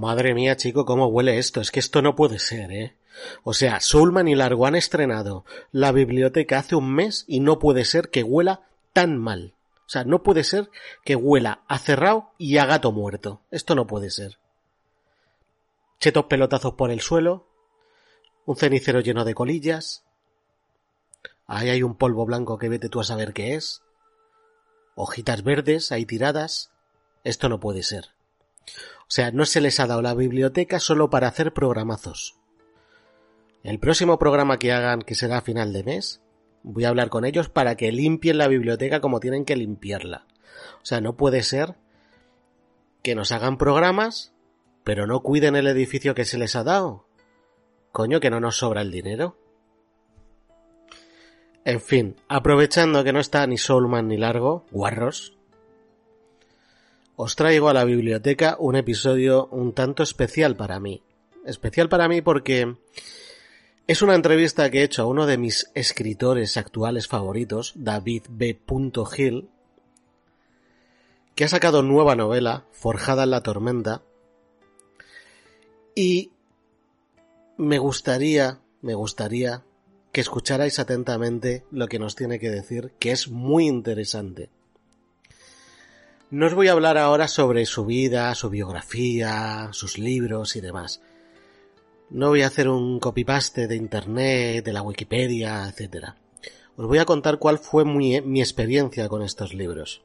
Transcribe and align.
Madre 0.00 0.32
mía, 0.32 0.56
chico, 0.56 0.86
cómo 0.86 1.08
huele 1.08 1.36
esto. 1.36 1.60
Es 1.60 1.70
que 1.70 1.78
esto 1.78 2.00
no 2.00 2.16
puede 2.16 2.38
ser, 2.38 2.72
¿eh? 2.72 2.96
O 3.42 3.52
sea, 3.52 3.80
Soulman 3.80 4.28
y 4.28 4.34
Largo 4.34 4.64
han 4.64 4.74
estrenado 4.74 5.44
la 5.72 5.92
biblioteca 5.92 6.58
hace 6.58 6.74
un 6.74 6.90
mes 6.90 7.26
y 7.28 7.40
no 7.40 7.58
puede 7.58 7.84
ser 7.84 8.08
que 8.08 8.22
huela 8.22 8.66
tan 8.94 9.18
mal. 9.18 9.52
O 9.84 9.90
sea, 9.90 10.04
no 10.04 10.22
puede 10.22 10.42
ser 10.42 10.70
que 11.04 11.16
huela 11.16 11.64
a 11.68 11.78
cerrado 11.78 12.30
y 12.38 12.56
a 12.56 12.64
gato 12.64 12.92
muerto. 12.92 13.42
Esto 13.50 13.74
no 13.74 13.86
puede 13.86 14.08
ser. 14.08 14.38
Chetos 15.98 16.24
pelotazos 16.24 16.72
por 16.76 16.90
el 16.90 17.02
suelo, 17.02 17.46
un 18.46 18.56
cenicero 18.56 19.00
lleno 19.00 19.26
de 19.26 19.34
colillas. 19.34 20.06
Ahí 21.46 21.68
hay 21.68 21.82
un 21.82 21.94
polvo 21.94 22.24
blanco 22.24 22.56
que 22.56 22.70
vete 22.70 22.88
tú 22.88 23.00
a 23.00 23.04
saber 23.04 23.34
qué 23.34 23.54
es. 23.54 23.82
Hojitas 24.94 25.42
verdes 25.42 25.92
ahí 25.92 26.06
tiradas. 26.06 26.72
Esto 27.22 27.50
no 27.50 27.60
puede 27.60 27.82
ser. 27.82 28.14
O 29.10 29.12
sea, 29.12 29.32
no 29.32 29.44
se 29.44 29.60
les 29.60 29.80
ha 29.80 29.88
dado 29.88 30.02
la 30.02 30.14
biblioteca 30.14 30.78
solo 30.78 31.10
para 31.10 31.26
hacer 31.26 31.52
programazos. 31.52 32.38
El 33.64 33.80
próximo 33.80 34.20
programa 34.20 34.60
que 34.60 34.70
hagan, 34.70 35.02
que 35.02 35.16
será 35.16 35.38
a 35.38 35.40
final 35.40 35.72
de 35.72 35.82
mes, 35.82 36.22
voy 36.62 36.84
a 36.84 36.90
hablar 36.90 37.08
con 37.08 37.24
ellos 37.24 37.48
para 37.48 37.74
que 37.74 37.90
limpien 37.90 38.38
la 38.38 38.46
biblioteca 38.46 39.00
como 39.00 39.18
tienen 39.18 39.44
que 39.44 39.56
limpiarla. 39.56 40.28
O 40.76 40.84
sea, 40.84 41.00
no 41.00 41.16
puede 41.16 41.42
ser 41.42 41.74
que 43.02 43.16
nos 43.16 43.32
hagan 43.32 43.58
programas, 43.58 44.32
pero 44.84 45.08
no 45.08 45.24
cuiden 45.24 45.56
el 45.56 45.66
edificio 45.66 46.14
que 46.14 46.24
se 46.24 46.38
les 46.38 46.54
ha 46.54 46.62
dado. 46.62 47.08
Coño, 47.90 48.20
que 48.20 48.30
no 48.30 48.38
nos 48.38 48.58
sobra 48.58 48.80
el 48.82 48.92
dinero. 48.92 49.36
En 51.64 51.80
fin, 51.80 52.14
aprovechando 52.28 53.02
que 53.02 53.12
no 53.12 53.18
está 53.18 53.44
ni 53.48 53.58
Soulman 53.58 54.06
ni 54.06 54.18
Largo, 54.18 54.66
guarros, 54.70 55.36
os 57.22 57.36
traigo 57.36 57.68
a 57.68 57.74
la 57.74 57.84
biblioteca 57.84 58.56
un 58.58 58.76
episodio 58.76 59.46
un 59.52 59.74
tanto 59.74 60.02
especial 60.02 60.56
para 60.56 60.80
mí. 60.80 61.02
Especial 61.44 61.90
para 61.90 62.08
mí 62.08 62.22
porque 62.22 62.76
es 63.86 64.00
una 64.00 64.14
entrevista 64.14 64.70
que 64.70 64.80
he 64.80 64.84
hecho 64.84 65.02
a 65.02 65.06
uno 65.06 65.26
de 65.26 65.36
mis 65.36 65.70
escritores 65.74 66.56
actuales 66.56 67.08
favoritos, 67.08 67.74
David 67.76 68.22
B. 68.30 68.58
Hill, 69.18 69.50
que 71.34 71.44
ha 71.44 71.48
sacado 71.48 71.82
nueva 71.82 72.16
novela, 72.16 72.64
Forjada 72.72 73.24
en 73.24 73.30
la 73.32 73.42
Tormenta, 73.42 74.00
y 75.94 76.32
me 77.58 77.78
gustaría, 77.78 78.60
me 78.80 78.94
gustaría 78.94 79.62
que 80.10 80.22
escucharais 80.22 80.78
atentamente 80.78 81.64
lo 81.70 81.86
que 81.86 81.98
nos 81.98 82.16
tiene 82.16 82.38
que 82.38 82.48
decir, 82.48 82.94
que 82.98 83.10
es 83.10 83.28
muy 83.28 83.66
interesante. 83.66 84.48
No 86.30 86.46
os 86.46 86.54
voy 86.54 86.68
a 86.68 86.72
hablar 86.72 86.96
ahora 86.96 87.26
sobre 87.26 87.66
su 87.66 87.84
vida, 87.84 88.32
su 88.36 88.50
biografía, 88.50 89.68
sus 89.72 89.98
libros 89.98 90.54
y 90.54 90.60
demás. 90.60 91.02
No 92.08 92.28
voy 92.28 92.42
a 92.42 92.46
hacer 92.46 92.68
un 92.68 93.00
copy-paste 93.00 93.66
de 93.66 93.74
internet, 93.74 94.64
de 94.64 94.72
la 94.72 94.82
Wikipedia, 94.82 95.68
etc. 95.68 96.10
Os 96.76 96.86
voy 96.86 96.98
a 96.98 97.04
contar 97.04 97.40
cuál 97.40 97.58
fue 97.58 97.84
mi, 97.84 98.14
experiencia 98.40 99.08
con 99.08 99.22
estos 99.22 99.54
libros. 99.54 100.02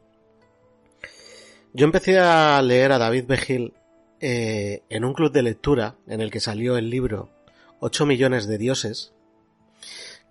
Yo 1.74 1.86
empecé 1.86 2.18
a 2.18 2.60
leer 2.64 2.92
a 2.92 2.98
David 2.98 3.26
Begil 3.28 3.74
eh, 4.20 4.82
en 4.90 5.06
un 5.06 5.14
club 5.14 5.32
de 5.32 5.44
lectura 5.44 5.96
en 6.08 6.22
el 6.22 6.32
que 6.32 6.40
salió 6.40 6.76
el 6.76 6.90
libro 6.90 7.30
8 7.82 8.08
millones 8.08 8.48
de 8.48 8.58
dioses, 8.58 9.14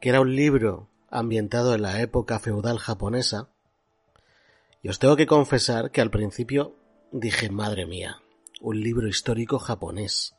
que 0.00 0.09
era 0.09 0.21
un 0.21 0.34
libro 0.34 0.88
ambientado 1.09 1.72
en 1.72 1.83
la 1.83 2.00
época 2.00 2.41
feudal 2.41 2.78
japonesa, 2.78 3.53
y 4.84 4.91
os 4.91 4.99
tengo 4.99 5.17
que 5.17 5.27
confesar 5.27 5.91
que 5.91 6.03
al 6.03 6.11
principio 6.11 6.77
dije, 7.11 7.49
madre 7.49 7.87
mía, 7.87 8.22
un 8.61 8.83
libro 8.83 9.09
histórico 9.09 9.59
japonés. 9.59 10.37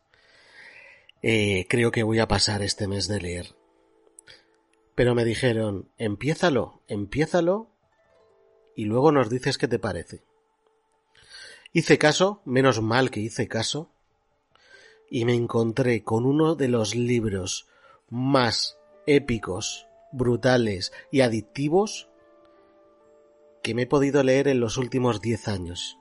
Eh, 1.24 1.66
creo 1.68 1.92
que 1.92 2.04
voy 2.04 2.20
a 2.20 2.28
pasar 2.28 2.62
este 2.62 2.88
mes 2.88 3.08
de 3.08 3.20
leer. 3.20 3.56
Pero 4.94 5.16
me 5.16 5.26
dijeron, 5.26 5.90
empiézalo, 5.98 6.84
empiézalo 6.88 7.72
y 8.76 8.86
luego 8.86 9.12
nos 9.12 9.32
dices 9.32 9.58
qué 9.58 9.68
te 9.68 9.80
parece. 9.80 10.22
Hice 11.74 11.98
caso, 11.98 12.44
menos 12.46 12.84
mal 12.84 13.10
que 13.10 13.22
hice 13.22 13.48
caso, 13.48 13.90
y 15.10 15.26
me 15.26 15.34
encontré 15.34 16.04
con 16.04 16.24
uno 16.24 16.54
de 16.54 16.68
los 16.68 16.94
libros 16.94 17.68
más 18.12 18.78
épicos, 19.08 19.88
brutales 20.12 20.94
y 21.10 21.22
adictivos 21.22 22.10
que 23.66 23.74
me 23.74 23.82
he 23.82 23.88
podido 23.88 24.22
leer 24.22 24.48
en 24.48 24.60
los 24.60 24.78
últimos 24.78 25.22
diez 25.22 25.48
años. 25.48 25.98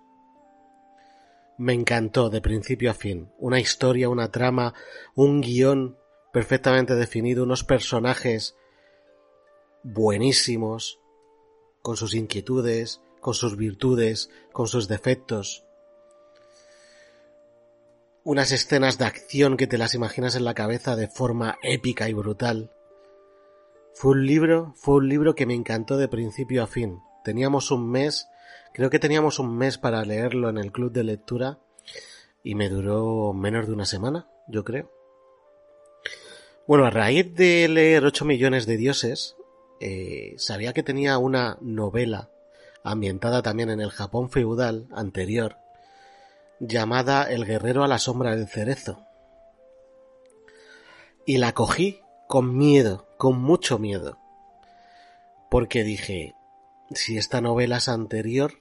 Me 1.56 1.72
encantó 1.72 2.28
de 2.28 2.42
principio 2.42 2.91
a 2.91 2.94
fin. 2.94 3.32
Una 3.38 3.58
historia, 3.58 4.10
una 4.10 4.30
trama, 4.30 4.75
un 5.14 5.41
guion 5.41 5.97
perfectamente 6.30 6.94
definido, 6.94 7.42
unos 7.42 7.64
personajes 7.64 8.54
buenísimos, 9.82 11.00
con 11.80 11.97
sus 11.97 12.14
inquietudes, 12.14 13.00
con 13.22 13.32
sus 13.32 13.56
virtudes, 13.56 14.28
con 14.52 14.69
sus 14.69 14.86
defectos. 14.86 15.64
Unas 18.25 18.52
escenas 18.52 18.98
de 18.98 19.06
acción 19.06 19.56
que 19.56 19.66
te 19.66 19.78
las 19.78 19.94
imaginas 19.94 20.36
en 20.36 20.44
la 20.44 20.52
cabeza 20.52 20.96
de 20.96 21.08
forma 21.08 21.56
épica 21.62 22.10
y 22.10 22.12
brutal. 22.12 22.75
Fue 23.94 24.10
un 24.12 24.26
libro, 24.26 24.75
fue 24.76 24.96
un 24.96 25.08
libro 25.08 25.34
que 25.34 25.46
me 25.46 25.54
encantó 25.54 25.96
de 25.96 26.08
principio 26.08 26.62
a 26.62 26.66
fin. 26.66 27.00
Teníamos 27.25 27.71
un 27.71 27.91
mes, 27.91 28.29
creo 28.75 28.91
que 28.91 28.99
teníamos 28.99 29.39
un 29.39 29.57
mes 29.57 29.79
para 29.79 30.05
leerlo 30.05 30.51
en 30.51 30.59
el 30.59 30.71
club 30.71 30.93
de 30.93 31.05
lectura 31.05 31.59
y 32.43 32.55
me 32.55 32.69
duró 32.69 33.33
menos 33.33 33.67
de 33.67 33.73
una 33.73 33.87
semana, 33.87 34.29
yo 34.47 34.62
creo. 34.62 34.93
Bueno, 36.67 36.85
a 36.85 36.91
raíz 36.91 37.35
de 37.35 37.67
leer 37.69 38.05
8 38.05 38.27
millones 38.27 38.67
de 38.67 38.77
dioses, 38.77 39.37
eh, 39.81 40.35
sabía 40.37 40.75
que 40.75 40.83
tenía 40.83 41.17
una 41.17 41.57
novela 41.62 42.29
ambientada 42.83 43.41
también 43.41 43.71
en 43.71 43.81
el 43.81 43.91
Japón 43.91 44.29
feudal 44.29 44.87
anterior, 44.93 45.56
llamada 46.61 47.25
El 47.25 47.47
guerrero 47.47 47.85
a 47.85 47.89
la 47.89 47.99
sombra 47.99 48.37
del 48.37 48.49
cerezo. 48.49 49.06
Y 51.25 51.39
la 51.39 51.53
cogí 51.53 52.03
con 52.29 52.56
miedo, 52.56 53.09
con 53.17 53.41
mucho 53.41 53.79
miedo, 53.79 54.19
porque 55.51 55.85
dije, 55.85 56.35
si 56.93 57.17
esta 57.17 57.41
novela 57.41 57.78
es 57.78 57.89
anterior, 57.89 58.55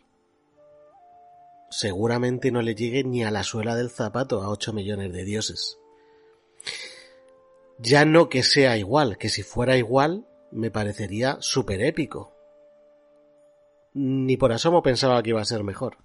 seguramente 1.70 2.52
no 2.52 2.62
le 2.62 2.76
llegue 2.76 3.04
ni 3.04 3.24
a 3.24 3.32
la 3.32 3.44
suela 3.44 3.76
del 3.76 3.90
zapato 3.90 4.42
a 4.42 4.50
8 4.50 4.74
millones 4.74 5.12
de 5.12 5.24
dioses. 5.26 5.78
Ya 7.80 8.06
no 8.06 8.30
que 8.30 8.44
sea 8.44 8.78
igual, 8.78 9.18
que 9.18 9.30
si 9.30 9.44
fuera 9.44 9.78
igual 9.78 10.28
me 10.52 10.72
parecería 10.72 11.38
súper 11.42 11.82
épico. 11.82 12.32
Ni 13.94 14.38
por 14.38 14.52
asomo 14.52 14.82
pensaba 14.84 15.22
que 15.22 15.32
iba 15.32 15.42
a 15.42 15.46
ser 15.46 15.64
mejor. 15.64 15.98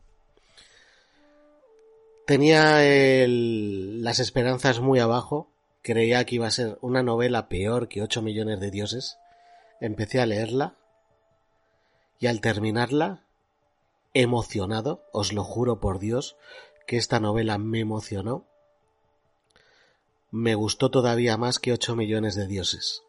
Tenía 2.27 2.83
las 3.27 4.19
esperanzas 4.19 4.81
muy 4.81 4.99
abajo, 4.99 5.51
creía 5.83 6.25
que 6.25 6.35
iba 6.35 6.47
a 6.47 6.51
ser 6.51 6.79
una 6.83 7.03
novela 7.03 7.49
peor 7.49 7.89
que 7.89 8.03
8 8.03 8.21
millones 8.21 8.61
de 8.61 8.71
dioses. 8.71 9.19
Empecé 9.81 10.21
a 10.21 10.27
leerla 10.27 10.77
y 12.19 12.27
al 12.27 12.41
terminarla, 12.41 13.25
emocionado, 14.15 15.05
os 15.13 15.33
lo 15.33 15.45
juro 15.45 15.81
por 15.81 15.99
Dios, 15.99 16.37
que 16.87 16.97
esta 16.97 17.21
novela 17.21 17.59
me 17.59 17.81
emocionó, 17.81 18.47
me 20.31 20.55
gustó 20.55 20.91
todavía 20.91 21.37
más 21.37 21.59
que 21.59 21.73
ocho 21.73 21.97
millones 21.97 22.35
de 22.35 22.47
dioses. 22.47 23.03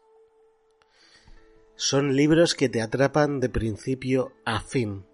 Son 1.76 2.14
libros 2.14 2.54
que 2.54 2.68
te 2.68 2.82
atrapan 2.82 3.40
de 3.40 3.48
principio 3.48 4.32
a 4.44 4.60
fin. 4.60 5.06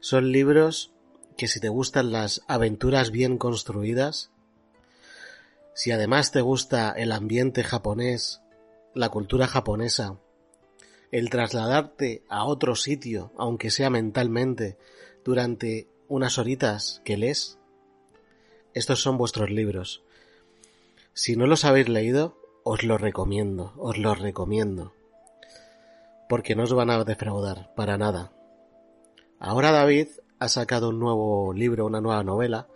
Son 0.00 0.32
libros 0.32 0.92
que 1.36 1.48
si 1.48 1.60
te 1.60 1.68
gustan 1.68 2.12
las 2.12 2.42
aventuras 2.46 3.10
bien 3.10 3.38
construidas, 3.38 4.30
si 5.74 5.90
además 5.90 6.32
te 6.32 6.40
gusta 6.40 6.90
el 6.90 7.12
ambiente 7.12 7.64
japonés, 7.64 8.42
la 8.94 9.08
cultura 9.08 9.46
japonesa, 9.46 10.18
el 11.12 11.30
trasladarte 11.30 12.24
a 12.28 12.44
otro 12.44 12.74
sitio, 12.74 13.30
aunque 13.36 13.70
sea 13.70 13.90
mentalmente, 13.90 14.78
durante 15.24 15.86
unas 16.08 16.38
horitas 16.38 17.00
que 17.04 17.16
lees, 17.16 17.58
estos 18.74 19.02
son 19.02 19.18
vuestros 19.18 19.50
libros. 19.50 20.02
Si 21.12 21.36
no 21.36 21.46
los 21.46 21.66
habéis 21.66 21.90
leído, 21.90 22.38
os 22.64 22.82
los 22.82 23.00
recomiendo, 23.00 23.74
os 23.76 23.98
los 23.98 24.18
recomiendo. 24.18 24.94
Porque 26.28 26.56
no 26.56 26.62
os 26.64 26.72
van 26.72 26.88
a 26.88 27.04
defraudar, 27.04 27.74
para 27.74 27.98
nada. 27.98 28.32
Ahora 29.38 29.70
David 29.70 30.08
ha 30.38 30.48
sacado 30.48 30.88
un 30.88 30.98
nuevo 30.98 31.52
libro, 31.52 31.84
una 31.84 32.00
nueva 32.00 32.24
novela, 32.24 32.68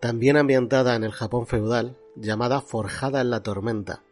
también 0.00 0.36
ambientada 0.36 0.94
en 0.94 1.02
el 1.02 1.12
Japón 1.12 1.48
feudal, 1.48 1.98
llamada 2.14 2.60
Forjada 2.60 3.20
en 3.20 3.30
la 3.30 3.42
Tormenta. 3.42 4.02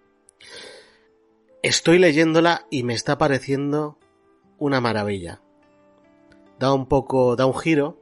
Estoy 1.63 1.99
leyéndola 1.99 2.67
y 2.71 2.85
me 2.85 2.95
está 2.95 3.19
pareciendo 3.19 3.99
una 4.57 4.81
maravilla. 4.81 5.43
Da 6.59 6.73
un 6.73 6.87
poco, 6.87 7.37
da 7.37 7.45
un 7.45 7.59
giro. 7.59 7.99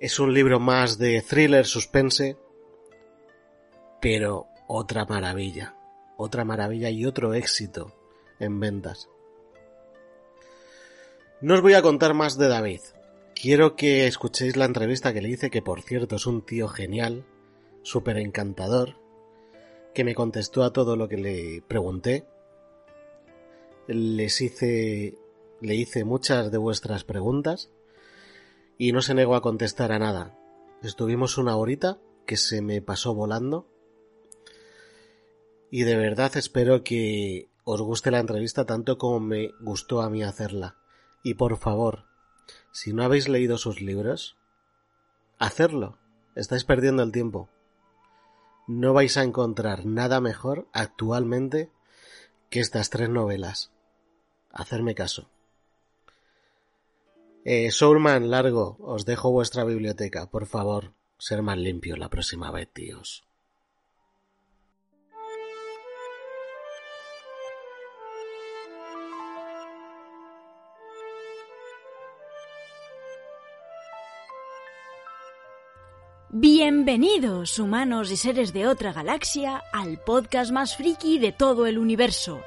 Es 0.00 0.18
un 0.18 0.34
libro 0.34 0.58
más 0.58 0.98
de 0.98 1.22
thriller, 1.22 1.64
suspense, 1.64 2.36
pero 4.00 4.48
otra 4.66 5.04
maravilla, 5.04 5.76
otra 6.16 6.44
maravilla 6.44 6.90
y 6.90 7.06
otro 7.06 7.34
éxito 7.34 7.94
en 8.40 8.58
ventas. 8.58 9.08
No 11.40 11.54
os 11.54 11.62
voy 11.62 11.74
a 11.74 11.82
contar 11.82 12.14
más 12.14 12.36
de 12.36 12.48
David. 12.48 12.80
Quiero 13.40 13.76
que 13.76 14.08
escuchéis 14.08 14.56
la 14.56 14.64
entrevista 14.64 15.12
que 15.12 15.22
le 15.22 15.28
hice, 15.28 15.50
que 15.50 15.62
por 15.62 15.82
cierto 15.82 16.16
es 16.16 16.26
un 16.26 16.44
tío 16.44 16.66
genial, 16.66 17.24
súper 17.82 18.18
encantador, 18.18 18.96
que 19.94 20.04
me 20.04 20.14
contestó 20.14 20.64
a 20.64 20.72
todo 20.72 20.96
lo 20.96 21.08
que 21.08 21.16
le 21.16 21.62
pregunté. 21.66 22.26
Les 23.86 24.40
hice, 24.40 25.16
le 25.60 25.74
hice 25.74 26.04
muchas 26.04 26.50
de 26.50 26.58
vuestras 26.58 27.04
preguntas 27.04 27.70
y 28.76 28.92
no 28.92 29.02
se 29.02 29.14
negó 29.14 29.34
a 29.34 29.42
contestar 29.42 29.92
a 29.92 29.98
nada. 29.98 30.38
Estuvimos 30.82 31.38
una 31.38 31.56
horita 31.56 31.98
que 32.26 32.36
se 32.36 32.62
me 32.62 32.82
pasó 32.82 33.14
volando 33.14 33.66
y 35.70 35.82
de 35.82 35.96
verdad 35.96 36.36
espero 36.36 36.84
que 36.84 37.48
os 37.64 37.82
guste 37.82 38.10
la 38.10 38.20
entrevista 38.20 38.64
tanto 38.64 38.98
como 38.98 39.20
me 39.20 39.50
gustó 39.60 40.00
a 40.00 40.10
mí 40.10 40.22
hacerla. 40.22 40.76
Y 41.22 41.34
por 41.34 41.56
favor, 41.58 42.04
si 42.72 42.92
no 42.92 43.02
habéis 43.02 43.28
leído 43.28 43.58
sus 43.58 43.80
libros, 43.80 44.36
hacerlo. 45.38 45.98
Estáis 46.34 46.64
perdiendo 46.64 47.02
el 47.02 47.10
tiempo 47.10 47.50
no 48.68 48.92
vais 48.92 49.16
a 49.16 49.24
encontrar 49.24 49.86
nada 49.86 50.20
mejor 50.20 50.68
actualmente 50.72 51.70
que 52.50 52.60
estas 52.60 52.90
tres 52.90 53.08
novelas. 53.08 53.72
Hacerme 54.52 54.94
caso. 54.94 55.28
Eh, 57.44 57.70
Soulman, 57.70 58.30
largo, 58.30 58.76
os 58.80 59.04
dejo 59.06 59.30
vuestra 59.30 59.64
biblioteca. 59.64 60.30
Por 60.30 60.46
favor, 60.46 60.92
ser 61.18 61.42
más 61.42 61.58
limpio 61.58 61.96
la 61.96 62.10
próxima 62.10 62.50
vez, 62.50 62.68
tíos. 62.72 63.27
Bienvenidos, 76.30 77.58
humanos 77.58 78.10
y 78.10 78.18
seres 78.18 78.52
de 78.52 78.66
otra 78.66 78.92
galaxia, 78.92 79.64
al 79.72 79.96
podcast 79.96 80.52
más 80.52 80.76
friki 80.76 81.18
de 81.18 81.32
todo 81.32 81.66
el 81.66 81.78
universo. 81.78 82.42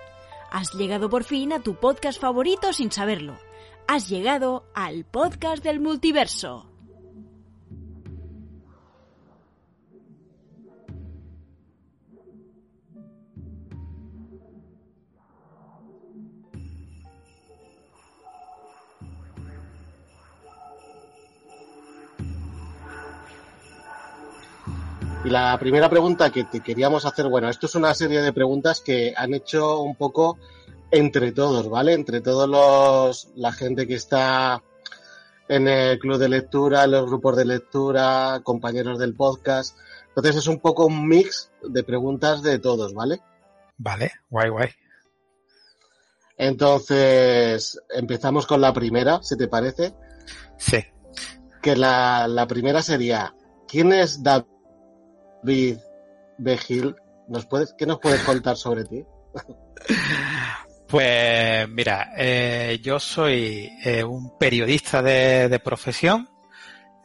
Has 0.52 0.72
llegado 0.74 1.10
por 1.10 1.24
fin 1.24 1.52
a 1.52 1.62
tu 1.62 1.74
podcast 1.74 2.22
favorito 2.22 2.74
sin 2.74 2.92
saberlo. 2.92 3.40
Has 3.88 4.08
llegado 4.08 4.66
al 4.76 5.04
podcast 5.04 5.64
del 5.64 5.80
multiverso. 5.80 6.71
La 25.32 25.58
primera 25.60 25.90
pregunta 25.90 26.32
que 26.32 26.44
te 26.44 26.62
queríamos 26.62 27.06
hacer, 27.06 27.28
bueno, 27.28 27.50
esto 27.50 27.66
es 27.66 27.76
una 27.76 27.94
serie 27.94 28.22
de 28.22 28.34
preguntas 28.34 28.82
que 28.82 29.14
han 29.16 29.34
hecho 29.34 29.80
un 29.80 29.96
poco 29.96 30.38
entre 30.92 31.32
todos, 31.32 31.70
¿vale? 31.70 31.94
Entre 31.94 32.22
todos 32.22 32.50
los, 32.50 33.30
la 33.36 33.52
gente 33.52 33.88
que 33.88 33.96
está 33.96 34.62
en 35.48 35.68
el 35.68 36.00
club 36.00 36.18
de 36.18 36.30
lectura, 36.30 36.84
en 36.84 36.92
los 36.92 37.06
grupos 37.08 37.38
de 37.38 37.46
lectura, 37.46 38.42
compañeros 38.44 39.00
del 39.00 39.16
podcast. 39.16 39.78
Entonces 40.10 40.36
es 40.36 40.48
un 40.48 40.60
poco 40.60 40.86
un 40.86 41.08
mix 41.08 41.52
de 41.64 41.84
preguntas 41.84 42.44
de 42.44 42.60
todos, 42.60 42.94
¿vale? 42.94 43.22
Vale, 43.78 44.12
guay, 44.30 44.50
guay. 44.50 44.70
Entonces, 46.38 47.80
empezamos 47.90 48.46
con 48.46 48.62
la 48.62 48.74
primera, 48.74 49.22
si 49.24 49.38
te 49.38 49.48
parece. 49.48 49.94
Sí. 50.58 50.84
Que 51.62 51.76
la, 51.76 52.28
la 52.28 52.48
primera 52.48 52.82
sería, 52.82 53.36
¿quién 53.68 53.94
es 53.94 54.24
David? 54.24 54.46
David 55.44 55.78
Begil, 56.38 56.96
¿nos 57.28 57.46
puedes, 57.46 57.74
¿qué 57.78 57.86
nos 57.86 58.00
puedes 58.00 58.22
contar 58.22 58.56
sobre 58.56 58.86
ti? 58.86 59.04
Pues 60.88 61.70
mira, 61.70 62.12
eh, 62.18 62.80
yo 62.84 63.00
soy 63.00 63.72
eh, 63.86 64.04
un 64.04 64.38
periodista 64.38 65.02
de, 65.02 65.48
de 65.48 65.60
profesión. 65.60 66.28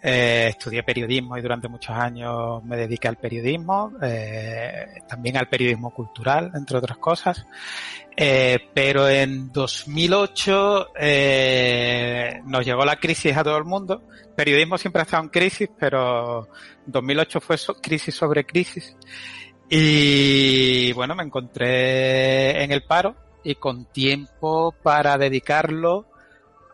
Eh, 0.03 0.49
estudié 0.51 0.83
periodismo 0.83 1.37
y 1.37 1.41
durante 1.41 1.69
muchos 1.69 1.97
años 1.97 2.63
me 2.65 2.77
dediqué 2.77 3.09
al 3.09 3.17
periodismo, 3.17 3.93
eh, 4.03 4.87
también 5.09 5.37
al 5.37 5.49
periodismo 5.49 5.91
cultural, 5.91 6.51
entre 6.55 6.79
otras 6.79 6.99
cosas. 6.99 7.47
Eh, 8.19 8.71
pero 8.73 9.09
en 9.09 9.53
2008 9.53 10.89
eh, 10.99 12.41
nos 12.47 12.65
llegó 12.65 12.83
la 12.85 12.97
crisis 12.97 13.37
a 13.37 13.45
todo 13.45 13.59
el 13.59 13.65
mundo. 13.65 14.05
periodismo 14.35 14.79
siempre 14.79 15.01
ha 15.01 15.05
estado 15.05 15.25
en 15.25 15.29
crisis, 15.29 15.69
pero 15.79 16.49
2008 16.87 17.41
fue 17.41 17.59
so 17.59 17.75
crisis 17.75 18.15
sobre 18.15 18.47
crisis. 18.47 18.97
Y 19.69 20.93
bueno, 20.93 21.15
me 21.15 21.25
encontré 21.25 22.63
en 22.63 22.73
el 22.73 22.85
paro 22.85 23.17
y 23.45 23.57
con 23.57 23.85
tiempo 23.87 24.73
para 24.83 25.19
dedicarlo 25.19 26.07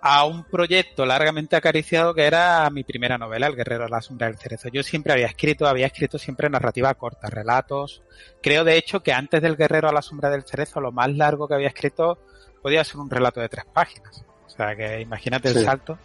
a 0.04 0.24
un 0.24 0.42
proyecto 0.42 1.06
largamente 1.06 1.54
acariciado 1.54 2.12
que 2.12 2.24
era 2.24 2.68
mi 2.70 2.82
primera 2.82 3.18
novela, 3.18 3.46
El 3.46 3.54
guerrero 3.54 3.84
a 3.84 3.88
la 3.88 4.02
sombra 4.02 4.26
del 4.26 4.36
cerezo. 4.36 4.68
Yo 4.68 4.82
siempre 4.82 5.12
había 5.12 5.26
escrito, 5.26 5.68
había 5.68 5.86
escrito 5.86 6.18
siempre 6.18 6.50
narrativa 6.50 6.92
corta, 6.94 7.30
relatos. 7.30 8.02
Creo 8.42 8.64
de 8.64 8.76
hecho 8.76 9.04
que 9.04 9.12
antes 9.12 9.40
del 9.40 9.56
guerrero 9.56 9.88
a 9.88 9.92
la 9.92 10.02
sombra 10.02 10.28
del 10.28 10.42
cerezo, 10.42 10.80
lo 10.80 10.90
más 10.90 11.08
largo 11.12 11.46
que 11.46 11.54
había 11.54 11.68
escrito 11.68 12.18
podía 12.60 12.82
ser 12.82 12.96
un 12.96 13.08
relato 13.08 13.40
de 13.40 13.48
tres 13.48 13.64
páginas. 13.72 14.24
O 14.44 14.50
sea 14.50 14.74
que 14.74 15.00
imagínate 15.00 15.50
sí. 15.50 15.58
el 15.58 15.64
salto. 15.64 15.96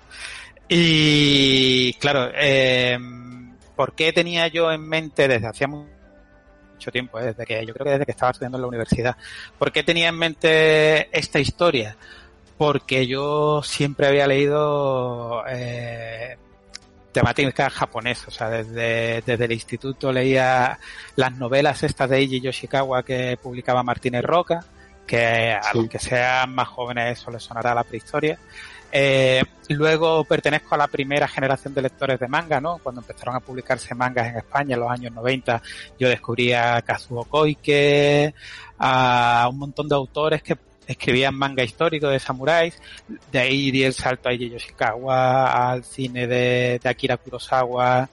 Y 0.67 1.93
claro, 1.93 2.29
eh, 2.35 2.99
¿por 3.75 3.95
qué 3.95 4.13
tenía 4.13 4.47
yo 4.47 4.71
en 4.71 4.87
mente 4.87 5.27
desde 5.27 5.47
hacía 5.47 5.67
mucho 5.67 6.91
tiempo, 6.91 7.19
eh, 7.19 7.25
desde 7.25 7.45
que 7.47 7.65
yo 7.65 7.73
creo 7.73 7.85
que 7.85 7.91
desde 7.93 8.05
que 8.05 8.11
estaba 8.11 8.29
estudiando 8.29 8.59
en 8.59 8.61
la 8.61 8.67
universidad, 8.67 9.17
¿por 9.57 9.71
qué 9.71 9.81
tenía 9.81 10.09
en 10.09 10.19
mente 10.19 11.17
esta 11.17 11.39
historia? 11.39 11.97
Porque 12.57 13.05
yo 13.05 13.61
siempre 13.63 14.07
había 14.07 14.25
leído 14.27 15.43
eh, 15.47 16.37
temática 17.11 17.69
japonesa, 17.69 18.25
o 18.27 18.31
sea, 18.31 18.49
desde, 18.49 19.21
desde 19.25 19.45
el 19.45 19.51
instituto 19.51 20.11
leía 20.11 20.79
las 21.15 21.37
novelas 21.37 21.83
estas 21.83 22.09
de 22.09 22.17
Eiji 22.17 22.41
Yoshikawa 22.41 23.03
que 23.03 23.37
publicaba 23.41 23.83
Martínez 23.83 24.23
Roca, 24.23 24.65
que 25.05 25.53
a 25.53 25.63
sí. 25.71 25.77
los 25.77 25.89
que 25.89 25.99
sean 25.99 26.53
más 26.53 26.67
jóvenes 26.67 27.19
eso 27.19 27.31
les 27.31 27.43
sonará 27.43 27.73
la 27.73 27.83
prehistoria. 27.83 28.37
Eh, 28.91 29.43
luego 29.69 30.23
pertenezco 30.23 30.75
a 30.75 30.77
la 30.77 30.87
primera 30.87 31.27
generación 31.27 31.73
de 31.73 31.81
lectores 31.81 32.19
de 32.19 32.27
manga, 32.27 32.61
¿no? 32.61 32.77
Cuando 32.77 33.01
empezaron 33.01 33.35
a 33.35 33.39
publicarse 33.39 33.93
mangas 33.95 34.27
en 34.27 34.37
España 34.37 34.75
en 34.75 34.79
los 34.79 34.89
años 34.89 35.13
90, 35.13 35.61
yo 35.99 36.07
descubrí 36.07 36.53
a 36.53 36.81
Kazuo 36.81 37.25
Koike, 37.25 38.33
a 38.77 39.47
un 39.51 39.57
montón 39.57 39.89
de 39.89 39.95
autores 39.95 40.41
que 40.41 40.55
escribían 40.87 41.35
manga 41.35 41.63
histórico 41.63 42.07
de 42.07 42.19
samuráis, 42.19 42.81
de 43.31 43.39
ahí 43.39 43.71
di 43.71 43.83
el 43.83 43.93
salto 43.93 44.29
a 44.29 44.31
Eiji 44.31 44.49
Yoshikawa, 44.49 45.71
al 45.71 45.83
cine 45.83 46.27
de, 46.27 46.79
de 46.81 46.89
Akira 46.89 47.17
Kurosawa, 47.17 48.09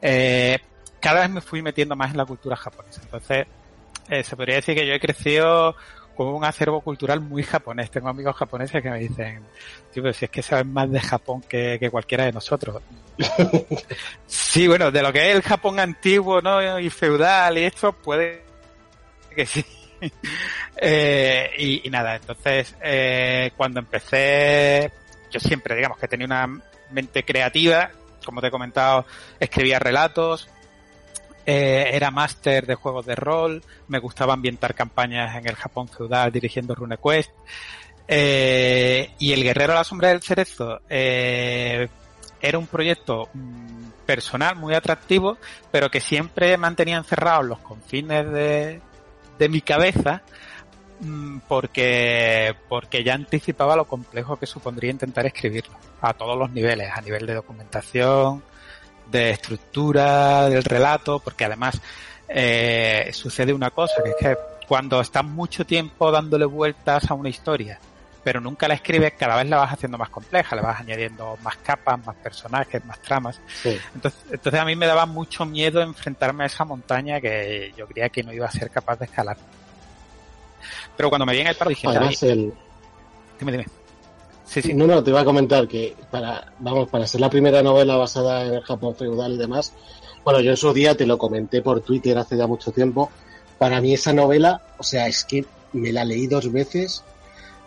eh, 0.00 0.58
cada 1.00 1.20
vez 1.20 1.30
me 1.30 1.40
fui 1.40 1.62
metiendo 1.62 1.96
más 1.96 2.10
en 2.10 2.18
la 2.18 2.26
cultura 2.26 2.56
japonesa. 2.56 3.00
Entonces, 3.02 3.46
eh, 4.08 4.22
se 4.22 4.36
podría 4.36 4.56
decir 4.56 4.74
que 4.74 4.86
yo 4.86 4.94
he 4.94 5.00
crecido 5.00 5.76
como 6.16 6.36
un 6.36 6.44
acervo 6.44 6.80
cultural 6.80 7.20
muy 7.20 7.44
japonés. 7.44 7.90
Tengo 7.90 8.08
amigos 8.08 8.34
japoneses 8.34 8.82
que 8.82 8.90
me 8.90 8.98
dicen, 8.98 9.44
tío, 9.92 10.12
si 10.12 10.24
es 10.24 10.30
que 10.30 10.42
saben 10.42 10.72
más 10.72 10.90
de 10.90 10.98
Japón 10.98 11.42
que, 11.48 11.88
cualquiera 11.90 12.24
de 12.24 12.32
nosotros. 12.32 12.82
sí, 14.26 14.66
bueno, 14.66 14.90
de 14.90 15.02
lo 15.02 15.12
que 15.12 15.30
es 15.30 15.36
el 15.36 15.42
Japón 15.42 15.78
antiguo, 15.78 16.40
¿no? 16.40 16.80
Y 16.80 16.90
feudal 16.90 17.58
y 17.58 17.64
esto, 17.64 17.92
puede 17.92 18.42
que 19.34 19.46
sí. 19.46 19.64
eh, 20.76 21.50
y, 21.58 21.90
nada, 21.90 22.16
entonces, 22.16 22.74
eh, 22.82 23.50
cuando 23.56 23.80
empecé, 23.80 24.90
yo 25.30 25.40
siempre, 25.40 25.76
digamos, 25.76 25.98
que 25.98 26.08
tenía 26.08 26.26
una 26.26 26.60
mente 26.90 27.24
creativa, 27.24 27.90
como 28.24 28.40
te 28.40 28.48
he 28.48 28.50
comentado, 28.50 29.06
escribía 29.38 29.78
relatos, 29.78 30.48
eh, 31.46 31.90
era 31.92 32.10
máster 32.10 32.66
de 32.66 32.74
juegos 32.74 33.06
de 33.06 33.14
rol, 33.14 33.62
me 33.88 33.98
gustaba 33.98 34.34
ambientar 34.34 34.74
campañas 34.74 35.34
en 35.36 35.48
el 35.48 35.56
Japón 35.56 35.88
feudal 35.88 36.30
dirigiendo 36.30 36.74
RuneQuest. 36.74 37.30
Eh, 38.10 39.10
y 39.18 39.32
El 39.32 39.42
Guerrero 39.42 39.72
a 39.72 39.76
la 39.76 39.84
Sombra 39.84 40.08
del 40.08 40.22
Cerezo 40.22 40.80
era 40.88 42.58
un 42.58 42.66
proyecto 42.66 43.28
mm, 43.34 43.88
personal 44.06 44.56
muy 44.56 44.74
atractivo, 44.74 45.36
pero 45.70 45.90
que 45.90 46.00
siempre 46.00 46.56
mantenía 46.56 46.96
encerrado 46.96 47.42
los 47.42 47.58
confines 47.58 48.30
de, 48.30 48.80
de 49.38 49.48
mi 49.48 49.60
cabeza 49.60 50.22
mm, 51.00 51.38
porque, 51.48 52.54
porque 52.68 53.04
ya 53.04 53.14
anticipaba 53.14 53.76
lo 53.76 53.86
complejo 53.86 54.36
que 54.36 54.46
supondría 54.46 54.90
intentar 54.90 55.26
escribirlo 55.26 55.76
a 56.00 56.14
todos 56.14 56.38
los 56.38 56.50
niveles, 56.50 56.90
a 56.94 57.00
nivel 57.00 57.26
de 57.26 57.34
documentación, 57.34 58.42
de 59.10 59.30
estructura 59.30 60.48
del 60.48 60.64
relato, 60.64 61.18
porque 61.18 61.44
además 61.44 61.80
eh, 62.28 63.10
sucede 63.12 63.52
una 63.52 63.70
cosa, 63.70 64.02
que 64.02 64.10
es 64.10 64.16
que 64.16 64.36
cuando 64.66 65.00
estás 65.00 65.24
mucho 65.24 65.64
tiempo 65.64 66.10
dándole 66.12 66.44
vueltas 66.44 67.10
a 67.10 67.14
una 67.14 67.30
historia, 67.30 67.80
pero 68.28 68.42
nunca 68.42 68.68
la 68.68 68.74
escribes, 68.74 69.14
cada 69.14 69.36
vez 69.36 69.48
la 69.48 69.56
vas 69.56 69.72
haciendo 69.72 69.96
más 69.96 70.10
compleja, 70.10 70.54
le 70.54 70.60
vas 70.60 70.78
añadiendo 70.80 71.38
más 71.42 71.56
capas, 71.56 71.98
más 72.04 72.14
personajes, 72.16 72.84
más 72.84 73.00
tramas. 73.00 73.40
Entonces, 73.94 74.20
entonces 74.30 74.60
a 74.60 74.66
mí 74.66 74.76
me 74.76 74.86
daba 74.86 75.06
mucho 75.06 75.46
miedo 75.46 75.80
enfrentarme 75.80 76.44
a 76.44 76.46
esa 76.48 76.66
montaña 76.66 77.22
que 77.22 77.72
yo 77.74 77.86
creía 77.86 78.10
que 78.10 78.22
no 78.22 78.30
iba 78.30 78.44
a 78.44 78.50
ser 78.50 78.68
capaz 78.68 78.98
de 78.98 79.06
escalar. 79.06 79.38
Pero 80.94 81.08
cuando 81.08 81.24
me 81.24 81.32
vi 81.32 81.40
en 81.40 81.46
el 81.46 81.54
paro 81.54 81.70
dije, 81.70 81.88
dime, 83.38 83.52
dime. 83.52 83.66
No, 84.74 84.86
no, 84.86 85.02
te 85.02 85.08
iba 85.08 85.22
a 85.22 85.24
comentar 85.24 85.66
que 85.66 85.96
para, 86.10 86.52
vamos, 86.58 86.86
para 86.90 87.06
ser 87.06 87.22
la 87.22 87.30
primera 87.30 87.62
novela 87.62 87.96
basada 87.96 88.44
en 88.44 88.52
el 88.56 88.62
Japón 88.62 88.94
feudal 88.94 89.32
y 89.32 89.38
demás, 89.38 89.72
bueno, 90.22 90.40
yo 90.40 90.50
en 90.50 90.58
su 90.58 90.70
día 90.74 90.94
te 90.94 91.06
lo 91.06 91.16
comenté 91.16 91.62
por 91.62 91.80
Twitter 91.80 92.18
hace 92.18 92.36
ya 92.36 92.46
mucho 92.46 92.72
tiempo. 92.72 93.10
Para 93.56 93.80
mí 93.80 93.94
esa 93.94 94.12
novela, 94.12 94.60
o 94.76 94.82
sea, 94.82 95.06
es 95.06 95.24
que 95.24 95.46
me 95.72 95.92
la 95.92 96.04
leí 96.04 96.26
dos 96.26 96.52
veces, 96.52 97.02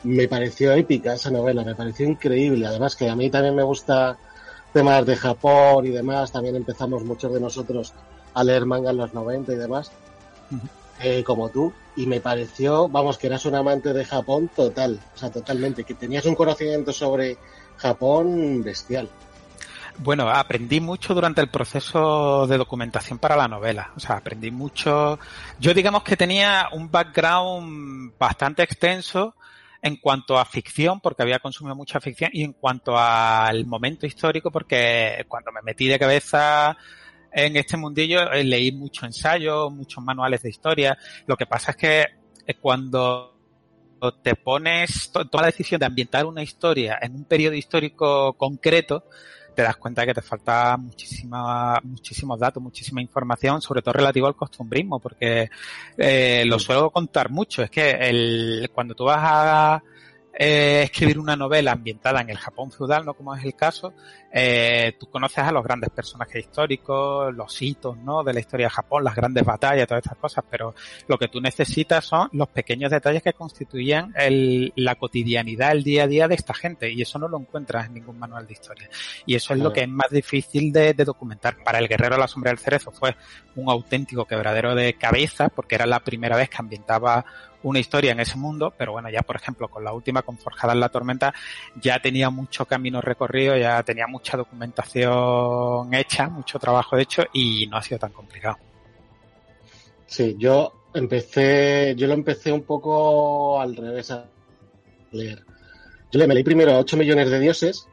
me 0.03 0.27
pareció 0.27 0.73
épica 0.73 1.13
esa 1.13 1.31
novela, 1.31 1.63
me 1.63 1.75
pareció 1.75 2.07
increíble. 2.07 2.65
Además 2.67 2.95
que 2.95 3.09
a 3.09 3.15
mí 3.15 3.29
también 3.29 3.55
me 3.55 3.63
gusta 3.63 4.17
temas 4.73 5.05
de 5.05 5.15
Japón 5.15 5.85
y 5.85 5.89
demás, 5.89 6.31
también 6.31 6.55
empezamos 6.55 7.03
muchos 7.03 7.33
de 7.33 7.39
nosotros 7.39 7.93
a 8.33 8.43
leer 8.43 8.65
manga 8.65 8.91
en 8.91 8.97
los 8.97 9.13
90 9.13 9.53
y 9.53 9.55
demás. 9.55 9.91
Eh, 11.03 11.23
como 11.23 11.49
tú, 11.49 11.73
y 11.95 12.05
me 12.05 12.19
pareció, 12.19 12.87
vamos, 12.87 13.17
que 13.17 13.27
eras 13.27 13.45
un 13.45 13.55
amante 13.55 13.91
de 13.91 14.05
Japón 14.05 14.49
total, 14.55 14.99
o 15.15 15.17
sea, 15.17 15.31
totalmente, 15.31 15.83
que 15.83 15.95
tenías 15.95 16.25
un 16.25 16.35
conocimiento 16.35 16.93
sobre 16.93 17.37
Japón 17.77 18.63
bestial. 18.63 19.09
Bueno, 19.97 20.29
aprendí 20.29 20.79
mucho 20.79 21.13
durante 21.13 21.41
el 21.41 21.49
proceso 21.49 22.47
de 22.47 22.57
documentación 22.57 23.19
para 23.19 23.35
la 23.35 23.47
novela. 23.47 23.91
O 23.95 23.99
sea, 23.99 24.17
aprendí 24.17 24.49
mucho. 24.49 25.19
Yo 25.59 25.73
digamos 25.73 26.03
que 26.03 26.17
tenía 26.17 26.69
un 26.71 26.89
background 26.89 28.13
bastante 28.17 28.63
extenso 28.63 29.35
en 29.81 29.95
cuanto 29.97 30.37
a 30.37 30.45
ficción, 30.45 30.99
porque 30.99 31.23
había 31.23 31.39
consumido 31.39 31.75
mucha 31.75 31.99
ficción, 31.99 32.29
y 32.33 32.43
en 32.43 32.53
cuanto 32.53 32.97
al 32.97 33.65
momento 33.65 34.05
histórico, 34.05 34.51
porque 34.51 35.25
cuando 35.27 35.51
me 35.51 35.61
metí 35.61 35.87
de 35.87 35.99
cabeza 35.99 36.77
en 37.33 37.55
este 37.55 37.77
mundillo 37.77 38.31
eh, 38.31 38.43
leí 38.43 38.71
mucho 38.71 39.05
ensayo, 39.05 39.69
muchos 39.69 40.03
manuales 40.03 40.41
de 40.43 40.49
historia. 40.49 40.97
Lo 41.25 41.37
que 41.37 41.45
pasa 41.45 41.71
es 41.71 41.77
que 41.77 42.05
eh, 42.45 42.55
cuando 42.59 43.37
te 44.23 44.35
pones, 44.35 45.11
toda 45.11 45.41
la 45.41 45.47
decisión 45.47 45.79
de 45.79 45.85
ambientar 45.85 46.25
una 46.25 46.41
historia 46.41 46.97
en 47.01 47.15
un 47.15 47.25
periodo 47.25 47.55
histórico 47.55 48.33
concreto, 48.33 49.05
te 49.55 49.61
das 49.61 49.77
cuenta 49.77 50.05
que 50.05 50.13
te 50.13 50.21
falta 50.21 50.77
muchísima, 50.77 51.79
muchísimos 51.83 52.39
datos, 52.39 52.61
muchísima 52.61 53.01
información, 53.01 53.61
sobre 53.61 53.81
todo 53.81 53.93
relativo 53.93 54.27
al 54.27 54.35
costumbrismo, 54.35 54.99
porque 54.99 55.49
eh, 55.97 56.43
lo 56.45 56.59
suelo 56.59 56.89
contar 56.89 57.29
mucho. 57.29 57.63
Es 57.63 57.69
que 57.69 57.91
el, 57.91 58.69
cuando 58.73 58.95
tú 58.95 59.05
vas 59.05 59.19
a, 59.21 59.83
eh, 60.33 60.83
escribir 60.83 61.19
una 61.19 61.35
novela 61.35 61.73
ambientada 61.73 62.21
en 62.21 62.29
el 62.29 62.37
Japón 62.37 62.71
feudal, 62.71 63.05
¿no? 63.05 63.13
Como 63.13 63.35
es 63.35 63.43
el 63.43 63.55
caso, 63.55 63.93
eh, 64.31 64.95
tú 64.99 65.07
conoces 65.09 65.39
a 65.39 65.51
los 65.51 65.63
grandes 65.63 65.89
personajes 65.89 66.45
históricos, 66.45 67.33
los 67.33 67.61
hitos, 67.61 67.97
¿no? 67.97 68.23
De 68.23 68.33
la 68.33 68.39
historia 68.39 68.67
de 68.67 68.71
Japón, 68.71 69.03
las 69.03 69.15
grandes 69.15 69.43
batallas, 69.43 69.87
todas 69.87 70.03
estas 70.03 70.17
cosas, 70.17 70.45
pero 70.49 70.73
lo 71.07 71.17
que 71.17 71.27
tú 71.27 71.41
necesitas 71.41 72.05
son 72.05 72.29
los 72.31 72.47
pequeños 72.47 72.91
detalles 72.91 73.21
que 73.21 73.33
constituían 73.33 74.13
el, 74.15 74.71
la 74.77 74.95
cotidianidad, 74.95 75.73
el 75.73 75.83
día 75.83 76.03
a 76.03 76.07
día 76.07 76.27
de 76.27 76.35
esta 76.35 76.53
gente, 76.53 76.89
y 76.91 77.01
eso 77.01 77.19
no 77.19 77.27
lo 77.27 77.37
encuentras 77.37 77.87
en 77.87 77.95
ningún 77.95 78.17
manual 78.17 78.47
de 78.47 78.53
historia. 78.53 78.89
Y 79.25 79.35
eso 79.35 79.53
es 79.53 79.59
lo 79.59 79.73
que 79.73 79.81
es 79.81 79.89
más 79.89 80.09
difícil 80.09 80.71
de, 80.71 80.93
de 80.93 81.05
documentar. 81.05 81.57
Para 81.63 81.79
el 81.79 81.87
guerrero 81.87 82.15
a 82.15 82.19
la 82.19 82.27
sombra 82.27 82.51
del 82.51 82.59
cerezo 82.59 82.91
fue 82.91 83.15
un 83.55 83.69
auténtico 83.69 84.25
quebradero 84.25 84.75
de 84.75 84.93
cabeza, 84.93 85.49
porque 85.49 85.75
era 85.75 85.85
la 85.85 85.99
primera 85.99 86.37
vez 86.37 86.49
que 86.49 86.57
ambientaba 86.57 87.25
una 87.63 87.79
historia 87.79 88.11
en 88.11 88.19
ese 88.19 88.37
mundo, 88.37 88.73
pero 88.77 88.93
bueno, 88.93 89.09
ya 89.09 89.21
por 89.21 89.35
ejemplo 89.35 89.67
con 89.67 89.83
la 89.83 89.93
última, 89.93 90.21
con 90.21 90.37
Forjada 90.37 90.73
en 90.73 90.79
la 90.79 90.89
Tormenta, 90.89 91.33
ya 91.81 91.99
tenía 91.99 92.29
mucho 92.29 92.65
camino 92.65 93.01
recorrido, 93.01 93.57
ya 93.57 93.81
tenía 93.83 94.07
mucha 94.07 94.37
documentación 94.37 95.93
hecha, 95.93 96.29
mucho 96.29 96.59
trabajo 96.59 96.97
hecho 96.97 97.23
y 97.33 97.67
no 97.67 97.77
ha 97.77 97.81
sido 97.81 97.99
tan 97.99 98.11
complicado. 98.11 98.57
Sí, 100.05 100.35
yo 100.37 100.73
empecé, 100.93 101.95
yo 101.95 102.07
lo 102.07 102.13
empecé 102.13 102.51
un 102.51 102.63
poco 102.63 103.59
al 103.61 103.75
revés 103.75 104.11
a 104.11 104.25
leer. 105.11 105.43
Yo 106.11 106.27
me 106.27 106.33
leí 106.33 106.43
primero 106.43 106.77
8 106.77 106.97
millones 106.97 107.29
de 107.29 107.39
dioses, 107.39 107.87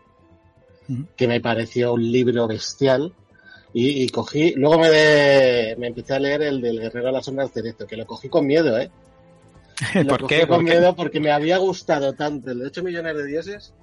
que 1.17 1.29
me 1.29 1.41
pareció 1.41 1.93
un 1.93 2.11
libro 2.11 2.49
bestial, 2.49 3.15
y, 3.73 4.09
cogí, 4.09 4.55
luego 4.57 4.79
me, 4.79 5.77
me 5.79 5.89
empecé 5.89 6.15
a 6.15 6.19
leer 6.19 6.43
el 6.43 6.61
del 6.61 6.81
Guerrero 6.81 7.11
a 7.11 7.13
la 7.13 7.23
Sombra 7.23 7.45
del 7.45 7.53
Cerezo, 7.53 7.87
que 7.87 7.97
lo 7.97 8.07
cogí 8.07 8.29
con 8.29 8.47
miedo, 8.47 8.79
¿eh? 8.79 8.91
¿Por 10.09 10.27
qué? 10.27 10.47
con 10.47 10.65
miedo 10.65 10.95
porque 10.97 11.21
me 11.21 11.31
había 11.31 11.59
gustado 11.59 12.13
tanto 12.15 12.51
el 12.51 12.61
de 12.61 12.67
8 12.67 12.83
millones 12.83 13.17
de 13.17 13.27
dioses 13.27 13.75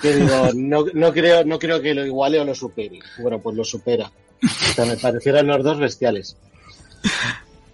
que 0.00 0.14
digo, 0.16 0.50
no, 0.54 0.84
no, 0.92 1.12
creo, 1.12 1.44
no 1.44 1.58
creo 1.58 1.80
que 1.80 1.94
lo 1.94 2.04
iguale 2.04 2.40
o 2.40 2.44
lo 2.44 2.54
supere. 2.54 2.98
Bueno, 3.18 3.38
pues 3.38 3.56
lo 3.56 3.64
supera. 3.64 4.10
O 4.42 4.74
sea, 4.74 4.84
me 4.84 4.96
parecieron 4.96 5.46
los 5.46 5.62
dos 5.62 5.78
bestiales. 5.78 6.36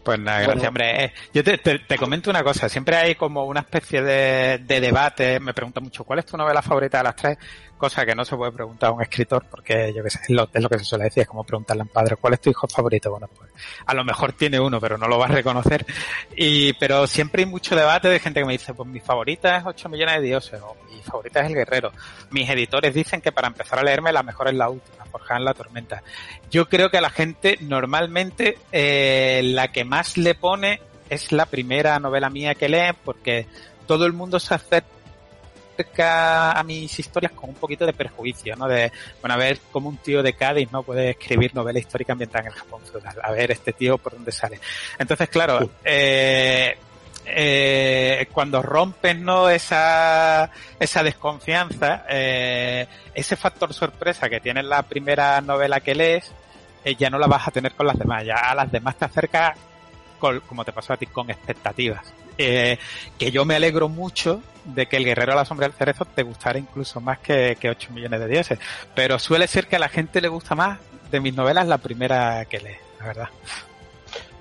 Pues 0.02 0.18
nada, 0.20 0.40
gracias, 0.40 0.68
hombre. 0.68 1.04
Eh, 1.04 1.12
yo 1.32 1.42
te, 1.42 1.58
te, 1.58 1.97
comento 1.97 2.30
una 2.30 2.42
cosa. 2.42 2.68
Siempre 2.68 2.97
hay 2.97 3.14
como 3.14 3.44
una 3.47 3.61
especie 3.61 4.02
de, 4.02 4.58
de 4.58 4.80
debate. 4.80 5.40
Me 5.40 5.54
preguntan 5.54 5.85
mucho, 5.85 6.04
¿cuál 6.04 6.18
es 6.18 6.26
tu 6.26 6.37
novela 6.37 6.62
favorita 6.62 6.99
de 6.99 7.04
las 7.04 7.16
tres? 7.16 7.38
Cosa 7.78 8.04
que 8.04 8.14
no 8.14 8.25
se 8.25 8.37
puede 8.37 8.52
preguntar 8.52 8.90
a 8.90 8.92
un 8.92 9.02
escritor 9.02 9.44
porque 9.50 9.92
yo 9.94 10.02
que 10.02 10.11
sé, 10.11 10.20
es 10.23 10.30
lo, 10.30 10.49
que 10.49 10.78
se 10.78 10.85
suele 10.85 11.04
decir, 11.04 11.23
es 11.23 11.28
como 11.28 11.44
preguntarle 11.44 11.82
a 11.82 11.85
un 11.85 11.88
padre, 11.88 12.16
¿cuál 12.16 12.35
es 12.35 12.40
tu 12.40 12.50
hijo 12.50 12.66
favorito? 12.68 13.11
Bueno, 13.11 13.28
pues 13.35 13.50
a 13.87 13.94
lo 13.94 14.04
mejor 14.04 14.32
tiene 14.32 14.61
uno, 14.61 14.80
pero 14.80 14.99
no 14.99 15.08
lo 15.08 15.18
va 15.18 15.26
a 15.26 15.28
reconocer. 15.28 15.87
Y, 16.37 16.73
pero 16.75 17.06
siempre 17.06 17.44
hay 17.44 17.49
mucho 17.49 17.75
debate 17.75 18.08
de 18.08 18.20
gente 18.20 18.40
que 18.40 18.47
me 18.47 18.52
dice, 18.52 18.75
pues 18.75 18.88
mi 18.88 19.00
favorita 19.00 19.56
es 19.56 19.64
8 19.64 19.88
millones 19.88 20.20
de 20.20 20.26
dioses 20.26 20.61
o 20.61 20.76
mi 20.90 21.00
favorita 21.02 21.40
es 21.40 21.47
el 21.47 21.54
guerrero. 21.54 21.92
Mis 22.30 22.49
editores 22.50 22.94
dicen 22.94 23.20
que 23.20 23.32
para 23.32 23.49
empezar 23.49 23.78
a 23.78 23.82
leerme 23.82 24.12
la 24.12 24.23
mejor 24.23 24.49
es 24.49 24.54
la 24.54 24.68
última, 24.68 25.04
Forjada 25.06 25.38
en 25.38 25.44
la 25.47 25.54
tormenta. 25.54 26.02
Yo 26.50 26.68
creo 26.68 26.90
que 26.90 26.99
a 26.99 27.00
la 27.00 27.08
gente 27.08 27.56
normalmente 27.62 28.58
eh, 28.73 29.40
la 29.42 29.68
que 29.68 29.85
más 29.85 30.18
le 30.18 30.35
pone 30.35 30.82
es 31.08 31.32
la 31.32 31.47
primera 31.47 31.99
novela 31.99 32.28
mía 32.28 32.54
que 32.54 32.68
lee 32.68 32.94
porque 33.04 33.47
todo 33.87 34.04
el 34.04 34.12
mundo 34.12 34.38
se 34.38 34.54
acerca 35.78 36.52
a 36.52 36.62
mis 36.64 36.99
historias 36.99 37.32
con 37.32 37.50
un 37.50 37.56
poquito 37.56 37.87
de 37.87 37.92
perjuicio, 37.92 38.56
¿no? 38.56 38.66
De, 38.66 38.90
bueno, 39.20 39.35
a 39.35 39.37
ver 39.37 39.61
cómo 39.70 39.88
un 39.88 39.99
tío 39.99 40.23
de 40.23 40.32
Cádiz, 40.32 40.70
¿no? 40.73 40.82
Puede 40.82 41.11
escribir 41.11 41.54
novela 41.54 41.78
histórica 41.78 42.12
ambientada 42.12 42.47
en 42.47 42.52
el 42.52 42.58
Japón 42.58 42.80
feudal. 42.90 43.16
A 43.23 43.30
ver 43.32 43.52
este 43.52 43.73
tío 43.73 43.99
por 43.99 44.14
dónde 44.14 44.32
sale. 44.32 44.61
Entonces, 44.99 45.28
claro, 45.28 45.70
eh, 45.85 46.76
eh, 47.26 48.26
cuando 48.32 48.62
rompes 48.62 49.16
no 49.16 49.49
esa, 49.49 50.50
esa 50.80 51.02
desconfianza, 51.02 52.04
eh, 52.08 52.87
ese 53.14 53.37
factor 53.37 53.73
sorpresa 53.73 54.28
que 54.28 54.40
tiene 54.40 54.62
la 54.62 54.82
primera 54.82 55.40
novela 55.40 55.80
que 55.80 55.94
lees, 55.94 56.32
eh, 56.85 56.94
ya 56.97 57.11
no 57.11 57.18
la 57.18 57.26
vas 57.26 57.47
a 57.47 57.50
tener 57.50 57.75
con 57.75 57.87
las 57.87 57.99
demás, 57.99 58.25
ya 58.25 58.35
a 58.35 58.54
las 58.54 58.73
demás 58.73 58.97
te 58.97 59.04
como 60.18 60.64
te 60.64 60.72
pasó 60.72 60.92
a 60.92 60.96
ti, 60.96 61.06
con 61.06 61.30
expectativas. 61.30 62.12
Eh, 62.40 62.78
que 63.18 63.32
yo 63.32 63.44
me 63.44 63.56
alegro 63.56 63.88
mucho 63.88 64.40
de 64.64 64.87
que 64.87 64.96
el 64.96 65.04
Guerrero 65.04 65.32
a 65.32 65.37
la 65.37 65.44
Sombra 65.44 65.66
del 65.66 65.76
Cerezo 65.76 66.04
te 66.04 66.22
gustara 66.22 66.58
incluso 66.58 67.00
más 67.00 67.18
que, 67.18 67.56
que 67.60 67.68
8 67.68 67.90
millones 67.92 68.20
de 68.20 68.28
dioses. 68.28 68.58
Pero 68.94 69.18
suele 69.18 69.48
ser 69.48 69.66
que 69.66 69.76
a 69.76 69.80
la 69.80 69.88
gente 69.88 70.20
le 70.20 70.28
gusta 70.28 70.54
más 70.54 70.78
de 71.10 71.20
mis 71.20 71.34
novelas 71.34 71.66
la 71.66 71.78
primera 71.78 72.44
que 72.44 72.58
lee, 72.58 72.76
la 73.00 73.06
verdad. 73.06 73.28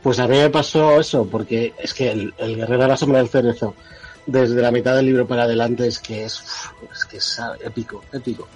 Pues 0.04 0.20
a 0.20 0.28
mí 0.28 0.38
me 0.38 0.50
pasó 0.50 1.00
eso, 1.00 1.28
porque 1.28 1.74
es 1.78 1.94
que 1.94 2.12
el, 2.12 2.34
Guerrero 2.38 2.84
de 2.84 2.88
la 2.88 2.98
Sombra 2.98 3.20
del 3.20 3.30
Cerezo, 3.30 3.76
desde 4.26 4.62
la 4.62 4.72
mitad 4.72 4.96
del 4.96 5.08
libro 5.08 5.28
para 5.28 5.44
adelante, 5.44 5.88
es 5.88 6.00
que 6.00 6.26
es, 6.26 6.44
es 6.94 7.06
que 7.06 7.18
es 7.18 7.42
épico, 7.64 8.04
épico. 8.14 8.48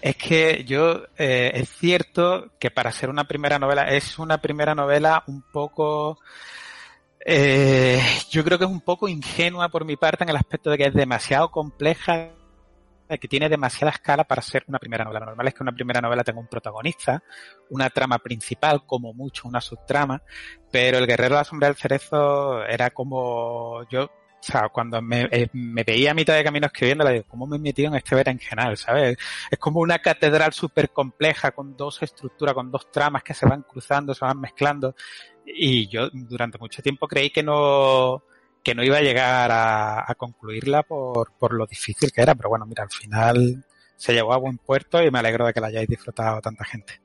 Es 0.00 0.16
que 0.16 0.64
yo, 0.64 1.04
eh, 1.16 1.52
es 1.54 1.68
cierto 1.70 2.52
que 2.58 2.70
para 2.70 2.92
ser 2.92 3.10
una 3.10 3.24
primera 3.24 3.58
novela, 3.58 3.82
es 3.88 4.18
una 4.18 4.38
primera 4.38 4.74
novela 4.74 5.24
un 5.26 5.42
poco, 5.42 6.18
eh, 7.24 8.00
yo 8.30 8.44
creo 8.44 8.58
que 8.58 8.64
es 8.64 8.70
un 8.70 8.80
poco 8.80 9.08
ingenua 9.08 9.68
por 9.68 9.84
mi 9.84 9.96
parte 9.96 10.24
en 10.24 10.30
el 10.30 10.36
aspecto 10.36 10.70
de 10.70 10.78
que 10.78 10.84
es 10.86 10.94
demasiado 10.94 11.50
compleja 11.50 12.30
que 13.08 13.28
tiene 13.28 13.48
demasiada 13.48 13.92
escala 13.92 14.24
para 14.24 14.42
ser 14.42 14.64
una 14.66 14.78
primera 14.78 15.04
novela. 15.04 15.20
Lo 15.20 15.26
normal 15.26 15.48
es 15.48 15.54
que 15.54 15.62
una 15.62 15.72
primera 15.72 16.00
novela 16.00 16.24
tenga 16.24 16.40
un 16.40 16.48
protagonista, 16.48 17.22
una 17.70 17.88
trama 17.90 18.18
principal, 18.18 18.84
como 18.84 19.12
mucho 19.12 19.46
una 19.46 19.60
subtrama, 19.60 20.22
pero 20.70 20.98
El 20.98 21.06
Guerrero 21.06 21.36
de 21.36 21.40
la 21.40 21.44
Sombra 21.44 21.68
del 21.68 21.76
Cerezo 21.76 22.64
era 22.64 22.90
como 22.90 23.88
yo, 23.88 24.10
sea, 24.46 24.68
cuando 24.68 25.02
me, 25.02 25.28
eh, 25.30 25.48
me 25.52 25.82
veía 25.82 26.12
a 26.12 26.14
mitad 26.14 26.34
de 26.34 26.44
camino 26.44 26.66
escribiendo, 26.66 27.04
le 27.04 27.12
digo, 27.12 27.24
¿cómo 27.28 27.46
me 27.46 27.56
he 27.56 27.60
metido 27.60 27.88
en 27.88 27.96
este 27.96 28.14
berenjenal? 28.14 28.76
¿Sabes? 28.76 29.18
Es 29.50 29.58
como 29.58 29.80
una 29.80 29.98
catedral 29.98 30.52
súper 30.52 30.90
compleja 30.90 31.50
con 31.50 31.76
dos 31.76 32.02
estructuras, 32.02 32.54
con 32.54 32.70
dos 32.70 32.90
tramas 32.90 33.22
que 33.22 33.34
se 33.34 33.46
van 33.46 33.62
cruzando, 33.62 34.14
se 34.14 34.24
van 34.24 34.40
mezclando. 34.40 34.94
Y 35.44 35.88
yo 35.88 36.08
durante 36.12 36.58
mucho 36.58 36.82
tiempo 36.82 37.08
creí 37.08 37.30
que 37.30 37.42
no, 37.42 38.22
que 38.62 38.74
no 38.74 38.84
iba 38.84 38.98
a 38.98 39.02
llegar 39.02 39.50
a, 39.52 40.14
concluirla 40.16 40.82
por, 40.82 41.32
por, 41.38 41.54
lo 41.54 41.66
difícil 41.66 42.10
que 42.12 42.22
era, 42.22 42.34
pero 42.34 42.48
bueno, 42.48 42.66
mira, 42.66 42.84
al 42.84 42.90
final 42.90 43.64
se 43.96 44.12
llegó 44.12 44.32
a 44.32 44.38
buen 44.38 44.58
puerto 44.58 45.02
y 45.02 45.10
me 45.10 45.18
alegro 45.18 45.46
de 45.46 45.52
que 45.52 45.60
la 45.60 45.68
hayáis 45.68 45.88
disfrutado 45.88 46.40
tanta 46.40 46.64
gente. 46.64 47.00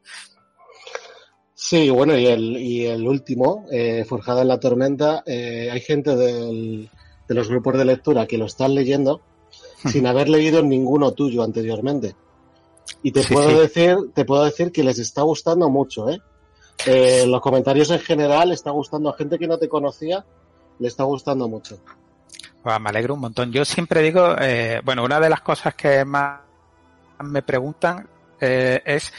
Sí, 1.64 1.92
bueno, 1.92 2.18
y 2.18 2.26
el, 2.26 2.58
y 2.58 2.88
el 2.88 3.08
último, 3.08 3.68
eh, 3.72 4.04
Forjado 4.04 4.42
en 4.42 4.48
la 4.48 4.60
Tormenta, 4.60 5.22
eh, 5.28 5.70
hay 5.72 5.80
gente 5.80 6.16
del, 6.16 6.90
de 7.32 7.36
los 7.36 7.48
grupos 7.48 7.78
de 7.78 7.86
lectura 7.86 8.28
que 8.28 8.38
lo 8.38 8.46
están 8.46 8.76
leyendo 8.76 9.22
sin 9.86 10.06
haber 10.06 10.28
leído 10.28 10.62
ninguno 10.62 11.14
tuyo 11.14 11.44
anteriormente. 11.44 12.14
Y 13.04 13.14
te 13.14 13.24
puedo 13.24 13.58
decir, 13.58 13.96
te 14.14 14.26
puedo 14.26 14.44
decir 14.44 14.74
que 14.74 14.84
les 14.84 15.00
está 15.00 15.22
gustando 15.22 15.70
mucho, 15.70 16.10
¿eh? 16.10 16.22
¿eh? 16.86 17.24
Los 17.26 17.40
comentarios 17.40 17.90
en 17.90 18.00
general 18.00 18.52
está 18.52 18.72
gustando 18.72 19.10
a 19.10 19.14
gente 19.14 19.40
que 19.40 19.48
no 19.48 19.58
te 19.58 19.70
conocía 19.70 20.26
le 20.78 20.90
está 20.90 21.06
gustando 21.06 21.48
mucho. 21.48 21.80
Pues 22.62 22.82
me 22.82 22.90
alegro 22.90 23.14
un 23.14 23.22
montón. 23.22 23.54
Yo 23.54 23.64
siempre 23.64 24.02
digo, 24.02 24.36
eh, 24.38 24.82
bueno, 24.84 25.06
una 25.06 25.22
de 25.22 25.30
las 25.30 25.40
cosas 25.40 25.74
que 25.74 26.04
más 26.04 26.42
me 27.24 27.44
preguntan 27.44 28.10
eh, 28.42 28.82
es 28.84 29.14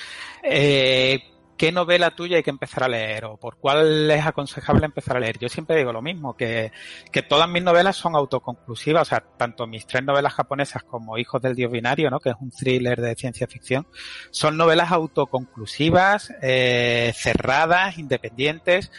qué 1.63 1.71
novela 1.71 2.11
tuya 2.11 2.39
hay 2.39 2.43
que 2.43 2.51
empezar 2.51 2.83
a 2.83 2.89
leer 2.89 3.25
o 3.25 3.37
por 3.37 3.57
cuál 3.57 4.11
es 4.11 4.27
aconsejable 4.27 4.85
empezar 4.85 5.17
a 5.17 5.21
leer. 5.21 5.39
Yo 5.39 5.49
siempre 5.49 5.77
digo 5.77 5.93
lo 5.93 6.03
mismo, 6.03 6.35
que, 6.35 6.73
que 7.13 7.23
todas 7.23 7.49
mis 7.49 7.63
novelas 7.63 7.95
son 7.95 8.17
autoconclusivas, 8.17 9.03
o 9.03 9.05
sea, 9.09 9.21
tanto 9.39 9.69
mis 9.69 9.87
tres 9.87 10.03
novelas 10.03 10.33
japonesas 10.33 10.83
como 10.83 11.19
Hijos 11.19 11.41
del 11.41 11.55
Dios 11.55 11.71
Binario, 11.71 12.11
¿no? 12.11 12.19
que 12.19 12.31
es 12.31 12.37
un 12.41 12.51
thriller 12.51 13.01
de 13.01 13.15
ciencia 13.15 13.47
ficción, 13.47 13.87
son 14.33 14.57
novelas 14.57 14.91
autoconclusivas, 14.91 16.33
cerradas, 16.43 17.97
independientes, 17.97 18.91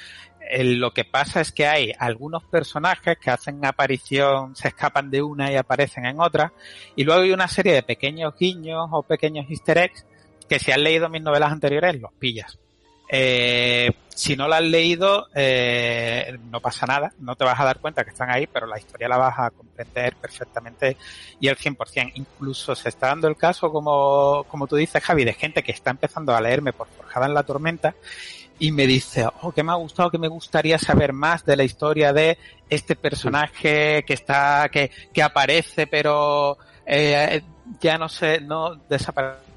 lo 0.63 0.93
que 0.93 1.03
pasa 1.03 1.41
es 1.41 1.51
que 1.51 1.67
hay 1.67 1.91
algunos 1.99 2.45
personajes 2.45 3.17
que 3.17 3.29
hacen 3.29 3.65
aparición, 3.65 4.55
se 4.55 4.69
escapan 4.69 5.11
de 5.11 5.21
una 5.21 5.51
y 5.51 5.57
aparecen 5.57 6.05
en 6.05 6.21
otra, 6.21 6.53
y 6.95 7.03
luego 7.03 7.23
hay 7.23 7.33
una 7.33 7.49
serie 7.49 7.73
de 7.73 7.83
pequeños 7.83 8.35
guiños 8.39 8.87
o 8.89 9.03
pequeños 9.03 9.47
easter 9.49 9.79
eggs 9.79 10.05
que 10.47 10.59
si 10.59 10.71
has 10.71 10.77
leído 10.77 11.09
mis 11.09 11.21
novelas 11.21 11.51
anteriores 11.51 11.99
los 11.99 12.13
pillas. 12.13 12.57
Eh, 13.15 13.91
si 14.09 14.35
no 14.35 14.47
la 14.47 14.57
has 14.57 14.63
leído, 14.63 15.27
eh, 15.35 16.37
no 16.49 16.59
pasa 16.61 16.85
nada, 16.85 17.13
no 17.19 17.35
te 17.35 17.43
vas 17.43 17.59
a 17.59 17.65
dar 17.65 17.79
cuenta 17.79 18.03
que 18.03 18.11
están 18.11 18.29
ahí, 18.29 18.47
pero 18.47 18.65
la 18.65 18.77
historia 18.77 19.07
la 19.07 19.17
vas 19.17 19.35
a 19.37 19.51
comprender 19.51 20.15
perfectamente 20.15 20.97
y 21.39 21.47
al 21.47 21.57
100%. 21.57 22.11
Incluso 22.15 22.75
se 22.75 22.89
está 22.89 23.07
dando 23.07 23.27
el 23.27 23.35
caso, 23.35 23.71
como, 23.71 24.45
como 24.47 24.67
tú 24.67 24.75
dices, 24.75 25.03
Javi, 25.03 25.25
de 25.25 25.33
gente 25.33 25.63
que 25.63 25.71
está 25.71 25.91
empezando 25.91 26.35
a 26.35 26.41
leerme 26.41 26.73
por 26.73 26.87
Forjada 26.87 27.25
en 27.25 27.33
la 27.33 27.43
Tormenta 27.43 27.95
y 28.59 28.71
me 28.71 28.87
dice, 28.87 29.27
oh, 29.41 29.51
que 29.51 29.63
me 29.63 29.71
ha 29.71 29.75
gustado, 29.75 30.11
que 30.11 30.17
me 30.17 30.27
gustaría 30.27 30.77
saber 30.77 31.11
más 31.13 31.43
de 31.45 31.55
la 31.55 31.63
historia 31.63 32.13
de 32.13 32.37
este 32.69 32.95
personaje 32.95 34.03
que 34.05 34.13
está, 34.13 34.69
que, 34.71 34.91
que 35.11 35.23
aparece, 35.23 35.87
pero 35.87 36.57
eh, 36.85 37.41
ya 37.79 37.97
no 37.97 38.09
sé, 38.09 38.41
no 38.41 38.75
desaparece 38.89 39.52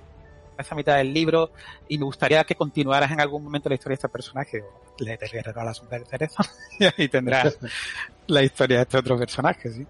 a 0.58 0.74
mitad 0.74 0.96
del 0.96 1.12
libro 1.12 1.50
y 1.88 1.98
me 1.98 2.04
gustaría 2.04 2.44
que 2.44 2.54
continuaras 2.54 3.10
en 3.10 3.20
algún 3.20 3.44
momento 3.44 3.68
la 3.68 3.74
historia 3.74 3.94
de 3.94 3.94
este 3.94 4.08
personaje. 4.08 4.64
Le 4.98 5.16
te 5.16 5.26
a 5.54 5.64
la 5.64 5.74
sombra 5.74 5.98
del 5.98 6.06
cerezo 6.06 6.42
y 6.78 6.84
ahí 6.84 7.08
tendrás 7.08 7.58
la 8.26 8.42
historia 8.42 8.78
de 8.78 8.82
este 8.82 8.98
otro 8.98 9.18
personaje, 9.18 9.70
sí. 9.70 9.86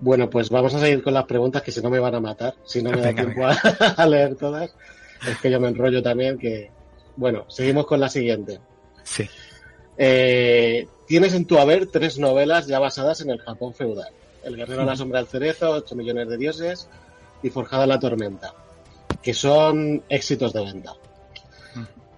Bueno, 0.00 0.30
pues 0.30 0.48
vamos 0.48 0.74
a 0.74 0.80
seguir 0.80 1.02
con 1.02 1.12
las 1.12 1.24
preguntas 1.24 1.62
que 1.62 1.72
si 1.72 1.82
no 1.82 1.90
me 1.90 1.98
van 1.98 2.14
a 2.14 2.20
matar, 2.20 2.54
si 2.64 2.82
no 2.82 2.90
me 2.90 3.00
da 3.00 3.12
tiempo 3.12 3.42
a, 3.96 4.06
leer 4.06 4.34
todas. 4.34 4.74
Es 5.28 5.38
que 5.38 5.50
yo 5.50 5.60
me 5.60 5.68
enrollo 5.68 6.02
también 6.02 6.38
que, 6.38 6.70
bueno, 7.16 7.44
seguimos 7.48 7.86
con 7.86 8.00
la 8.00 8.08
siguiente. 8.08 8.60
Sí. 9.02 9.28
Eh, 9.98 10.88
tienes 11.06 11.34
en 11.34 11.44
tu 11.44 11.58
haber 11.58 11.86
tres 11.86 12.18
novelas 12.18 12.66
ya 12.66 12.78
basadas 12.78 13.20
en 13.20 13.28
el 13.28 13.40
Japón 13.40 13.74
feudal. 13.74 14.10
El 14.42 14.56
guerrero 14.56 14.80
de 14.80 14.86
la 14.86 14.96
sombra 14.96 15.18
del 15.18 15.28
cerezo, 15.28 15.70
8 15.72 15.94
millones 15.94 16.28
de 16.28 16.38
dioses 16.38 16.88
y 17.42 17.50
Forjada 17.50 17.86
la 17.86 17.98
tormenta, 17.98 18.54
que 19.22 19.34
son 19.34 20.02
éxitos 20.08 20.52
de 20.52 20.64
venta. 20.64 20.94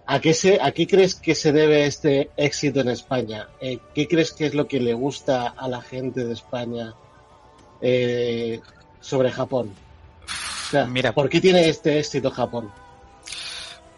¿A 0.05 0.21
qué, 0.21 0.35
se, 0.35 0.61
¿A 0.61 0.73
qué 0.73 0.87
crees 0.87 1.15
que 1.15 1.35
se 1.35 1.53
debe 1.53 1.87
este 1.87 2.31
éxito 2.37 2.81
en 2.81 2.89
España? 2.89 3.49
Eh, 3.61 3.79
¿Qué 3.95 4.09
crees 4.09 4.33
que 4.33 4.47
es 4.47 4.55
lo 4.55 4.67
que 4.67 4.81
le 4.81 4.95
gusta 4.95 5.49
a 5.57 5.69
la 5.69 5.81
gente 5.81 6.25
de 6.25 6.33
España 6.33 6.95
eh, 7.81 8.61
sobre 9.01 9.31
Japón? 9.31 9.73
Mira, 10.89 11.13
¿por 11.13 11.29
qué 11.29 11.41
tiene 11.41 11.69
este 11.69 11.99
éxito 11.99 12.31
Japón? 12.31 12.71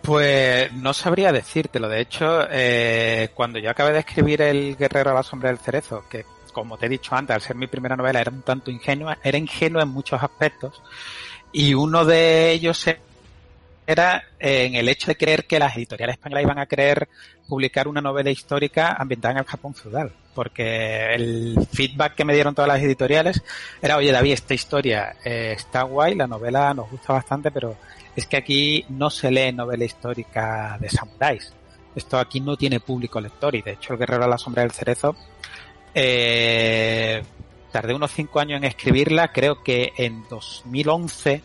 Pues 0.03 0.71
no 0.73 0.93
sabría 0.93 1.33
decírtelo. 1.33 1.89
De 1.89 2.01
hecho, 2.01 2.47
eh, 2.51 3.31
cuando 3.35 3.59
yo 3.59 3.71
acabé 3.71 3.93
de 3.93 4.01
escribir 4.01 4.43
El 4.43 4.77
Guerrero 4.77 5.13
a 5.13 5.15
la 5.15 5.23
Sombra 5.23 5.49
del 5.49 5.59
Cerezo, 5.59 6.05
que 6.11 6.27
como 6.53 6.77
te 6.77 6.87
he 6.87 6.89
dicho 6.89 7.15
antes, 7.15 7.35
al 7.35 7.43
ser 7.43 7.57
mi 7.57 7.67
primera 7.67 7.97
novela 7.97 8.21
era 8.21 8.31
un 8.31 8.43
tanto 8.43 8.71
ingenua, 8.71 9.19
era 9.23 9.37
ingenua 9.37 9.83
en 9.83 9.89
muchos 9.89 10.23
aspectos, 10.23 10.81
y 11.55 11.73
uno 11.73 12.05
de 12.05 12.51
ellos 12.51 12.85
era 13.87 14.25
en 14.41 14.75
el 14.75 14.89
hecho 14.89 15.07
de 15.07 15.17
creer 15.17 15.47
que 15.47 15.61
las 15.61 15.77
editoriales 15.77 16.15
españolas 16.15 16.43
iban 16.43 16.59
a 16.59 16.67
querer 16.67 17.09
publicar 17.47 17.87
una 17.87 18.01
novela 18.01 18.31
histórica 18.31 18.97
ambientada 18.99 19.33
en 19.33 19.39
el 19.39 19.45
Japón 19.45 19.73
feudal, 19.73 20.11
porque 20.35 21.15
el 21.15 21.57
feedback 21.71 22.17
que 22.17 22.25
me 22.25 22.35
dieron 22.35 22.57
todas 22.57 22.69
las 22.69 22.83
editoriales 22.83 23.41
era, 23.81 23.97
oye 23.97 24.11
David, 24.11 24.33
esta 24.33 24.55
historia 24.55 25.15
eh, 25.25 25.53
está 25.57 25.85
guay, 25.85 26.17
la 26.17 26.27
novela 26.27 26.75
nos 26.75 26.91
gusta 26.91 27.13
bastante, 27.13 27.53
pero 27.53 27.77
es 28.17 28.27
que 28.27 28.37
aquí 28.37 28.85
no 28.89 29.09
se 29.09 29.31
lee 29.31 29.53
novela 29.53 29.85
histórica 29.85 30.77
de 30.81 30.89
samuráis. 30.89 31.53
Esto 31.95 32.19
aquí 32.19 32.41
no 32.41 32.57
tiene 32.57 32.81
público 32.81 33.21
lector 33.21 33.55
y 33.55 33.63
de 33.63 33.73
hecho 33.75 33.93
el 33.93 34.01
Guerrero 34.01 34.25
a 34.25 34.29
la 34.29 34.39
Sombra 34.39 34.63
del 34.63 34.73
Cerezo 34.73 35.15
eh, 35.95 37.23
tardé 37.75 37.93
unos 37.93 38.13
cinco 38.13 38.39
años 38.39 38.59
en 38.59 38.65
escribirla, 38.67 39.33
creo 39.33 39.65
que 39.65 39.95
en 39.97 40.25
2011 40.31 41.43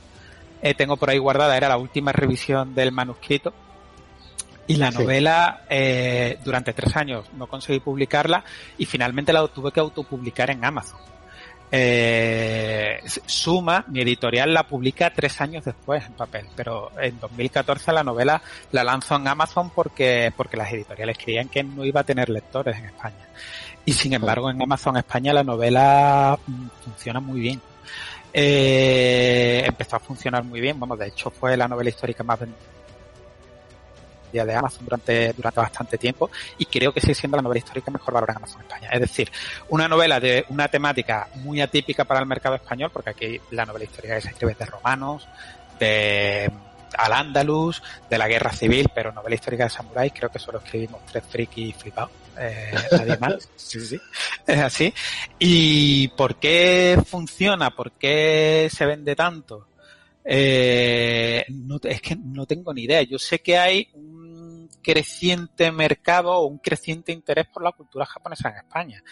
eh, 0.61 0.73
tengo 0.75 0.95
por 0.95 1.09
ahí 1.09 1.17
guardada, 1.17 1.57
era 1.57 1.67
la 1.67 1.77
última 1.77 2.11
revisión 2.11 2.75
del 2.75 2.91
manuscrito 2.91 3.51
y 4.67 4.75
la 4.75 4.91
novela 4.91 5.63
eh, 5.71 6.37
durante 6.45 6.73
tres 6.73 6.95
años 6.95 7.25
no 7.33 7.47
conseguí 7.47 7.79
publicarla 7.79 8.43
y 8.77 8.85
finalmente 8.85 9.33
la 9.33 9.47
tuve 9.47 9.71
que 9.71 9.79
autopublicar 9.79 10.51
en 10.51 10.63
Amazon. 10.63 10.99
Eh, 11.71 12.99
Suma, 13.25 13.85
mi 13.87 14.01
editorial, 14.01 14.53
la 14.53 14.67
publica 14.67 15.11
tres 15.11 15.41
años 15.41 15.65
después 15.65 16.05
en 16.05 16.13
papel, 16.13 16.45
pero 16.55 16.91
en 17.01 17.19
2014 17.19 17.91
la 17.91 18.03
novela 18.03 18.39
la 18.71 18.83
lanzó 18.83 19.15
en 19.15 19.27
Amazon 19.27 19.71
porque, 19.71 20.31
porque 20.37 20.57
las 20.57 20.71
editoriales 20.71 21.17
creían 21.17 21.49
que 21.49 21.63
no 21.63 21.83
iba 21.85 22.01
a 22.01 22.03
tener 22.03 22.29
lectores 22.29 22.77
en 22.77 22.85
España. 22.85 23.25
Y 23.85 23.93
sin 23.93 24.13
embargo, 24.13 24.49
en 24.49 24.61
Amazon 24.61 24.97
España 24.97 25.33
la 25.33 25.43
novela 25.43 26.37
mm, 26.45 26.67
funciona 26.83 27.19
muy 27.19 27.39
bien. 27.39 27.61
Eh, 28.31 29.63
empezó 29.65 29.95
a 29.95 29.99
funcionar 29.99 30.43
muy 30.43 30.61
bien, 30.61 30.79
vamos, 30.79 30.99
de 30.99 31.07
hecho 31.07 31.31
fue 31.31 31.57
la 31.57 31.67
novela 31.67 31.89
histórica 31.89 32.23
más 32.23 32.39
vendida 32.39 32.59
de 34.31 34.55
Amazon 34.55 34.85
durante, 34.85 35.33
durante 35.33 35.59
bastante 35.59 35.97
tiempo 35.97 36.29
y 36.59 36.65
creo 36.65 36.93
que 36.93 37.01
sigue 37.01 37.15
siendo 37.15 37.37
la 37.37 37.41
novela 37.41 37.57
histórica 37.57 37.89
mejor 37.89 38.13
valorada 38.13 38.37
en 38.37 38.43
Amazon 38.43 38.61
España. 38.61 38.89
Es 38.91 38.99
decir, 38.99 39.31
una 39.69 39.87
novela 39.87 40.19
de 40.19 40.45
una 40.49 40.67
temática 40.67 41.27
muy 41.35 41.61
atípica 41.61 42.03
para 42.05 42.19
el 42.19 42.27
mercado 42.27 42.55
español, 42.55 42.91
porque 42.93 43.09
aquí 43.09 43.41
la 43.49 43.65
novela 43.65 43.85
histórica 43.85 44.21
se 44.21 44.29
escribe 44.29 44.55
de 44.57 44.65
romanos, 44.65 45.27
de 45.79 46.51
al 46.97 47.13
Andalus, 47.13 47.81
de 48.09 48.17
la 48.17 48.27
guerra 48.27 48.51
civil, 48.51 48.89
pero 48.93 49.11
novela 49.11 49.35
histórica 49.35 49.65
de 49.65 49.69
samuráis, 49.69 50.13
creo 50.13 50.29
que 50.29 50.39
solo 50.39 50.59
escribimos 50.59 51.01
tres 51.11 51.23
frikis 51.27 51.75
flipados, 51.75 52.11
eh, 52.39 52.71
nadie 52.91 53.17
más. 53.17 53.49
sí, 53.55 53.79
sí, 53.79 53.99
es 54.47 54.59
así. 54.59 54.93
¿Y 55.37 56.07
por 56.09 56.39
qué 56.39 57.01
funciona? 57.05 57.75
¿Por 57.75 57.93
qué 57.93 58.69
se 58.71 58.85
vende 58.85 59.15
tanto? 59.15 59.67
Eh, 60.23 61.45
no, 61.49 61.79
es 61.83 62.01
que 62.01 62.15
no 62.15 62.45
tengo 62.45 62.73
ni 62.73 62.83
idea. 62.83 63.01
Yo 63.03 63.17
sé 63.17 63.39
que 63.39 63.57
hay 63.57 63.89
un 63.93 64.69
creciente 64.81 65.71
mercado 65.71 66.31
o 66.31 66.45
un 66.47 66.59
creciente 66.59 67.11
interés 67.11 67.47
por 67.47 67.63
la 67.63 67.71
cultura 67.71 68.05
japonesa 68.05 68.49
en 68.49 68.57
España. 68.57 69.03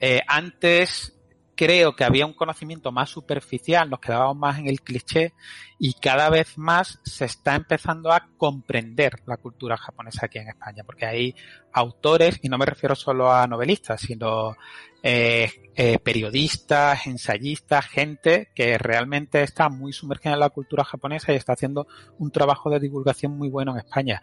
Eh, 0.00 0.20
antes 0.26 1.14
creo 1.54 1.94
que 1.94 2.04
había 2.04 2.26
un 2.26 2.32
conocimiento 2.32 2.92
más 2.92 3.10
superficial, 3.10 3.90
nos 3.90 4.00
quedábamos 4.00 4.36
más 4.36 4.58
en 4.58 4.68
el 4.68 4.80
cliché 4.80 5.34
y 5.78 5.94
cada 5.94 6.30
vez 6.30 6.56
más 6.56 7.00
se 7.04 7.24
está 7.24 7.54
empezando 7.54 8.12
a 8.12 8.28
comprender 8.36 9.22
la 9.26 9.36
cultura 9.36 9.76
japonesa 9.76 10.26
aquí 10.26 10.38
en 10.38 10.48
España, 10.48 10.84
porque 10.84 11.06
hay 11.06 11.34
autores, 11.72 12.38
y 12.42 12.48
no 12.48 12.58
me 12.58 12.66
refiero 12.66 12.94
solo 12.94 13.32
a 13.32 13.46
novelistas, 13.46 14.00
sino 14.00 14.56
eh, 15.02 15.50
eh, 15.74 15.98
periodistas, 15.98 17.06
ensayistas, 17.06 17.86
gente 17.86 18.50
que 18.54 18.78
realmente 18.78 19.42
está 19.42 19.68
muy 19.68 19.92
sumergida 19.92 20.34
en 20.34 20.40
la 20.40 20.50
cultura 20.50 20.84
japonesa 20.84 21.32
y 21.32 21.36
está 21.36 21.54
haciendo 21.54 21.86
un 22.18 22.30
trabajo 22.30 22.70
de 22.70 22.80
divulgación 22.80 23.36
muy 23.36 23.48
bueno 23.48 23.72
en 23.72 23.78
España. 23.78 24.22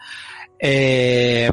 Eh, 0.57 1.51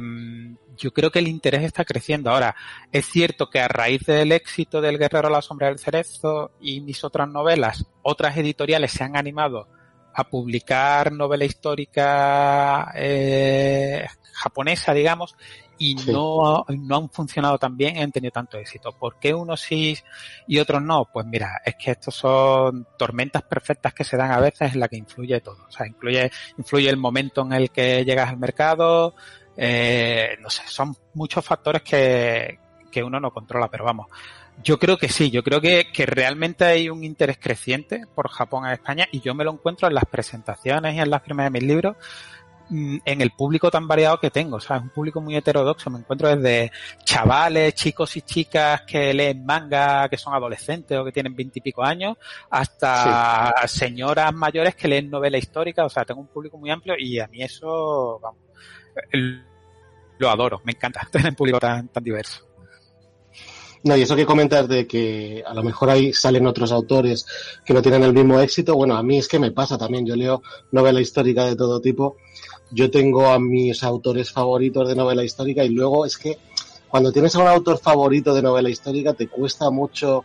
yo 0.76 0.92
creo 0.92 1.10
que 1.10 1.18
el 1.18 1.28
interés 1.28 1.62
está 1.62 1.84
creciendo. 1.84 2.30
Ahora, 2.30 2.54
es 2.92 3.06
cierto 3.06 3.50
que 3.50 3.60
a 3.60 3.68
raíz 3.68 4.04
del 4.06 4.32
éxito 4.32 4.80
del 4.80 4.98
Guerrero 4.98 5.28
a 5.28 5.30
la 5.30 5.42
Sombra 5.42 5.68
del 5.68 5.78
Cerezo 5.78 6.52
y 6.60 6.80
mis 6.80 7.04
otras 7.04 7.28
novelas, 7.28 7.86
otras 8.02 8.36
editoriales 8.36 8.92
se 8.92 9.04
han 9.04 9.16
animado 9.16 9.68
a 10.14 10.24
publicar 10.24 11.12
novela 11.12 11.44
histórica 11.44 12.90
eh, 12.94 14.06
japonesa, 14.32 14.94
digamos, 14.94 15.36
y 15.78 15.94
no, 15.94 16.64
no 16.68 16.96
han 16.96 17.10
funcionado 17.10 17.58
tan 17.58 17.76
bien 17.76 17.96
y 17.96 18.00
han 18.00 18.12
tenido 18.12 18.32
tanto 18.32 18.56
éxito. 18.56 18.92
¿Por 18.92 19.18
qué 19.18 19.34
unos 19.34 19.60
sí 19.60 19.96
y 20.46 20.58
otros 20.58 20.82
no? 20.82 21.08
Pues 21.12 21.26
mira, 21.26 21.60
es 21.64 21.74
que 21.76 21.90
estos 21.90 22.14
son 22.14 22.86
tormentas 22.96 23.42
perfectas 23.42 23.92
que 23.92 24.04
se 24.04 24.16
dan 24.16 24.30
a 24.30 24.40
veces 24.40 24.72
en 24.72 24.80
la 24.80 24.88
que 24.88 24.96
influye 24.96 25.40
todo. 25.40 25.66
O 25.68 25.70
sea, 25.70 25.86
influye, 25.86 26.30
influye 26.56 26.88
el 26.88 26.96
momento 26.96 27.42
en 27.42 27.52
el 27.52 27.70
que 27.70 28.04
llegas 28.04 28.30
al 28.30 28.38
mercado, 28.38 29.14
eh, 29.56 30.36
no 30.40 30.50
sé, 30.50 30.62
son 30.66 30.94
muchos 31.14 31.44
factores 31.44 31.82
que, 31.82 32.58
que 32.90 33.02
uno 33.02 33.20
no 33.20 33.30
controla, 33.30 33.68
pero 33.68 33.84
vamos. 33.84 34.06
Yo 34.62 34.78
creo 34.78 34.96
que 34.96 35.08
sí, 35.08 35.30
yo 35.30 35.42
creo 35.42 35.60
que, 35.60 35.92
que 35.92 36.06
realmente 36.06 36.64
hay 36.64 36.88
un 36.88 37.04
interés 37.04 37.38
creciente 37.38 38.04
por 38.14 38.28
Japón 38.28 38.66
en 38.66 38.72
España 38.72 39.06
y 39.12 39.20
yo 39.20 39.34
me 39.34 39.44
lo 39.44 39.52
encuentro 39.52 39.86
en 39.86 39.94
las 39.94 40.06
presentaciones 40.06 40.94
y 40.94 41.00
en 41.00 41.10
las 41.10 41.22
firmas 41.22 41.46
de 41.46 41.50
mis 41.50 41.62
libros 41.62 41.96
mm, 42.70 42.96
en 43.04 43.20
el 43.20 43.32
público 43.32 43.70
tan 43.70 43.86
variado 43.86 44.18
que 44.18 44.30
tengo, 44.30 44.56
o 44.56 44.60
sea, 44.60 44.76
es 44.76 44.82
un 44.82 44.88
público 44.88 45.20
muy 45.20 45.36
heterodoxo, 45.36 45.90
me 45.90 45.98
encuentro 45.98 46.34
desde 46.34 46.72
chavales, 47.04 47.74
chicos 47.74 48.16
y 48.16 48.22
chicas 48.22 48.82
que 48.86 49.12
leen 49.12 49.44
manga, 49.44 50.08
que 50.08 50.16
son 50.16 50.32
adolescentes 50.32 50.98
o 50.98 51.04
que 51.04 51.12
tienen 51.12 51.36
veintipico 51.36 51.84
años, 51.84 52.16
hasta 52.48 53.52
señoras 53.66 54.32
mayores 54.34 54.74
que 54.74 54.88
leen 54.88 55.10
novela 55.10 55.36
histórica, 55.36 55.84
o 55.84 55.90
sea, 55.90 56.06
tengo 56.06 56.22
un 56.22 56.28
público 56.28 56.56
muy 56.56 56.70
amplio 56.70 56.94
y 56.98 57.18
a 57.18 57.28
mí 57.28 57.42
eso, 57.42 58.18
vamos, 58.22 58.40
lo 60.18 60.30
adoro, 60.30 60.60
me 60.64 60.72
encanta 60.72 61.06
tener 61.10 61.30
un 61.30 61.36
público 61.36 61.58
tan, 61.58 61.88
tan 61.88 62.02
diverso. 62.02 62.46
No, 63.84 63.96
y 63.96 64.02
eso 64.02 64.16
que 64.16 64.26
comentas 64.26 64.66
de 64.68 64.86
que 64.86 65.44
a 65.46 65.54
lo 65.54 65.62
mejor 65.62 65.90
ahí 65.90 66.12
salen 66.12 66.46
otros 66.46 66.72
autores 66.72 67.24
que 67.64 67.72
no 67.72 67.82
tienen 67.82 68.02
el 68.02 68.12
mismo 68.12 68.40
éxito, 68.40 68.74
bueno, 68.74 68.96
a 68.96 69.02
mí 69.02 69.18
es 69.18 69.28
que 69.28 69.38
me 69.38 69.52
pasa 69.52 69.78
también, 69.78 70.04
yo 70.04 70.16
leo 70.16 70.42
novela 70.72 71.00
histórica 71.00 71.44
de 71.44 71.54
todo 71.54 71.80
tipo, 71.80 72.16
yo 72.72 72.90
tengo 72.90 73.26
a 73.26 73.38
mis 73.38 73.84
autores 73.84 74.32
favoritos 74.32 74.88
de 74.88 74.96
novela 74.96 75.22
histórica 75.22 75.62
y 75.62 75.68
luego 75.68 76.04
es 76.04 76.18
que 76.18 76.36
cuando 76.88 77.12
tienes 77.12 77.36
a 77.36 77.38
un 77.38 77.46
autor 77.46 77.78
favorito 77.78 78.34
de 78.34 78.42
novela 78.42 78.70
histórica 78.70 79.14
te 79.14 79.28
cuesta 79.28 79.70
mucho 79.70 80.24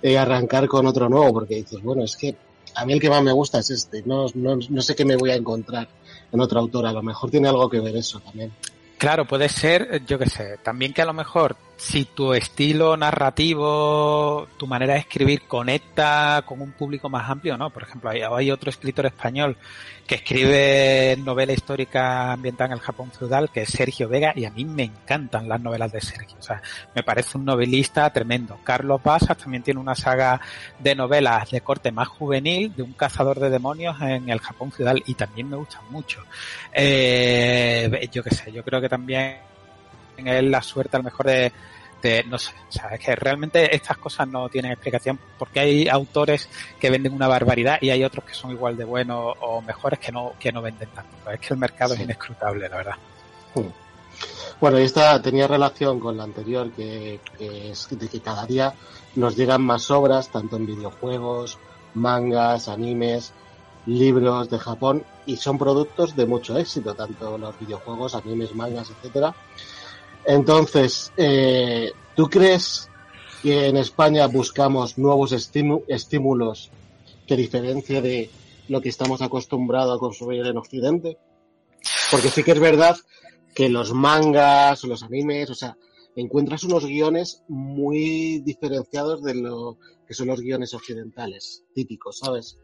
eh, 0.00 0.16
arrancar 0.16 0.68
con 0.68 0.86
otro 0.86 1.08
nuevo, 1.08 1.32
porque 1.32 1.56
dices, 1.56 1.82
bueno, 1.82 2.04
es 2.04 2.16
que 2.16 2.36
a 2.76 2.84
mí 2.84 2.92
el 2.92 3.00
que 3.00 3.10
más 3.10 3.24
me 3.24 3.32
gusta 3.32 3.58
es 3.58 3.70
este, 3.70 4.02
no, 4.04 4.26
no, 4.34 4.56
no 4.56 4.82
sé 4.82 4.94
qué 4.94 5.04
me 5.04 5.16
voy 5.16 5.30
a 5.30 5.36
encontrar 5.36 5.88
en 6.32 6.40
otro 6.40 6.60
autor, 6.60 6.86
a 6.86 6.92
lo 6.92 7.02
mejor 7.02 7.30
tiene 7.30 7.48
algo 7.48 7.68
que 7.68 7.80
ver 7.80 7.96
eso 7.96 8.20
también. 8.20 8.52
Claro, 8.98 9.26
puede 9.26 9.48
ser, 9.48 10.04
yo 10.06 10.18
qué 10.18 10.28
sé, 10.28 10.58
también 10.62 10.92
que 10.92 11.02
a 11.02 11.06
lo 11.06 11.12
mejor 11.12 11.56
si 11.78 12.06
tu 12.06 12.34
estilo 12.34 12.96
narrativo, 12.96 14.48
tu 14.56 14.66
manera 14.66 14.94
de 14.94 15.00
escribir 15.00 15.42
conecta 15.42 16.42
con 16.44 16.60
un 16.60 16.72
público 16.72 17.08
más 17.08 17.30
amplio, 17.30 17.56
¿no? 17.56 17.70
Por 17.70 17.84
ejemplo, 17.84 18.10
hay, 18.10 18.50
otro 18.50 18.68
escritor 18.68 19.06
español 19.06 19.56
que 20.04 20.16
escribe 20.16 21.16
novela 21.22 21.52
histórica 21.52 22.32
ambientada 22.32 22.66
en 22.66 22.72
el 22.72 22.80
Japón 22.80 23.12
feudal, 23.12 23.50
que 23.50 23.62
es 23.62 23.68
Sergio 23.68 24.08
Vega, 24.08 24.32
y 24.34 24.44
a 24.44 24.50
mí 24.50 24.64
me 24.64 24.82
encantan 24.82 25.48
las 25.48 25.60
novelas 25.60 25.92
de 25.92 26.00
Sergio. 26.00 26.36
O 26.40 26.42
sea, 26.42 26.60
me 26.96 27.04
parece 27.04 27.38
un 27.38 27.44
novelista 27.44 28.10
tremendo. 28.12 28.58
Carlos 28.64 29.00
Basas 29.00 29.38
también 29.38 29.62
tiene 29.62 29.78
una 29.78 29.94
saga 29.94 30.40
de 30.80 30.96
novelas 30.96 31.48
de 31.50 31.60
corte 31.60 31.92
más 31.92 32.08
juvenil, 32.08 32.74
de 32.74 32.82
un 32.82 32.94
cazador 32.94 33.38
de 33.38 33.50
demonios 33.50 33.96
en 34.00 34.28
el 34.28 34.40
Japón 34.40 34.72
feudal, 34.72 35.00
y 35.06 35.14
también 35.14 35.48
me 35.48 35.56
gustan 35.56 35.82
mucho. 35.90 36.24
Eh, 36.72 38.08
yo 38.10 38.24
qué 38.24 38.34
sé, 38.34 38.50
yo 38.50 38.64
creo 38.64 38.80
que 38.80 38.88
también 38.88 39.47
es 40.26 40.44
la 40.44 40.62
suerte 40.62 40.96
a 40.96 41.00
lo 41.00 41.04
mejor 41.04 41.26
de, 41.26 41.52
de, 42.02 42.24
no 42.24 42.38
sé, 42.38 42.52
o 42.68 42.72
sea, 42.72 42.90
es 42.94 43.00
que 43.00 43.14
realmente 43.16 43.74
estas 43.74 43.98
cosas 43.98 44.28
no 44.28 44.48
tienen 44.48 44.72
explicación 44.72 45.18
porque 45.38 45.60
hay 45.60 45.88
autores 45.88 46.48
que 46.78 46.90
venden 46.90 47.12
una 47.12 47.28
barbaridad 47.28 47.78
y 47.80 47.90
hay 47.90 48.04
otros 48.04 48.24
que 48.24 48.34
son 48.34 48.52
igual 48.52 48.76
de 48.76 48.84
buenos 48.84 49.34
o 49.40 49.60
mejores 49.62 49.98
que 49.98 50.12
no, 50.12 50.32
que 50.38 50.52
no 50.52 50.62
venden 50.62 50.88
tanto. 50.90 51.30
Es 51.30 51.40
que 51.40 51.54
el 51.54 51.60
mercado 51.60 51.94
sí. 51.94 52.00
es 52.00 52.04
inescrutable, 52.04 52.68
la 52.68 52.76
verdad. 52.76 52.96
Hmm. 53.54 53.68
Bueno, 54.60 54.80
y 54.80 54.82
esta 54.82 55.20
tenía 55.22 55.46
relación 55.46 56.00
con 56.00 56.16
la 56.16 56.24
anterior, 56.24 56.72
que, 56.72 57.20
que 57.36 57.70
es 57.70 57.86
de 57.90 58.08
que 58.08 58.20
cada 58.20 58.44
día 58.44 58.74
nos 59.14 59.36
llegan 59.36 59.62
más 59.62 59.90
obras, 59.90 60.30
tanto 60.30 60.56
en 60.56 60.66
videojuegos, 60.66 61.58
mangas, 61.94 62.68
animes, 62.68 63.32
libros 63.86 64.50
de 64.50 64.58
Japón, 64.58 65.04
y 65.26 65.36
son 65.36 65.58
productos 65.58 66.16
de 66.16 66.26
mucho 66.26 66.58
éxito, 66.58 66.94
tanto 66.94 67.38
los 67.38 67.58
videojuegos, 67.60 68.14
animes, 68.14 68.54
mangas, 68.54 68.90
etcétera. 68.90 69.34
Entonces, 70.28 71.10
eh, 71.16 71.90
¿tú 72.14 72.28
crees 72.28 72.90
que 73.42 73.68
en 73.68 73.78
España 73.78 74.26
buscamos 74.26 74.98
nuevos 74.98 75.32
estímulos 75.32 76.70
que 77.26 77.34
diferencia 77.34 78.02
de 78.02 78.28
lo 78.68 78.82
que 78.82 78.90
estamos 78.90 79.22
acostumbrados 79.22 79.96
a 79.96 79.98
consumir 79.98 80.44
en 80.44 80.58
Occidente? 80.58 81.16
Porque 82.10 82.28
sí 82.28 82.42
que 82.42 82.52
es 82.52 82.60
verdad 82.60 82.94
que 83.54 83.70
los 83.70 83.94
mangas 83.94 84.84
los 84.84 85.02
animes, 85.02 85.48
o 85.48 85.54
sea, 85.54 85.78
encuentras 86.14 86.62
unos 86.64 86.84
guiones 86.84 87.42
muy 87.48 88.40
diferenciados 88.40 89.22
de 89.22 89.34
lo 89.34 89.78
que 90.06 90.12
son 90.12 90.26
los 90.26 90.42
guiones 90.42 90.74
occidentales, 90.74 91.64
típicos, 91.74 92.18
¿sabes? 92.18 92.58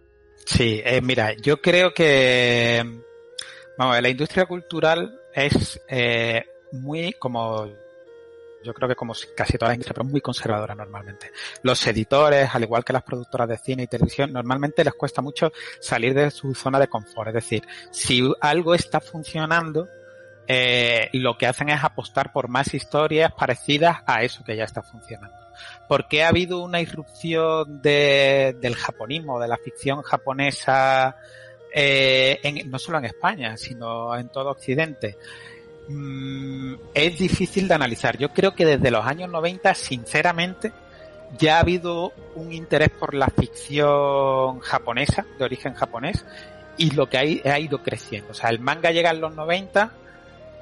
Sí, 0.44 0.83
eh, 0.85 1.00
mira, 1.00 1.35
yo 1.40 1.62
creo 1.62 1.94
que, 1.94 2.85
vamos, 3.79 4.03
la 4.03 4.09
industria 4.11 4.44
cultural 4.44 5.18
es 5.35 5.81
eh, 5.88 6.44
muy 6.74 7.12
como 7.14 7.68
yo 8.64 8.72
creo 8.72 8.88
que 8.88 8.96
como 8.96 9.12
casi 9.37 9.58
toda 9.58 9.68
la 9.68 9.74
industria, 9.74 9.94
pero 9.94 10.08
muy 10.08 10.20
conservadora 10.20 10.74
normalmente. 10.74 11.30
Los 11.62 11.87
editores, 11.87 12.48
al 12.52 12.62
igual 12.62 12.84
que 12.84 12.94
las 12.94 13.02
productoras 13.02 13.48
de 13.48 13.58
cine 13.58 13.82
y 13.84 13.87
televisión, 13.87 14.32
normalmente 14.32 14.82
les 14.82 14.94
cuesta 14.94 15.22
mucho 15.22 15.52
salir 15.78 16.14
de 16.14 16.30
su 16.30 16.54
zona 16.54 16.80
de 16.80 16.88
confort. 16.88 17.28
Es 17.28 17.34
decir, 17.34 17.62
si 17.90 18.26
algo 18.40 18.74
está 18.74 19.00
funcionando, 19.00 19.87
eh, 20.48 21.10
lo 21.12 21.37
que 21.37 21.46
hacen 21.46 21.68
es 21.68 21.84
apostar 21.84 22.32
por 22.32 22.48
más 22.48 22.72
historias 22.74 23.32
parecidas 23.32 23.98
a 24.06 24.22
eso 24.22 24.42
que 24.42 24.56
ya 24.56 24.64
está 24.64 24.82
funcionando. 24.82 25.37
Porque 25.87 26.24
ha 26.24 26.28
habido 26.28 26.62
una 26.62 26.80
irrupción 26.80 27.82
de, 27.82 28.56
del 28.60 28.74
japonismo, 28.74 29.38
de 29.38 29.48
la 29.48 29.58
ficción 29.58 30.02
japonesa, 30.02 31.16
eh, 31.72 32.40
en, 32.42 32.70
no 32.70 32.78
solo 32.78 32.98
en 32.98 33.04
España, 33.04 33.56
sino 33.56 34.16
en 34.16 34.30
todo 34.30 34.50
Occidente 34.50 35.18
mmm, 35.88 36.74
es 36.94 37.18
difícil 37.18 37.68
de 37.68 37.74
analizar. 37.74 38.16
Yo 38.18 38.30
creo 38.30 38.54
que 38.54 38.64
desde 38.64 38.90
los 38.90 39.04
años 39.04 39.30
90, 39.30 39.74
sinceramente, 39.74 40.72
ya 41.38 41.56
ha 41.56 41.60
habido 41.60 42.12
un 42.34 42.52
interés 42.52 42.90
por 42.90 43.14
la 43.14 43.28
ficción 43.28 44.60
japonesa, 44.60 45.26
de 45.38 45.44
origen 45.44 45.74
japonés, 45.74 46.24
y 46.76 46.90
lo 46.90 47.08
que 47.08 47.18
hay, 47.18 47.42
ha 47.44 47.58
ido 47.58 47.82
creciendo. 47.82 48.32
O 48.32 48.34
sea, 48.34 48.50
el 48.50 48.60
manga 48.60 48.90
llega 48.90 49.10
en 49.10 49.20
los 49.20 49.34
90, 49.34 49.92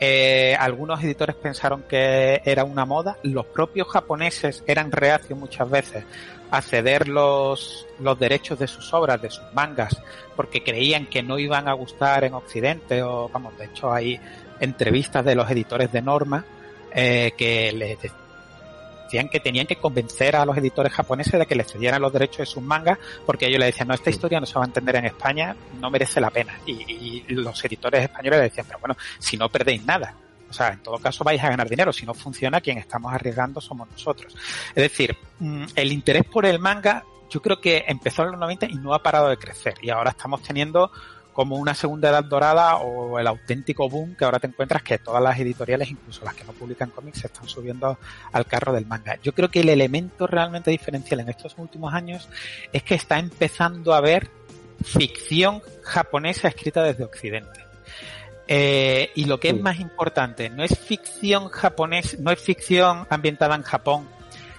eh, 0.01 0.57
algunos 0.59 1.03
editores 1.03 1.37
pensaron 1.37 1.85
que 1.89 2.43
era 2.45 2.65
una 2.65 2.85
moda, 2.85 3.17
los 3.23 3.47
propios 3.47 3.89
japoneses 3.89 4.65
eran 4.67 4.91
reacios 4.91 5.39
muchas 5.39 5.71
veces 5.71 6.05
a 6.51 6.61
ceder 6.61 7.09
los, 7.09 7.87
los 7.99 8.19
derechos 8.19 8.59
de 8.59 8.67
sus 8.67 8.93
obras, 8.93 9.23
de 9.23 9.31
sus 9.31 9.45
mangas, 9.55 9.97
porque 10.37 10.63
creían 10.63 11.07
que 11.07 11.23
no 11.23 11.39
iban 11.39 11.67
a 11.67 11.73
gustar 11.73 12.25
en 12.25 12.35
Occidente, 12.35 13.03
o 13.03 13.29
vamos, 13.29 13.57
de 13.57 13.67
hecho 13.67 13.91
hay 13.91 14.21
entrevistas 14.63 15.25
de 15.25 15.35
los 15.35 15.51
editores 15.51 15.93
de 15.93 16.03
norma 16.03 16.45
eh, 16.95 17.33
que 17.37 17.73
les 17.73 17.99
decían 18.01 19.29
que 19.29 19.41
tenían 19.41 19.67
que 19.67 19.77
convencer 19.77 20.37
a 20.37 20.47
los 20.47 20.57
editores 20.57 20.93
japoneses 20.93 21.39
de 21.39 21.47
que 21.47 21.55
les 21.55 21.71
cedieran 21.71 22.01
los 22.01 22.13
derechos 22.13 22.39
de 22.39 22.47
sus 22.47 22.63
mangas 22.63 22.99
porque 23.27 23.47
ellos 23.47 23.61
le 23.61 23.67
decían 23.67 23.89
no 23.89 23.95
esta 23.95 24.11
historia 24.11 24.41
no 24.41 24.47
se 24.47 24.55
va 24.55 24.65
a 24.65 24.67
entender 24.67 24.97
en 24.97 25.07
España 25.07 25.55
no 25.81 25.91
merece 25.91 26.21
la 26.21 26.31
pena 26.31 26.59
y, 26.65 26.73
y 26.73 27.25
los 27.29 27.63
editores 27.65 28.03
españoles 28.03 28.39
le 28.39 28.45
decían 28.45 28.67
pero 28.67 28.79
bueno 28.79 28.97
si 29.19 29.37
no 29.37 29.49
perdéis 29.49 29.85
nada 29.85 30.15
o 30.49 30.55
sea, 30.55 30.69
en 30.69 30.81
todo 30.81 30.99
caso 30.99 31.25
vais 31.25 31.43
a 31.43 31.49
ganar 31.49 31.67
dinero. 31.67 31.95
Si 31.95 32.05
no 32.05 32.13
funciona, 32.13 32.61
quien 32.61 32.77
estamos 32.77 33.11
arriesgando 33.11 33.59
somos 33.59 33.89
nosotros. 33.89 34.37
Es 34.75 34.83
decir, 34.83 35.17
mm, 35.39 35.65
el 35.75 35.93
interés 35.93 36.25
por 36.25 36.45
el 36.45 36.59
manga 36.59 37.05
yo 37.31 37.41
creo 37.41 37.59
que 37.59 37.87
empezó 37.89 38.25
en 38.25 38.33
los 38.33 38.41
90 38.41 38.67
y 38.67 38.75
no 38.75 38.93
ha 38.93 39.03
parado 39.03 39.29
de 39.29 39.39
crecer. 39.39 39.75
Y 39.81 39.89
ahora 39.89 40.11
estamos 40.11 40.43
teniendo 40.43 40.93
como 41.33 41.57
una 41.57 41.75
segunda 41.75 42.11
edad 42.11 42.25
dorada 42.25 42.77
o 42.77 43.19
el 43.19 43.27
auténtico 43.27 43.89
boom 43.89 44.15
que 44.15 44.25
ahora 44.25 44.39
te 44.39 44.47
encuentras 44.47 44.83
que 44.83 44.99
todas 44.99 45.23
las 45.23 45.39
editoriales, 45.39 45.91
incluso 45.91 46.25
las 46.25 46.35
que 46.35 46.45
no 46.45 46.53
publican 46.53 46.91
cómics, 46.91 47.21
se 47.21 47.27
están 47.27 47.49
subiendo 47.49 47.99
al 48.33 48.47
carro 48.47 48.73
del 48.73 48.87
manga. 48.87 49.19
Yo 49.23 49.33
creo 49.33 49.51
que 49.51 49.61
el 49.61 49.69
elemento 49.69 50.27
realmente 50.27 50.71
diferencial 50.71 51.21
en 51.21 51.29
estos 51.31 51.55
últimos 51.59 51.95
años 51.95 52.29
es 52.73 52.83
que 52.83 52.95
está 52.95 53.19
empezando 53.19 53.95
a 53.95 53.99
haber 53.99 54.31
ficción 54.85 55.63
japonesa 55.83 56.49
escrita 56.49 56.83
desde 56.83 57.05
Occidente. 57.05 57.61
Eh, 58.49 59.11
y 59.15 59.25
lo 59.25 59.39
que 59.41 59.51
es 59.51 59.61
más 59.61 59.81
importante, 59.81 60.51
no 60.51 60.65
es 60.65 60.79
ficción 60.79 61.49
japonés, 61.49 62.19
no 62.19 62.31
es 62.31 62.41
ficción 62.41 63.07
ambientada 63.09 63.55
en 63.55 63.63
Japón 63.63 64.09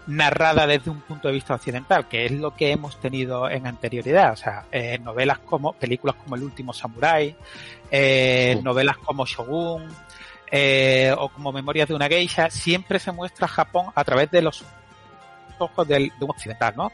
narrada 0.08 0.68
desde 0.68 0.92
un 0.92 1.02
punto 1.02 1.28
de 1.28 1.34
vista 1.34 1.56
occidental, 1.56 2.08
que 2.08 2.26
es 2.26 2.32
lo 2.32 2.56
que 2.56 2.72
hemos 2.72 3.00
tenido 3.00 3.50
en 3.50 3.68
anterioridad. 3.68 4.34
O 4.34 4.36
sea, 4.36 4.66
eh, 4.72 5.00
novelas 5.00 5.40
como, 5.40 5.74
películas 5.74 6.16
como 6.16 6.36
El 6.36 6.44
último 6.44 6.74
Samurai, 6.74 7.36
eh, 7.92 8.60
novelas 8.64 8.98
como 8.98 9.26
Shogun, 9.26 9.88
eh, 10.52 11.14
o 11.18 11.30
como 11.30 11.52
Memorias 11.52 11.88
de 11.88 11.96
una 11.96 12.08
Geisha, 12.08 12.50
siempre 12.50 13.00
se 13.00 13.12
muestra 13.12 13.48
Japón 13.48 13.88
a 13.96 14.04
través 14.04 14.30
de 14.32 14.42
los 14.42 14.64
ojos 15.58 15.88
del, 15.88 16.12
de 16.20 16.26
un 16.26 16.32
occidental, 16.32 16.74
¿no? 16.76 16.92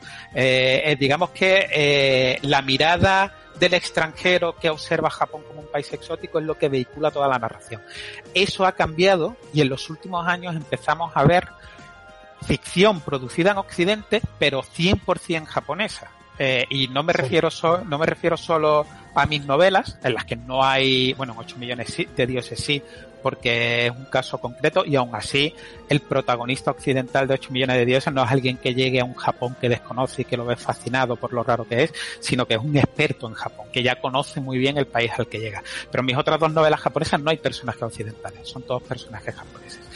digamos 0.99 1.31
que 1.31 2.37
la 2.43 2.61
mirada 2.61 3.33
del 3.59 3.73
extranjero 3.73 4.55
que 4.55 4.69
observa 4.69 5.09
Japón 5.09 5.43
como 5.47 5.61
un 5.61 5.67
país 5.67 5.91
exótico 5.91 6.39
es 6.39 6.45
lo 6.45 6.57
que 6.57 6.69
vehicula 6.69 7.09
toda 7.09 7.27
la 7.27 7.39
narración. 7.39 7.81
Eso 8.33 8.65
ha 8.65 8.73
cambiado 8.73 9.35
y 9.53 9.61
en 9.61 9.69
los 9.69 9.89
últimos 9.89 10.27
años 10.27 10.55
empezamos 10.55 11.11
a 11.15 11.23
ver 11.23 11.47
ficción 12.45 13.01
producida 13.01 13.51
en 13.51 13.57
Occidente, 13.57 14.21
pero 14.37 14.63
100% 14.63 15.45
japonesa. 15.45 16.11
Eh, 16.41 16.65
y 16.69 16.87
no 16.87 17.03
me 17.03 17.11
refiero 17.11 17.49
no 17.85 17.97
me 17.97 18.05
refiero 18.05 18.37
solo 18.37 18.85
a 19.13 19.25
mis 19.25 19.45
novelas, 19.45 19.97
en 20.03 20.13
las 20.13 20.23
que 20.23 20.37
no 20.37 20.63
hay, 20.63 21.11
bueno, 21.13 21.35
8 21.37 21.57
millones 21.57 21.97
de 22.15 22.25
dioses 22.25 22.57
sí, 22.59 22.81
porque 23.21 23.87
es 23.87 23.91
un 23.91 24.05
caso 24.05 24.37
concreto 24.37 24.85
y 24.85 24.95
aún 24.95 25.13
así 25.13 25.53
el 25.89 25.99
protagonista 25.99 26.71
occidental 26.71 27.27
de 27.27 27.33
8 27.33 27.51
millones 27.51 27.77
de 27.77 27.85
dioses 27.85 28.13
no 28.13 28.23
es 28.23 28.31
alguien 28.31 28.57
que 28.57 28.73
llegue 28.73 29.01
a 29.01 29.05
un 29.05 29.15
Japón 29.15 29.55
que 29.59 29.67
desconoce 29.67 30.21
y 30.21 30.25
que 30.25 30.37
lo 30.37 30.45
ve 30.45 30.55
fascinado 30.55 31.15
por 31.15 31.33
lo 31.33 31.43
raro 31.43 31.67
que 31.67 31.83
es, 31.83 31.93
sino 32.21 32.45
que 32.45 32.55
es 32.55 32.61
un 32.61 32.77
experto 32.77 33.27
en 33.27 33.33
Japón, 33.33 33.67
que 33.71 33.83
ya 33.83 33.99
conoce 33.99 34.39
muy 34.39 34.57
bien 34.57 34.77
el 34.77 34.87
país 34.87 35.11
al 35.17 35.27
que 35.27 35.39
llega. 35.39 35.63
Pero 35.91 36.01
en 36.01 36.05
mis 36.05 36.17
otras 36.17 36.39
dos 36.39 36.53
novelas 36.53 36.79
japonesas 36.79 37.19
no 37.19 37.31
hay 37.31 37.37
personajes 37.37 37.83
occidentales, 37.83 38.47
son 38.47 38.63
todos 38.63 38.83
personajes 38.83 39.35
japoneses. 39.35 39.88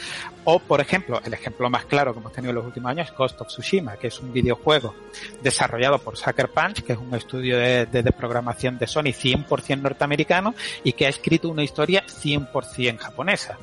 O, 0.44 0.58
por 0.58 0.80
ejemplo, 0.80 1.20
el 1.24 1.32
ejemplo 1.32 1.70
más 1.70 1.86
claro 1.86 2.12
que 2.12 2.20
hemos 2.20 2.32
tenido 2.32 2.50
en 2.50 2.56
los 2.56 2.66
últimos 2.66 2.90
años 2.90 3.08
es 3.08 3.16
Ghost 3.16 3.40
of 3.40 3.48
Tsushima, 3.48 3.96
que 3.96 4.08
es 4.08 4.20
un 4.20 4.32
videojuego 4.32 4.94
desarrollado 5.42 5.98
por 5.98 6.16
Sucker 6.16 6.50
Punch, 6.50 6.82
que 6.82 6.92
es 6.92 6.98
un 6.98 7.14
estudio 7.14 7.56
de, 7.58 7.86
de, 7.86 8.12
programación 8.12 8.76
de 8.78 8.86
Sony 8.86 9.12
100% 9.14 9.80
norteamericano 9.80 10.54
y 10.82 10.92
que 10.92 11.06
ha 11.06 11.08
escrito 11.08 11.48
una 11.48 11.62
historia 11.62 12.04
100% 12.06 12.98
japonesa. 12.98 13.58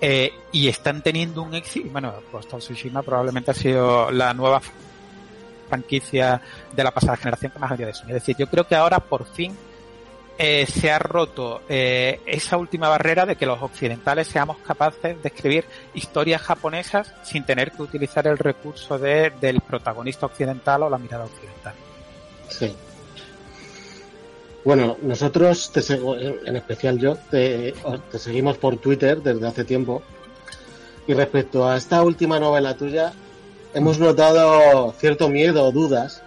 Eh, 0.00 0.32
y 0.50 0.68
están 0.68 1.02
teniendo 1.02 1.42
un 1.42 1.54
éxito, 1.54 1.88
bueno, 1.90 2.14
Ghost 2.32 2.52
of 2.52 2.60
Tsushima 2.60 3.02
probablemente 3.02 3.52
ha 3.52 3.54
sido 3.54 4.10
la 4.10 4.34
nueva 4.34 4.60
franquicia 5.68 6.40
de 6.72 6.84
la 6.84 6.90
pasada 6.90 7.16
generación 7.16 7.52
que 7.52 7.58
más 7.58 7.70
había 7.70 7.86
de 7.86 7.94
Sony. 7.94 8.08
Es 8.08 8.14
decir, 8.14 8.36
yo 8.36 8.48
creo 8.48 8.66
que 8.66 8.74
ahora 8.74 8.98
por 8.98 9.24
fin 9.24 9.56
eh, 10.36 10.66
se 10.66 10.90
ha 10.90 10.98
roto 10.98 11.62
eh, 11.68 12.20
esa 12.26 12.56
última 12.56 12.88
barrera 12.88 13.24
de 13.24 13.36
que 13.36 13.46
los 13.46 13.62
occidentales 13.62 14.26
seamos 14.26 14.58
capaces 14.58 15.22
de 15.22 15.28
escribir 15.28 15.64
historias 15.94 16.42
japonesas 16.42 17.12
sin 17.22 17.44
tener 17.44 17.70
que 17.70 17.82
utilizar 17.82 18.26
el 18.26 18.38
recurso 18.38 18.98
de, 18.98 19.32
del 19.40 19.60
protagonista 19.60 20.26
occidental 20.26 20.82
o 20.82 20.90
la 20.90 20.98
mirada 20.98 21.24
occidental. 21.24 21.74
Sí. 22.48 22.74
Bueno, 24.64 24.96
nosotros, 25.02 25.70
te 25.72 25.82
en 25.94 26.56
especial 26.56 26.98
yo, 26.98 27.16
te, 27.30 27.74
te 28.10 28.18
seguimos 28.18 28.56
por 28.56 28.78
Twitter 28.78 29.20
desde 29.22 29.46
hace 29.46 29.64
tiempo. 29.64 30.02
Y 31.06 31.12
respecto 31.12 31.68
a 31.68 31.76
esta 31.76 32.02
última 32.02 32.40
novela 32.40 32.74
tuya, 32.74 33.12
hemos 33.74 33.98
notado 33.98 34.92
cierto 34.98 35.28
miedo 35.28 35.64
o 35.66 35.70
dudas 35.70 36.22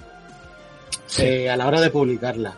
sí. 1.07 1.23
eh, 1.23 1.49
a 1.49 1.57
la 1.57 1.67
hora 1.67 1.81
de 1.81 1.89
publicarla. 1.89 2.53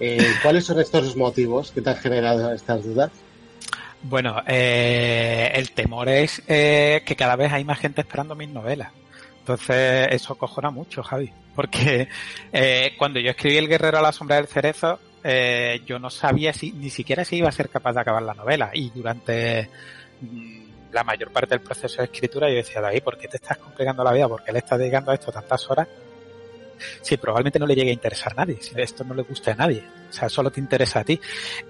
Eh, 0.00 0.34
¿Cuáles 0.42 0.64
son 0.64 0.80
estos 0.80 1.16
motivos 1.16 1.70
que 1.70 1.80
te 1.80 1.90
han 1.90 1.96
generado 1.96 2.52
estas 2.52 2.84
dudas? 2.84 3.10
Bueno, 4.02 4.42
eh, 4.46 5.50
el 5.54 5.70
temor 5.70 6.08
es 6.08 6.42
eh, 6.46 7.02
que 7.06 7.16
cada 7.16 7.36
vez 7.36 7.52
hay 7.52 7.64
más 7.64 7.78
gente 7.78 8.02
esperando 8.02 8.34
mis 8.34 8.50
novelas. 8.50 8.92
Entonces, 9.38 10.08
eso 10.10 10.34
cojona 10.36 10.70
mucho, 10.70 11.02
Javi. 11.02 11.30
Porque 11.54 12.08
eh, 12.52 12.94
cuando 12.98 13.20
yo 13.20 13.30
escribí 13.30 13.56
El 13.56 13.68
Guerrero 13.68 13.98
a 13.98 14.02
la 14.02 14.12
Sombra 14.12 14.36
del 14.36 14.46
Cerezo, 14.46 14.98
eh, 15.22 15.82
yo 15.86 15.98
no 15.98 16.10
sabía 16.10 16.52
si 16.52 16.72
ni 16.72 16.90
siquiera 16.90 17.24
si 17.24 17.36
iba 17.36 17.48
a 17.48 17.52
ser 17.52 17.68
capaz 17.68 17.92
de 17.92 18.00
acabar 18.00 18.22
la 18.22 18.34
novela. 18.34 18.70
Y 18.74 18.90
durante 18.90 19.70
mm, 20.20 20.92
la 20.92 21.04
mayor 21.04 21.30
parte 21.30 21.50
del 21.50 21.60
proceso 21.60 21.98
de 21.98 22.04
escritura 22.04 22.48
yo 22.48 22.56
decía, 22.56 22.80
David, 22.80 23.02
¿por 23.02 23.16
qué 23.16 23.28
te 23.28 23.36
estás 23.36 23.58
complicando 23.58 24.04
la 24.04 24.12
vida? 24.12 24.28
¿Por 24.28 24.42
qué 24.42 24.52
le 24.52 24.58
estás 24.58 24.78
dedicando 24.78 25.10
a 25.10 25.14
esto 25.14 25.32
tantas 25.32 25.70
horas? 25.70 25.88
Sí, 27.02 27.16
probablemente 27.16 27.58
no 27.58 27.66
le 27.66 27.74
llegue 27.74 27.90
a 27.90 27.94
interesar 27.94 28.32
a 28.32 28.36
nadie, 28.36 28.58
si 28.60 28.72
esto 28.80 29.04
no 29.04 29.14
le 29.14 29.22
guste 29.22 29.50
a 29.50 29.54
nadie, 29.54 29.84
o 30.08 30.12
sea, 30.12 30.28
solo 30.28 30.50
te 30.50 30.60
interesa 30.60 31.00
a 31.00 31.04
ti. 31.04 31.20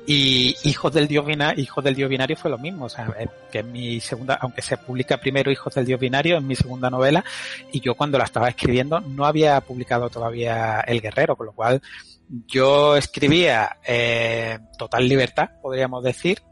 Y 0.07 0.55
Hijos 0.65 0.93
del 0.93 1.09
Dios 1.09 1.27
Binario, 1.27 1.63
Hijos 1.63 1.85
del 1.85 1.95
Dios 1.95 2.09
Binario 2.09 2.37
fue 2.37 2.51
lo 2.51 2.59
mismo, 2.59 2.87
o 2.87 2.89
sea, 2.89 3.15
que 3.51 3.59
en 3.61 3.73
mi 3.73 4.01
segunda, 4.01 4.35
aunque 4.41 4.63
se 4.63 4.77
publica 4.77 5.19
primero 5.19 5.51
Hijos 5.51 5.75
del 5.75 5.87
Dios 5.87 6.01
Binario, 6.01 6.37
en 6.37 6.47
mi 6.47 6.57
segunda 6.57 6.91
novela, 6.91 7.25
y 7.73 7.81
yo 7.81 7.95
cuando 7.95 8.19
la 8.19 8.25
estaba 8.25 8.49
escribiendo 8.49 9.01
no 9.01 9.25
había 9.25 9.61
publicado 9.61 10.11
todavía 10.11 10.81
El 10.81 11.01
Guerrero, 11.01 11.37
con 11.37 11.47
lo 11.47 11.53
cual 11.53 11.81
yo 12.29 12.97
escribía 12.97 13.79
eh, 13.87 14.59
total 14.79 15.09
libertad, 15.09 15.51
podríamos 15.61 16.03
decir, 16.03 16.43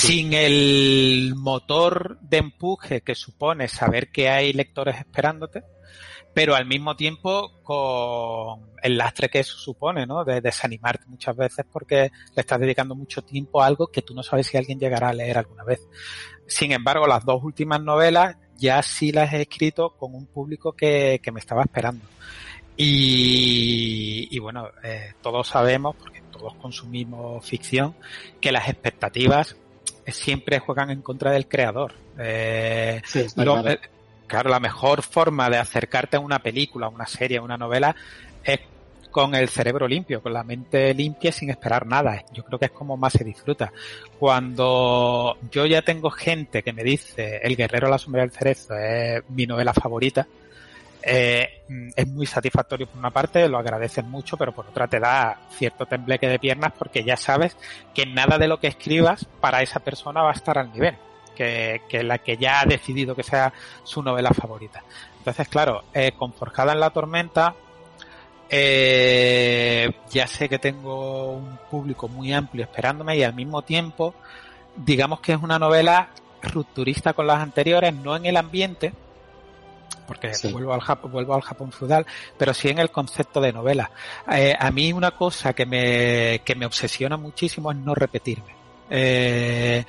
sin 0.00 0.32
el 0.32 1.34
motor 1.36 2.18
de 2.22 2.38
empuje 2.38 3.02
que 3.02 3.14
supone 3.14 3.68
saber 3.68 4.10
que 4.10 4.30
hay 4.30 4.54
lectores 4.54 4.96
esperándote, 4.96 5.62
pero 6.32 6.54
al 6.54 6.64
mismo 6.64 6.96
tiempo 6.96 7.60
con 7.62 8.70
el 8.82 8.96
lastre 8.96 9.28
que 9.28 9.40
eso 9.40 9.58
supone, 9.58 10.06
¿no? 10.06 10.24
De 10.24 10.40
desanimarte 10.40 11.04
muchas 11.06 11.36
veces 11.36 11.66
porque 11.70 12.10
le 12.34 12.40
estás 12.40 12.58
dedicando 12.58 12.94
mucho 12.94 13.20
tiempo 13.20 13.60
a 13.60 13.66
algo 13.66 13.88
que 13.88 14.00
tú 14.00 14.14
no 14.14 14.22
sabes 14.22 14.46
si 14.46 14.56
alguien 14.56 14.80
llegará 14.80 15.10
a 15.10 15.12
leer 15.12 15.36
alguna 15.36 15.64
vez. 15.64 15.86
Sin 16.46 16.72
embargo, 16.72 17.06
las 17.06 17.26
dos 17.26 17.44
últimas 17.44 17.82
novelas 17.82 18.36
ya 18.56 18.82
sí 18.82 19.12
las 19.12 19.34
he 19.34 19.42
escrito 19.42 19.96
con 19.98 20.14
un 20.14 20.24
público 20.24 20.72
que, 20.72 21.20
me 21.30 21.40
estaba 21.40 21.62
esperando. 21.62 22.06
Y, 22.74 24.28
y 24.30 24.38
bueno, 24.38 24.68
eh, 24.82 25.12
todos 25.20 25.48
sabemos, 25.48 25.94
porque 25.96 26.22
todos 26.32 26.54
consumimos 26.54 27.44
ficción, 27.44 27.94
que 28.40 28.50
las 28.50 28.66
expectativas 28.70 29.56
siempre 30.10 30.58
juegan 30.58 30.90
en 30.90 31.02
contra 31.02 31.32
del 31.32 31.48
creador. 31.48 31.94
Eh, 32.18 33.00
sí, 33.04 33.20
está 33.20 33.44
lo, 33.44 33.54
claro. 33.54 33.70
eh, 33.70 33.80
claro, 34.26 34.50
la 34.50 34.60
mejor 34.60 35.02
forma 35.02 35.48
de 35.50 35.58
acercarte 35.58 36.16
a 36.16 36.20
una 36.20 36.38
película, 36.38 36.86
a 36.86 36.90
una 36.90 37.06
serie, 37.06 37.38
a 37.38 37.42
una 37.42 37.56
novela 37.56 37.94
es 38.44 38.60
con 39.10 39.34
el 39.34 39.48
cerebro 39.48 39.88
limpio, 39.88 40.22
con 40.22 40.32
la 40.32 40.44
mente 40.44 40.94
limpia 40.94 41.32
sin 41.32 41.50
esperar 41.50 41.86
nada. 41.86 42.24
Yo 42.32 42.44
creo 42.44 42.58
que 42.58 42.66
es 42.66 42.70
como 42.70 42.96
más 42.96 43.12
se 43.12 43.24
disfruta. 43.24 43.72
Cuando 44.18 45.36
yo 45.50 45.66
ya 45.66 45.82
tengo 45.82 46.10
gente 46.10 46.62
que 46.62 46.72
me 46.72 46.84
dice 46.84 47.40
El 47.42 47.56
guerrero 47.56 47.88
a 47.88 47.90
la 47.90 47.98
sombra 47.98 48.22
del 48.22 48.30
cerezo 48.30 48.76
es 48.76 49.22
mi 49.28 49.46
novela 49.46 49.74
favorita, 49.74 50.26
eh, 51.02 51.62
es 51.96 52.06
muy 52.08 52.26
satisfactorio 52.26 52.86
por 52.86 52.98
una 52.98 53.10
parte, 53.10 53.48
lo 53.48 53.58
agradeces 53.58 54.04
mucho, 54.04 54.36
pero 54.36 54.52
por 54.52 54.66
otra 54.66 54.88
te 54.88 55.00
da 55.00 55.38
cierto 55.50 55.86
tembleque 55.86 56.28
de 56.28 56.38
piernas 56.38 56.72
porque 56.78 57.04
ya 57.04 57.16
sabes 57.16 57.56
que 57.94 58.06
nada 58.06 58.38
de 58.38 58.48
lo 58.48 58.60
que 58.60 58.66
escribas 58.66 59.24
para 59.40 59.62
esa 59.62 59.80
persona 59.80 60.22
va 60.22 60.30
a 60.30 60.34
estar 60.34 60.58
al 60.58 60.72
nivel. 60.72 60.96
Que, 61.36 61.80
que 61.88 62.02
la 62.02 62.18
que 62.18 62.36
ya 62.36 62.60
ha 62.60 62.66
decidido 62.66 63.16
que 63.16 63.22
sea 63.22 63.50
su 63.82 64.02
novela 64.02 64.30
favorita. 64.30 64.82
Entonces, 65.16 65.48
claro, 65.48 65.84
eh, 65.94 66.12
con 66.12 66.34
Forjada 66.34 66.74
en 66.74 66.80
la 66.80 66.90
Tormenta, 66.90 67.54
eh, 68.52 69.92
ya 70.10 70.26
sé 70.26 70.48
que 70.48 70.58
tengo 70.58 71.32
un 71.32 71.58
público 71.70 72.08
muy 72.08 72.32
amplio 72.32 72.64
esperándome 72.64 73.16
y 73.16 73.22
al 73.22 73.32
mismo 73.32 73.62
tiempo, 73.62 74.12
digamos 74.74 75.20
que 75.20 75.32
es 75.32 75.38
una 75.40 75.58
novela 75.58 76.08
rupturista 76.42 77.12
con 77.12 77.28
las 77.28 77.38
anteriores, 77.38 77.94
no 77.94 78.16
en 78.16 78.26
el 78.26 78.36
ambiente, 78.36 78.92
porque 80.10 80.34
sí. 80.34 80.50
vuelvo, 80.50 80.74
al 80.74 80.80
Japón, 80.80 81.12
vuelvo 81.12 81.34
al 81.36 81.40
Japón 81.40 81.70
feudal, 81.70 82.04
pero 82.36 82.52
sí 82.52 82.68
en 82.68 82.80
el 82.80 82.90
concepto 82.90 83.40
de 83.40 83.52
novela. 83.52 83.92
Eh, 84.28 84.56
a 84.58 84.72
mí 84.72 84.92
una 84.92 85.12
cosa 85.12 85.52
que 85.52 85.64
me, 85.66 86.40
que 86.44 86.56
me 86.56 86.66
obsesiona 86.66 87.16
muchísimo 87.16 87.70
es 87.70 87.78
no 87.78 87.94
repetirme. 87.94 88.56
Eh, 88.90 89.84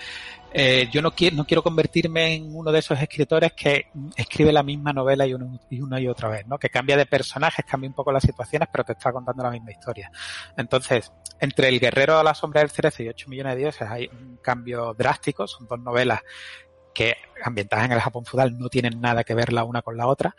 eh, 0.53 0.88
yo 0.91 1.01
no 1.01 1.10
quiero, 1.10 1.38
no 1.38 1.45
quiero 1.45 1.63
convertirme 1.63 2.36
en 2.36 2.55
uno 2.55 2.71
de 2.71 2.77
esos 2.77 3.01
escritores 3.01 3.53
que 3.53 3.88
escribe 4.15 4.51
la 4.51 4.62
misma 4.62 4.93
novela 4.93 5.25
y, 5.25 5.34
uno, 5.34 5.60
y 5.71 5.81
una 5.81 5.99
y 5.99 6.07
otra 6.07 6.29
vez, 6.29 6.45
¿no? 6.45 6.60
Que 6.60 6.69
cambia 6.69 6.95
de 6.95 7.07
personajes, 7.07 7.65
cambia 7.65 7.89
un 7.89 7.95
poco 7.95 8.12
las 8.12 8.21
situaciones, 8.21 8.69
pero 8.71 8.84
te 8.84 8.91
está 8.91 9.12
contando 9.12 9.41
la 9.41 9.49
misma 9.49 9.71
historia. 9.71 10.12
Entonces, 10.55 11.12
entre 11.39 11.67
El 11.69 11.79
Guerrero 11.79 12.19
a 12.19 12.23
la 12.23 12.36
Sombra 12.36 12.62
del 12.62 12.69
Cerezo 12.69 13.01
y 13.01 13.10
8 13.10 13.27
millones 13.27 13.55
de 13.55 13.60
dioses 13.60 13.89
hay 13.89 14.07
un 14.13 14.38
cambio 14.38 14.93
drástico, 14.93 15.47
son 15.47 15.65
dos 15.65 15.79
novelas 15.79 16.19
que 16.93 17.15
ambientadas 17.43 17.86
en 17.86 17.91
el 17.93 17.99
Japón 17.99 18.25
feudal 18.25 18.58
no 18.58 18.69
tienen 18.69 19.01
nada 19.01 19.23
que 19.23 19.34
ver 19.34 19.54
la 19.54 19.63
una 19.63 19.82
con 19.82 19.97
la 19.97 20.08
otra. 20.08 20.36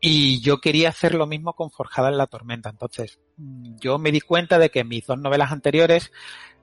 Y 0.00 0.40
yo 0.40 0.58
quería 0.58 0.90
hacer 0.90 1.14
lo 1.14 1.26
mismo 1.26 1.54
con 1.54 1.70
Forjada 1.70 2.08
en 2.08 2.18
la 2.18 2.26
Tormenta. 2.26 2.68
Entonces, 2.68 3.18
mm, 3.36 3.76
yo 3.80 3.98
me 3.98 4.12
di 4.12 4.20
cuenta 4.20 4.58
de 4.58 4.70
que 4.70 4.84
mis 4.84 5.06
dos 5.06 5.18
novelas 5.18 5.52
anteriores, 5.52 6.12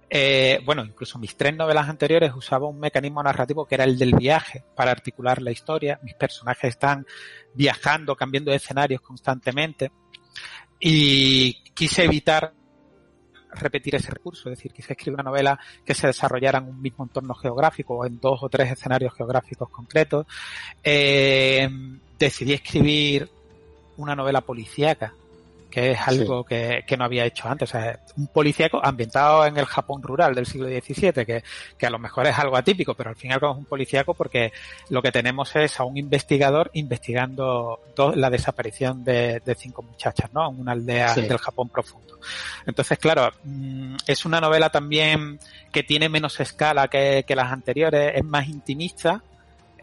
eh, 0.10 0.62
bueno, 0.65 0.86
incluso 0.86 1.17
mis 1.17 1.36
tres 1.36 1.56
novelas 1.56 1.89
anteriores 1.89 2.32
usaba 2.36 2.67
un 2.67 2.80
mecanismo 2.80 3.24
narrativo 3.24 3.65
que 3.65 3.76
era 3.76 3.84
el 3.84 3.98
del 3.98 4.13
viaje 4.15 4.63
para 4.76 4.91
articular 4.91 5.41
la 5.41 5.52
historia. 5.52 6.00
Mis 6.04 6.13
personajes 6.13 6.69
están 6.69 7.06
viajando, 7.54 8.15
cambiando 8.15 8.52
de 8.52 8.58
escenarios 8.58 9.02
constantemente. 9.02 9.91
Y 10.80 11.63
quise 11.74 12.04
evitar 12.04 12.54
repetir 13.56 13.96
ese 13.96 14.12
recurso, 14.12 14.50
es 14.50 14.58
decir, 14.58 14.72
quise 14.74 14.94
escribir 14.94 15.16
una 15.16 15.30
novela 15.30 15.60
que 15.86 15.94
se 15.94 16.08
desarrollara 16.08 16.60
en 16.60 16.66
un 16.66 16.82
mismo 16.82 17.04
entorno 17.04 17.34
geográfico 17.34 17.96
o 17.96 18.06
en 18.06 18.20
dos 18.20 18.42
o 18.44 18.50
tres 18.50 18.72
escenarios 18.72 19.13
geográficos 19.13 19.70
concretos. 19.70 20.26
Eh, 20.84 21.70
decidí 22.18 22.54
escribir 22.54 23.30
una 23.98 24.16
novela 24.16 24.42
policíaca, 24.42 25.13
que 25.73 25.89
es 25.89 25.99
algo 26.07 26.43
que, 26.43 26.83
que, 26.86 26.95
no 26.95 27.03
había 27.03 27.25
hecho 27.25 27.49
antes. 27.49 27.67
O 27.69 27.71
sea, 27.71 27.97
un 28.15 28.27
policíaco 28.27 28.79
ambientado 28.83 29.43
en 29.47 29.57
el 29.57 29.65
Japón 29.65 30.03
rural 30.03 30.36
del 30.36 30.45
siglo 30.45 30.67
XVII, 30.67 31.25
que, 31.25 31.43
que 31.75 31.86
a 31.88 31.89
lo 31.89 31.97
mejor 31.97 32.27
es 32.27 32.38
algo 32.38 32.55
atípico, 32.55 32.93
pero 32.93 33.09
al 33.09 33.15
fin 33.15 33.31
y 33.31 33.33
al 33.33 33.39
cabo 33.39 33.53
es 33.53 33.57
un 33.57 33.65
policíaco 33.65 34.13
porque 34.13 34.53
lo 34.89 35.01
que 35.01 35.12
tenemos 35.12 35.55
es 35.55 35.79
a 35.79 35.83
un 35.83 35.97
investigador 35.97 36.69
investigando 36.73 37.79
la 38.13 38.29
desaparición 38.29 39.03
de, 39.03 39.41
de, 39.43 39.55
cinco 39.55 39.81
muchachas, 39.81 40.31
¿no? 40.31 40.47
En 40.47 40.59
una 40.59 40.73
aldea 40.73 41.15
sí. 41.15 41.21
del 41.21 41.39
Japón 41.39 41.69
profundo. 41.69 42.19
Entonces, 42.67 42.99
claro, 42.99 43.31
mm, 43.43 43.95
es 44.05 44.25
una 44.25 44.39
novela 44.39 44.69
también 44.69 45.39
que 45.71 45.81
tiene 45.81 46.07
menos 46.07 46.39
escala 46.39 46.88
que, 46.88 47.25
que 47.25 47.36
las 47.36 47.51
anteriores, 47.51 48.12
es 48.15 48.23
más 48.23 48.47
intimista, 48.47 49.23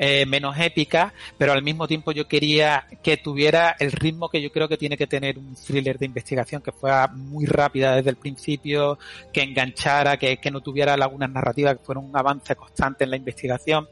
eh, 0.03 0.25
menos 0.25 0.59
épica, 0.59 1.13
pero 1.37 1.53
al 1.53 1.63
mismo 1.63 1.87
tiempo 1.87 2.11
yo 2.11 2.27
quería 2.27 2.87
que 3.03 3.19
tuviera 3.19 3.77
el 3.79 3.93
ritmo 3.93 4.31
que 4.31 4.41
yo 4.41 4.51
creo 4.51 4.67
que 4.67 4.79
tiene 4.79 4.97
que 4.97 5.07
tener 5.07 5.39
un 5.39 5.55
thriller 5.55 5.99
de 5.99 6.07
investigación, 6.07 6.63
que 6.63 6.73
fuera 6.73 7.07
muy 7.09 7.45
rápida 7.45 7.97
desde 7.97 8.09
el 8.09 8.17
principio, 8.17 8.99
que 9.31 9.43
enganchara, 9.43 10.17
que, 10.17 10.39
que 10.39 10.51
no 10.51 10.63
tuviera 10.63 10.97
lagunas 10.97 11.31
narrativas, 11.31 11.77
que 11.77 11.85
fuera 11.85 12.01
un 12.01 12.17
avance 12.17 12.57
constante 12.57 13.05
en 13.05 13.11
la 13.11 13.17
investigación. 13.17 13.87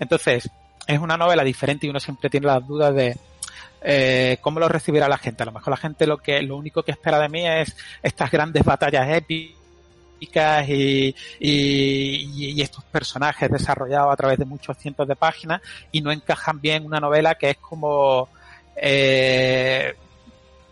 Entonces, 0.00 0.50
es 0.84 0.98
una 0.98 1.16
novela 1.16 1.44
diferente 1.44 1.86
y 1.86 1.90
uno 1.90 2.00
siempre 2.00 2.28
tiene 2.28 2.48
las 2.48 2.66
dudas 2.66 2.92
de, 2.92 3.16
eh, 3.82 4.38
cómo 4.40 4.58
lo 4.58 4.68
recibirá 4.68 5.08
la 5.08 5.16
gente. 5.16 5.44
A 5.44 5.46
lo 5.46 5.52
mejor 5.52 5.70
la 5.70 5.76
gente 5.76 6.08
lo 6.08 6.18
que 6.18 6.42
lo 6.42 6.56
único 6.56 6.82
que 6.82 6.90
espera 6.90 7.20
de 7.20 7.28
mí 7.28 7.46
es 7.46 7.76
estas 8.02 8.32
grandes 8.32 8.64
batallas 8.64 9.08
épicas 9.10 9.61
y, 10.68 11.14
y, 11.40 12.54
y, 12.54 12.62
estos 12.62 12.84
personajes 12.84 13.50
desarrollados 13.50 14.12
a 14.12 14.16
través 14.16 14.38
de 14.38 14.44
muchos 14.44 14.76
cientos 14.78 15.08
de 15.08 15.16
páginas 15.16 15.60
y 15.90 16.00
no 16.00 16.12
encajan 16.12 16.60
bien 16.60 16.76
en 16.76 16.86
una 16.86 17.00
novela 17.00 17.34
que 17.34 17.50
es 17.50 17.58
como, 17.58 18.28
eh, 18.76 19.94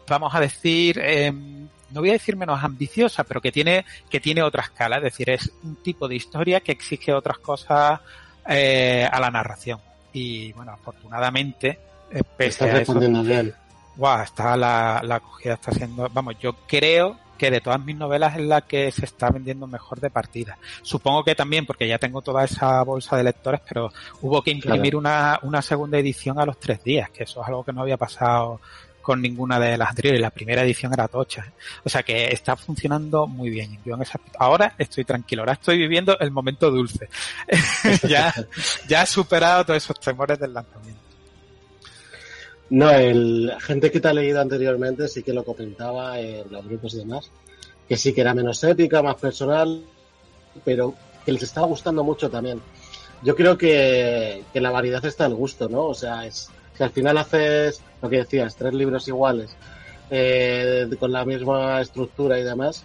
vamos 0.08 0.34
a 0.34 0.40
decir, 0.40 0.98
eh, 1.02 1.32
no 1.32 2.00
voy 2.00 2.10
a 2.10 2.14
decir 2.14 2.36
menos 2.36 2.62
ambiciosa, 2.62 3.24
pero 3.24 3.40
que 3.40 3.52
tiene, 3.52 3.84
que 4.08 4.20
tiene 4.20 4.42
otra 4.42 4.62
escala, 4.62 4.96
es 4.98 5.02
decir, 5.02 5.30
es 5.30 5.50
un 5.62 5.76
tipo 5.76 6.08
de 6.08 6.16
historia 6.16 6.60
que 6.60 6.72
exige 6.72 7.12
otras 7.12 7.38
cosas 7.38 8.00
eh, 8.48 9.08
a 9.10 9.20
la 9.20 9.30
narración. 9.30 9.80
Y 10.12 10.52
bueno, 10.52 10.72
afortunadamente, 10.72 11.78
eh, 12.10 12.22
pese 12.36 12.64
está 12.64 12.66
respondiendo 12.66 13.22
bien. 13.22 13.54
Wow, 13.96 14.22
está 14.22 14.56
la, 14.56 15.00
la 15.04 15.16
acogida 15.16 15.54
está 15.54 15.72
siendo, 15.72 16.08
vamos, 16.08 16.36
yo 16.40 16.54
creo 16.66 17.18
que 17.40 17.50
de 17.50 17.62
todas 17.62 17.82
mis 17.82 17.96
novelas 17.96 18.36
es 18.36 18.42
la 18.42 18.60
que 18.60 18.92
se 18.92 19.06
está 19.06 19.30
vendiendo 19.30 19.66
mejor 19.66 19.98
de 19.98 20.10
partida. 20.10 20.58
Supongo 20.82 21.24
que 21.24 21.34
también, 21.34 21.64
porque 21.64 21.88
ya 21.88 21.96
tengo 21.96 22.20
toda 22.20 22.44
esa 22.44 22.82
bolsa 22.82 23.16
de 23.16 23.24
lectores, 23.24 23.62
pero 23.66 23.90
hubo 24.20 24.42
que 24.42 24.50
imprimir 24.50 24.92
claro. 24.92 24.98
una, 24.98 25.40
una 25.44 25.62
segunda 25.62 25.98
edición 25.98 26.38
a 26.38 26.44
los 26.44 26.60
tres 26.60 26.84
días, 26.84 27.08
que 27.08 27.22
eso 27.24 27.40
es 27.40 27.48
algo 27.48 27.64
que 27.64 27.72
no 27.72 27.80
había 27.80 27.96
pasado 27.96 28.60
con 29.00 29.22
ninguna 29.22 29.58
de 29.58 29.78
las 29.78 29.88
anteriores. 29.88 30.20
La 30.20 30.28
primera 30.28 30.62
edición 30.62 30.92
era 30.92 31.08
tocha. 31.08 31.50
O 31.82 31.88
sea 31.88 32.02
que 32.02 32.26
está 32.26 32.56
funcionando 32.56 33.26
muy 33.26 33.48
bien. 33.48 33.78
Yo 33.86 33.94
en 33.94 34.02
ese 34.02 34.18
ahora 34.38 34.74
estoy 34.76 35.06
tranquilo. 35.06 35.40
Ahora 35.40 35.54
estoy 35.54 35.78
viviendo 35.78 36.18
el 36.18 36.30
momento 36.30 36.70
dulce. 36.70 37.08
ya, 38.06 38.34
ya 38.86 39.02
he 39.02 39.06
superado 39.06 39.64
todos 39.64 39.82
esos 39.82 39.98
temores 39.98 40.38
del 40.38 40.52
lanzamiento. 40.52 41.09
No, 42.70 42.88
el 42.90 43.52
gente 43.60 43.90
que 43.90 44.00
te 44.00 44.08
ha 44.08 44.12
leído 44.12 44.40
anteriormente 44.40 45.08
sí 45.08 45.24
que 45.24 45.32
lo 45.32 45.44
comentaba 45.44 46.20
en 46.20 46.50
los 46.50 46.64
grupos 46.64 46.94
y 46.94 46.98
demás, 46.98 47.30
que 47.88 47.96
sí 47.96 48.12
que 48.12 48.20
era 48.20 48.32
menos 48.32 48.62
épica, 48.62 49.02
más 49.02 49.16
personal, 49.16 49.82
pero 50.64 50.94
que 51.24 51.32
les 51.32 51.42
estaba 51.42 51.66
gustando 51.66 52.04
mucho 52.04 52.30
también. 52.30 52.60
Yo 53.22 53.34
creo 53.34 53.58
que, 53.58 54.44
que 54.52 54.60
la 54.60 54.70
variedad 54.70 55.04
está 55.04 55.26
al 55.26 55.34
gusto, 55.34 55.68
¿no? 55.68 55.86
O 55.86 55.94
sea, 55.94 56.24
es 56.26 56.48
que 56.76 56.84
al 56.84 56.90
final 56.90 57.18
haces 57.18 57.82
lo 58.00 58.08
que 58.08 58.18
decías, 58.18 58.54
tres 58.54 58.72
libros 58.72 59.08
iguales, 59.08 59.50
eh, 60.08 60.88
con 60.98 61.10
la 61.10 61.24
misma 61.24 61.80
estructura 61.80 62.38
y 62.38 62.44
demás. 62.44 62.84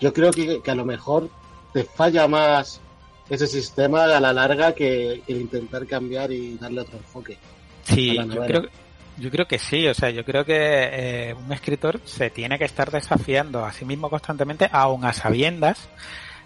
Yo 0.00 0.14
creo 0.14 0.32
que, 0.32 0.62
que 0.62 0.70
a 0.70 0.74
lo 0.74 0.86
mejor 0.86 1.28
te 1.74 1.84
falla 1.84 2.26
más 2.26 2.80
ese 3.28 3.46
sistema 3.46 4.04
a 4.04 4.20
la 4.20 4.32
larga 4.32 4.72
que, 4.72 5.22
que 5.26 5.32
intentar 5.34 5.86
cambiar 5.86 6.32
y 6.32 6.56
darle 6.56 6.80
otro 6.80 6.96
enfoque. 6.96 7.36
Sí, 7.84 8.16
yo 8.16 8.46
creo 8.46 8.62
que 8.62 8.83
yo 9.18 9.30
creo 9.30 9.46
que 9.46 9.58
sí, 9.58 9.86
o 9.86 9.94
sea, 9.94 10.10
yo 10.10 10.24
creo 10.24 10.44
que 10.44 10.54
eh, 10.56 11.34
un 11.34 11.52
escritor 11.52 12.00
se 12.04 12.30
tiene 12.30 12.58
que 12.58 12.64
estar 12.64 12.90
desafiando 12.90 13.64
a 13.64 13.72
sí 13.72 13.84
mismo 13.84 14.10
constantemente, 14.10 14.68
aun 14.72 15.04
a 15.04 15.12
sabiendas 15.12 15.88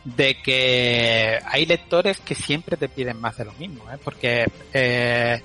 de 0.05 0.41
que 0.43 1.39
hay 1.45 1.67
lectores 1.67 2.19
que 2.21 2.35
siempre 2.35 2.77
te 2.77 2.89
piden 2.89 3.21
más 3.21 3.37
de 3.37 3.45
lo 3.45 3.53
mismo, 3.55 3.85
¿eh? 3.91 3.99
porque 4.03 4.51
eh, 4.73 5.43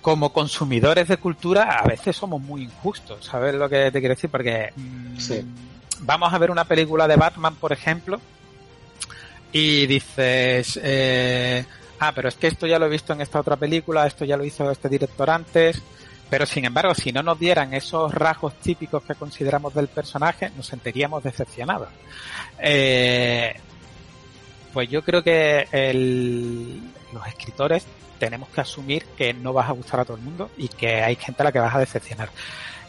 como 0.00 0.32
consumidores 0.32 1.08
de 1.08 1.16
cultura 1.16 1.78
a 1.78 1.86
veces 1.86 2.16
somos 2.16 2.40
muy 2.40 2.62
injustos, 2.62 3.24
¿sabes 3.24 3.54
lo 3.54 3.68
que 3.68 3.90
te 3.90 4.00
quiero 4.00 4.14
decir? 4.14 4.30
Porque 4.30 4.72
mmm, 4.76 5.18
sí. 5.18 5.44
vamos 6.00 6.32
a 6.32 6.38
ver 6.38 6.50
una 6.50 6.64
película 6.64 7.08
de 7.08 7.16
Batman, 7.16 7.56
por 7.56 7.72
ejemplo, 7.72 8.20
y 9.52 9.86
dices, 9.86 10.78
eh, 10.82 11.64
ah, 12.00 12.12
pero 12.14 12.28
es 12.28 12.34
que 12.36 12.46
esto 12.46 12.66
ya 12.66 12.78
lo 12.78 12.86
he 12.86 12.90
visto 12.90 13.12
en 13.12 13.20
esta 13.20 13.40
otra 13.40 13.56
película, 13.56 14.06
esto 14.06 14.24
ya 14.24 14.36
lo 14.36 14.44
hizo 14.44 14.70
este 14.70 14.88
director 14.88 15.30
antes, 15.30 15.82
pero 16.30 16.46
sin 16.46 16.64
embargo, 16.64 16.94
si 16.94 17.12
no 17.12 17.22
nos 17.22 17.38
dieran 17.38 17.72
esos 17.74 18.12
rasgos 18.14 18.54
típicos 18.60 19.02
que 19.02 19.14
consideramos 19.14 19.74
del 19.74 19.88
personaje, 19.88 20.50
nos 20.56 20.66
sentiríamos 20.66 21.22
decepcionados. 21.22 21.88
Eh, 22.58 23.54
pues 24.72 24.90
yo 24.90 25.02
creo 25.02 25.22
que 25.22 25.66
los 27.12 27.26
escritores 27.26 27.86
tenemos 28.18 28.48
que 28.50 28.60
asumir 28.60 29.04
que 29.16 29.32
no 29.32 29.52
vas 29.52 29.68
a 29.68 29.72
gustar 29.72 30.00
a 30.00 30.04
todo 30.04 30.16
el 30.16 30.22
mundo 30.22 30.50
y 30.56 30.68
que 30.68 31.02
hay 31.02 31.16
gente 31.16 31.42
a 31.42 31.44
la 31.44 31.52
que 31.52 31.60
vas 31.60 31.74
a 31.74 31.80
decepcionar. 31.80 32.30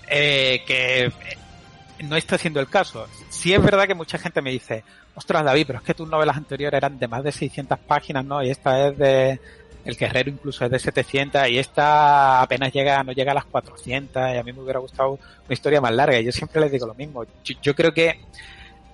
Eh, 0.08 0.63
que 0.65 1.12
no 2.03 2.15
está 2.15 2.38
siendo 2.38 2.59
el 2.59 2.67
caso. 2.67 3.07
Sí 3.29 3.53
es 3.53 3.62
verdad 3.62 3.88
que 3.88 3.95
mucha 3.95 4.17
gente 4.17 4.41
me 4.41 4.51
dice, 4.51 4.83
ostras 5.15 5.43
David, 5.43 5.65
pero 5.67 5.79
es 5.79 5.85
que 5.85 5.93
tus 5.93 6.07
novelas 6.07 6.38
anteriores 6.38 6.77
eran 6.77 6.99
de 6.99 7.07
más 7.07 7.23
de 7.23 7.31
600 7.31 7.79
páginas, 7.79 8.25
¿no? 8.25 8.43
Y 8.43 8.49
esta 8.49 8.88
es 8.88 8.97
de, 8.97 9.39
el 9.85 9.95
Guerrero 9.95 10.29
incluso 10.29 10.65
es 10.65 10.71
de 10.71 10.79
700 10.79 11.49
y 11.49 11.57
esta 11.57 12.41
apenas 12.41 12.71
llega, 12.71 13.03
no 13.03 13.12
llega 13.12 13.31
a 13.31 13.35
las 13.35 13.45
400 13.45 14.33
y 14.33 14.38
a 14.38 14.43
mí 14.43 14.53
me 14.53 14.62
hubiera 14.62 14.79
gustado 14.79 15.12
una 15.12 15.53
historia 15.53 15.81
más 15.81 15.93
larga 15.93 16.19
y 16.19 16.25
yo 16.25 16.31
siempre 16.31 16.62
les 16.62 16.71
digo 16.71 16.88
lo 16.88 16.95
mismo. 16.95 17.23
Yo, 17.43 17.55
yo 17.62 17.75
creo 17.75 17.93
que 17.93 18.19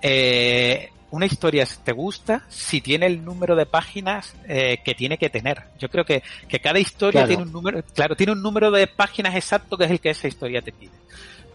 eh, 0.02 0.90
una 1.12 1.26
historia 1.26 1.66
te 1.84 1.92
gusta 1.92 2.44
si 2.50 2.82
tiene 2.82 3.06
el 3.06 3.24
número 3.24 3.56
de 3.56 3.66
páginas 3.66 4.36
eh, 4.48 4.80
que 4.84 4.94
tiene 4.94 5.18
que 5.18 5.30
tener. 5.30 5.64
Yo 5.80 5.90
creo 5.90 6.06
que, 6.06 6.24
que 6.48 6.60
cada 6.60 6.80
historia 6.80 7.22
claro. 7.22 7.28
tiene 7.28 7.44
un 7.44 7.52
número, 7.52 7.84
claro, 7.94 8.16
tiene 8.16 8.34
un 8.34 8.42
número 8.42 8.70
de 8.72 8.88
páginas 8.88 9.36
exacto 9.36 9.78
que 9.78 9.86
es 9.86 9.92
el 9.92 10.00
que 10.00 10.10
esa 10.10 10.28
historia 10.28 10.62
te 10.62 10.72
pide. 10.72 10.92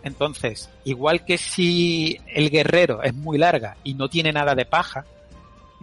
Entonces, 0.03 0.71
igual 0.85 1.25
que 1.25 1.39
si 1.39 2.19
el 2.27 2.51
guerrero 2.51 3.03
es 3.03 3.15
muy 3.15 3.39
larga 3.39 3.77
y 3.85 3.95
no 3.95 4.09
tiene 4.09 4.33
nada 4.33 4.55
de 4.55 4.65
paja, 4.65 5.05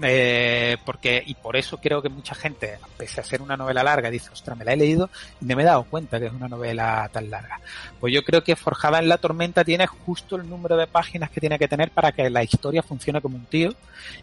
eh, 0.03 0.77
porque, 0.85 1.23
y 1.25 1.33
por 1.33 1.55
eso 1.55 1.77
creo 1.77 2.01
que 2.01 2.09
mucha 2.09 2.35
gente, 2.35 2.77
pese 2.97 3.19
a 3.19 3.23
ser 3.23 3.41
una 3.41 3.57
novela 3.57 3.83
larga, 3.83 4.11
dice, 4.11 4.29
ostras, 4.31 4.57
me 4.57 4.63
la 4.63 4.73
he 4.73 4.77
leído 4.77 5.09
y 5.41 5.45
no 5.45 5.55
me 5.55 5.63
he 5.63 5.65
dado 5.65 5.83
cuenta 5.83 6.19
que 6.19 6.27
es 6.27 6.33
una 6.33 6.47
novela 6.47 7.09
tan 7.11 7.29
larga. 7.29 7.59
Pues 7.99 8.13
yo 8.13 8.23
creo 8.23 8.43
que 8.43 8.55
Forjada 8.55 8.99
en 8.99 9.09
la 9.09 9.17
Tormenta 9.17 9.63
tiene 9.63 9.87
justo 9.87 10.35
el 10.35 10.47
número 10.47 10.77
de 10.77 10.87
páginas 10.87 11.31
que 11.31 11.41
tiene 11.41 11.57
que 11.57 11.67
tener 11.67 11.89
para 11.89 12.11
que 12.11 12.29
la 12.29 12.43
historia 12.43 12.83
funcione 12.83 13.21
como 13.21 13.37
un 13.37 13.45
tío 13.45 13.73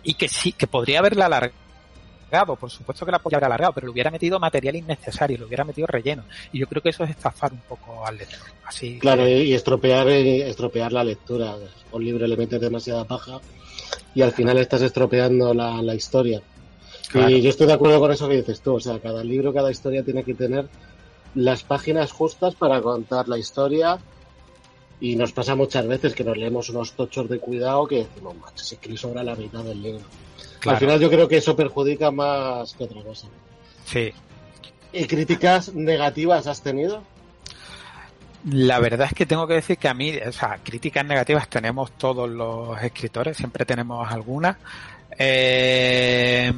y 0.04 0.14
que 0.14 0.28
sí, 0.28 0.52
que 0.52 0.68
podría 0.68 1.00
haberla 1.00 1.28
alargado, 2.30 2.56
por 2.56 2.70
supuesto 2.70 3.04
que 3.04 3.12
la 3.12 3.18
podría 3.18 3.38
haber 3.38 3.46
alargado, 3.46 3.72
pero 3.72 3.86
le 3.86 3.92
hubiera 3.92 4.10
metido 4.10 4.38
material 4.38 4.76
innecesario, 4.76 5.38
le 5.38 5.44
hubiera 5.44 5.64
metido 5.64 5.86
relleno. 5.86 6.24
Y 6.52 6.58
yo 6.58 6.66
creo 6.66 6.82
que 6.82 6.90
eso 6.90 7.04
es 7.04 7.10
estafar 7.10 7.52
un 7.52 7.60
poco 7.60 8.06
al 8.06 8.18
lector. 8.18 8.40
Así 8.64 8.98
claro, 8.98 9.24
que... 9.24 9.44
y 9.44 9.54
estropear, 9.54 10.08
estropear 10.08 10.92
la 10.92 11.04
lectura. 11.04 11.56
Un 11.92 12.04
libro 12.04 12.26
le 12.26 12.36
metes 12.36 12.60
demasiada 12.60 13.04
paja 13.04 13.40
y 14.14 14.22
al 14.22 14.32
final 14.32 14.58
estás 14.58 14.82
estropeando 14.82 15.54
la, 15.54 15.82
la 15.82 15.94
historia. 15.94 16.42
Claro. 17.10 17.30
Y 17.30 17.42
yo 17.42 17.50
estoy 17.50 17.66
de 17.66 17.74
acuerdo 17.74 18.00
con 18.00 18.10
eso 18.10 18.28
que 18.28 18.36
dices 18.36 18.60
tú, 18.60 18.74
o 18.74 18.80
sea, 18.80 18.98
cada 18.98 19.22
libro, 19.22 19.52
cada 19.52 19.70
historia 19.70 20.02
tiene 20.02 20.24
que 20.24 20.34
tener 20.34 20.66
las 21.34 21.62
páginas 21.62 22.12
justas 22.12 22.54
para 22.54 22.80
contar 22.80 23.28
la 23.28 23.38
historia 23.38 23.98
y 25.00 25.16
nos 25.16 25.32
pasa 25.32 25.54
muchas 25.54 25.86
veces 25.86 26.14
que 26.14 26.24
nos 26.24 26.36
leemos 26.36 26.68
unos 26.70 26.92
tochos 26.92 27.28
de 27.28 27.38
cuidado 27.38 27.86
que 27.86 27.98
decimos, 27.98 28.36
macho, 28.36 28.64
se 28.64 28.76
que 28.76 28.96
sobra 28.96 29.22
la 29.22 29.34
mitad 29.34 29.62
del 29.64 29.82
libro. 29.82 30.02
Claro. 30.60 30.76
Al 30.76 30.80
final 30.80 31.00
yo 31.00 31.10
creo 31.10 31.28
que 31.28 31.36
eso 31.36 31.54
perjudica 31.56 32.10
más 32.10 32.74
que 32.74 32.84
otra 32.84 33.02
cosa. 33.02 33.28
Sí. 33.84 34.12
¿Y 34.92 35.06
críticas 35.06 35.74
negativas 35.74 36.46
has 36.46 36.62
tenido? 36.62 37.02
La 38.50 38.78
verdad 38.78 39.08
es 39.10 39.14
que 39.14 39.26
tengo 39.26 39.46
que 39.46 39.54
decir 39.54 39.78
que 39.78 39.88
a 39.88 39.94
mí, 39.94 40.16
o 40.16 40.32
sea, 40.32 40.58
críticas 40.62 41.04
negativas 41.04 41.48
tenemos 41.48 41.92
todos 41.92 42.28
los 42.28 42.80
escritores, 42.82 43.36
siempre 43.36 43.64
tenemos 43.64 44.10
algunas. 44.10 44.56
Eh, 45.18 46.52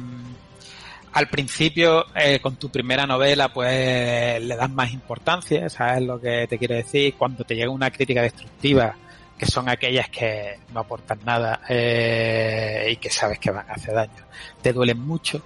al 1.17 1.29
principio, 1.29 2.05
eh, 2.13 2.39
con 2.39 2.57
tu 2.57 2.69
primera 2.69 3.07
novela, 3.07 3.51
pues 3.51 4.39
le 4.39 4.55
das 4.55 4.69
más 4.69 4.93
importancia, 4.93 5.67
¿sabes 5.67 6.03
lo 6.03 6.21
que 6.21 6.45
te 6.47 6.59
quiero 6.59 6.75
decir? 6.75 7.15
Cuando 7.17 7.43
te 7.43 7.55
llega 7.55 7.71
una 7.71 7.89
crítica 7.89 8.21
destructiva, 8.21 8.95
que 9.35 9.47
son 9.47 9.67
aquellas 9.67 10.09
que 10.09 10.59
no 10.71 10.81
aportan 10.81 11.17
nada 11.25 11.61
eh, 11.69 12.89
y 12.91 12.97
que 12.97 13.09
sabes 13.09 13.39
que 13.39 13.49
van 13.49 13.67
a 13.67 13.73
hacer 13.73 13.95
daño, 13.95 14.27
te 14.61 14.71
duelen 14.71 14.99
mucho. 14.99 15.41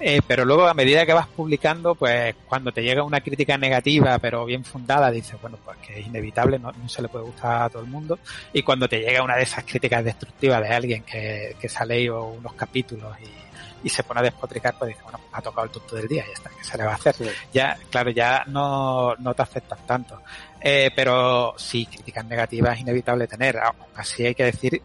Eh, 0.00 0.22
pero 0.26 0.44
luego 0.44 0.66
a 0.66 0.74
medida 0.74 1.06
que 1.06 1.12
vas 1.12 1.28
publicando, 1.28 1.94
pues 1.94 2.34
cuando 2.48 2.72
te 2.72 2.82
llega 2.82 3.04
una 3.04 3.20
crítica 3.20 3.56
negativa 3.56 4.18
pero 4.18 4.44
bien 4.44 4.64
fundada, 4.64 5.12
dices, 5.12 5.40
bueno, 5.40 5.56
pues 5.64 5.78
que 5.86 6.00
es 6.00 6.06
inevitable, 6.08 6.58
no, 6.58 6.72
se 6.88 7.00
le 7.00 7.06
puede 7.06 7.26
gustar 7.26 7.62
a 7.62 7.70
todo 7.70 7.82
el 7.82 7.88
mundo. 7.88 8.18
Y 8.52 8.62
cuando 8.64 8.88
te 8.88 8.98
llega 8.98 9.22
una 9.22 9.36
de 9.36 9.44
esas 9.44 9.62
críticas 9.62 10.04
destructivas 10.04 10.62
de 10.62 10.74
alguien 10.74 11.04
que, 11.04 11.54
que 11.60 11.68
se 11.68 11.78
ha 11.78 11.86
leído 11.86 12.24
unos 12.24 12.54
capítulos 12.54 13.16
y, 13.20 13.41
y 13.82 13.88
se 13.88 14.02
pone 14.02 14.20
a 14.20 14.22
despotricar, 14.22 14.74
pues 14.78 14.90
dices, 14.90 15.02
bueno, 15.02 15.20
ha 15.32 15.40
tocado 15.40 15.66
el 15.66 15.72
tonto 15.72 15.96
del 15.96 16.08
día 16.08 16.24
y 16.24 16.28
ya 16.28 16.32
está, 16.34 16.50
¿qué 16.50 16.64
se 16.64 16.78
le 16.78 16.84
va 16.84 16.92
a 16.92 16.94
hacer? 16.94 17.14
Ya, 17.52 17.76
claro, 17.90 18.10
ya 18.10 18.44
no, 18.46 19.14
no 19.16 19.34
te 19.34 19.42
afectan 19.42 19.78
tanto. 19.86 20.22
Eh, 20.60 20.90
pero 20.94 21.54
sí, 21.56 21.86
críticas 21.86 22.24
negativas 22.24 22.76
es 22.76 22.82
inevitable 22.82 23.26
tener. 23.26 23.58
Así 23.94 24.24
hay 24.24 24.34
que 24.34 24.44
decir 24.44 24.80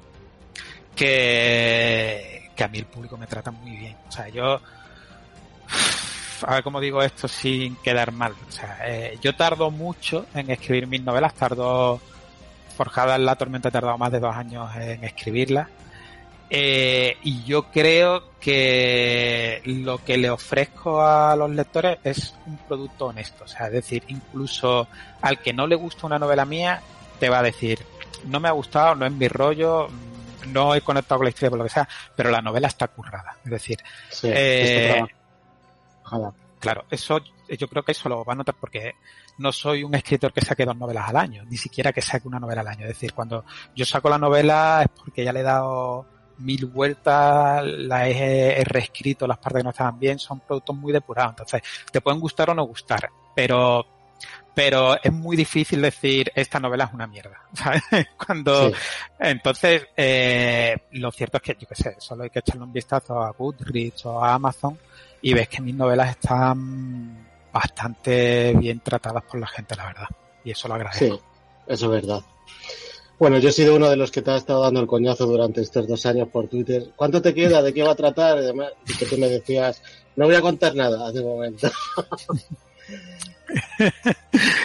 que, 0.95 2.52
que 2.56 2.64
a 2.64 2.68
mí 2.68 2.80
el 2.80 2.86
público 2.86 3.18
me 3.18 3.28
trata 3.28 3.52
muy 3.52 3.76
bien. 3.78 3.95
O 4.08 4.12
sea, 4.12 4.28
yo 4.30 4.60
a 6.41 6.54
ver 6.54 6.64
cómo 6.64 6.80
digo 6.80 7.02
esto 7.04 7.28
sin 7.28 7.76
quedar 7.78 8.12
mal. 8.12 8.34
O 8.48 8.52
sea, 8.52 8.80
eh, 8.86 9.18
yo 9.22 9.36
tardo 9.36 9.72
mucho 9.72 10.26
en 10.34 10.50
escribir 10.50 10.88
mis 10.88 11.04
novelas, 11.04 11.34
tardo 11.34 12.02
Forjada 12.78 13.16
en 13.16 13.26
la 13.26 13.36
tormenta 13.36 13.70
he 13.70 13.72
tardado 13.72 13.98
más 13.98 14.12
de 14.12 14.20
dos 14.20 14.36
años 14.36 14.70
en 14.76 15.04
escribirla. 15.04 15.68
Eh, 16.50 17.18
y 17.24 17.43
yo 17.43 17.64
creo 17.72 18.39
que 18.39 19.62
lo 19.66 20.04
que 20.04 20.18
le 20.18 20.30
ofrezco 20.30 21.02
a 21.02 21.36
los 21.36 21.50
lectores 21.52 21.98
es 22.04 22.36
un 22.45 22.58
producto 22.58 23.08
honesto. 23.08 23.43
O 23.43 23.48
sea, 23.48 23.68
es 23.68 23.74
decir, 23.74 24.04
incluso 24.08 24.88
al 25.22 25.41
que 25.41 25.54
no 25.54 25.68
le 25.68 25.76
gusta 25.76 26.08
una 26.08 26.20
novela 26.20 26.45
mía, 26.45 26.82
te 27.20 27.30
va 27.30 27.39
a 27.39 27.43
decir, 27.43 27.80
no 28.26 28.39
me 28.39 28.48
ha 28.48 28.54
gustado, 28.54 28.95
no 28.95 29.06
es 29.06 29.12
mi 29.12 29.28
rollo, 29.28 29.88
no 30.48 30.74
he 30.74 30.82
conectado 30.82 31.20
con 31.20 31.26
la 31.26 31.30
historia 31.30 31.50
por 31.50 31.60
lo 31.60 31.66
que 31.66 31.72
sea, 31.72 31.88
pero 32.16 32.32
la 32.32 32.41
novela 32.41 32.68
está 32.68 32.88
currada. 32.88 33.36
Es 33.43 33.52
decir, 33.52 33.80
eh, 34.24 35.04
Claro, 36.60 36.86
eso 36.89 37.20
yo 37.48 37.68
creo 37.68 37.84
que 37.84 37.91
eso 37.91 38.10
lo 38.10 38.26
va 38.26 38.34
a 38.34 38.36
notar 38.36 38.56
porque 38.60 38.95
no 39.38 39.52
soy 39.52 39.84
un 39.84 39.93
escritor 39.93 40.34
que 40.34 40.41
saque 40.41 40.66
dos 40.66 40.76
novelas 40.76 41.10
al 41.10 41.18
año, 41.18 41.43
ni 41.45 41.58
siquiera 41.58 41.93
que 41.93 42.02
saque 42.02 42.28
una 42.28 42.39
novela 42.39 42.62
al 42.62 42.68
año. 42.68 42.82
Es 42.84 42.89
decir, 42.89 43.14
cuando 43.14 43.45
yo 43.76 43.86
saco 43.86 44.10
la 44.10 44.18
novela 44.18 44.82
es 44.84 44.89
porque 44.89 45.24
ya 45.24 45.32
le 45.32 45.41
he 45.41 45.43
dado 45.43 46.08
mil 46.40 46.66
vueltas, 46.66 47.64
la 47.66 48.08
he, 48.08 48.64
reescrito, 48.64 49.28
las 49.28 49.38
partes 49.38 49.60
que 49.60 49.64
no 49.64 49.70
estaban 49.72 50.00
bien, 50.00 50.20
son 50.20 50.40
productos 50.40 50.76
muy 50.76 50.94
depurados. 50.94 51.32
Entonces, 51.32 51.62
te 51.92 52.02
pueden 52.02 52.20
gustar 52.20 52.50
o 52.50 52.54
no 52.54 52.64
gustar, 52.64 53.10
pero 53.36 53.86
pero 54.54 54.98
es 55.00 55.14
muy 55.14 55.38
difícil 55.38 55.84
decir 55.84 56.32
esta 56.34 56.60
novela 56.60 56.86
es 56.86 56.94
una 56.94 57.06
mierda, 57.06 57.40
¿sabes? 57.54 57.84
Cuando 58.18 58.72
entonces 59.20 59.86
eh, 59.96 60.76
lo 60.94 61.12
cierto 61.12 61.38
es 61.38 61.44
que 61.44 61.58
yo 61.60 61.68
qué 61.68 61.76
sé, 61.76 61.96
solo 62.00 62.24
hay 62.24 62.32
que 62.32 62.40
echarle 62.40 62.64
un 62.64 62.74
vistazo 62.74 63.22
a 63.22 63.30
Goodreads 63.30 64.08
o 64.08 64.24
a 64.24 64.34
Amazon 64.34 64.76
y 65.22 65.34
ves 65.34 65.48
que 65.48 65.62
mis 65.62 65.76
novelas 65.76 66.10
están 66.10 67.28
bastante 67.54 68.54
bien 68.56 68.80
tratadas 68.80 69.24
por 69.24 69.40
la 69.40 69.48
gente, 69.48 69.76
la 69.76 69.86
verdad. 69.86 70.08
Y 70.44 70.52
eso 70.52 70.68
lo 70.68 70.76
agradezco. 70.76 71.18
Sí, 71.18 71.22
eso 71.68 71.86
es 71.86 71.92
verdad. 71.92 72.22
Bueno, 73.20 73.39
yo 73.39 73.49
he 73.49 73.51
sido 73.51 73.76
uno 73.76 73.89
de 73.89 73.97
los 73.97 74.11
que 74.11 74.22
te 74.22 74.30
ha 74.30 74.38
estado 74.38 74.61
dando 74.61 74.80
el 74.80 74.88
coñazo 74.88 75.26
durante 75.26 75.61
estos 75.61 75.88
dos 75.88 76.05
años 76.05 76.28
por 76.30 76.47
Twitter. 76.47 76.91
¿Cuánto 76.95 77.22
te 77.22 77.34
queda? 77.34 77.63
¿De 77.63 77.74
qué 77.74 77.82
va 77.82 77.91
a 77.91 77.95
tratar? 77.95 78.38
Y, 78.38 78.45
demás, 78.45 78.74
y 78.88 78.93
que 78.93 79.05
tú 79.05 79.18
me 79.18 79.28
decías, 79.28 79.82
no 80.15 80.26
voy 80.26 80.36
a 80.36 80.41
contar 80.41 80.76
nada 80.76 81.11
de 81.11 81.24
momento. 81.24 81.68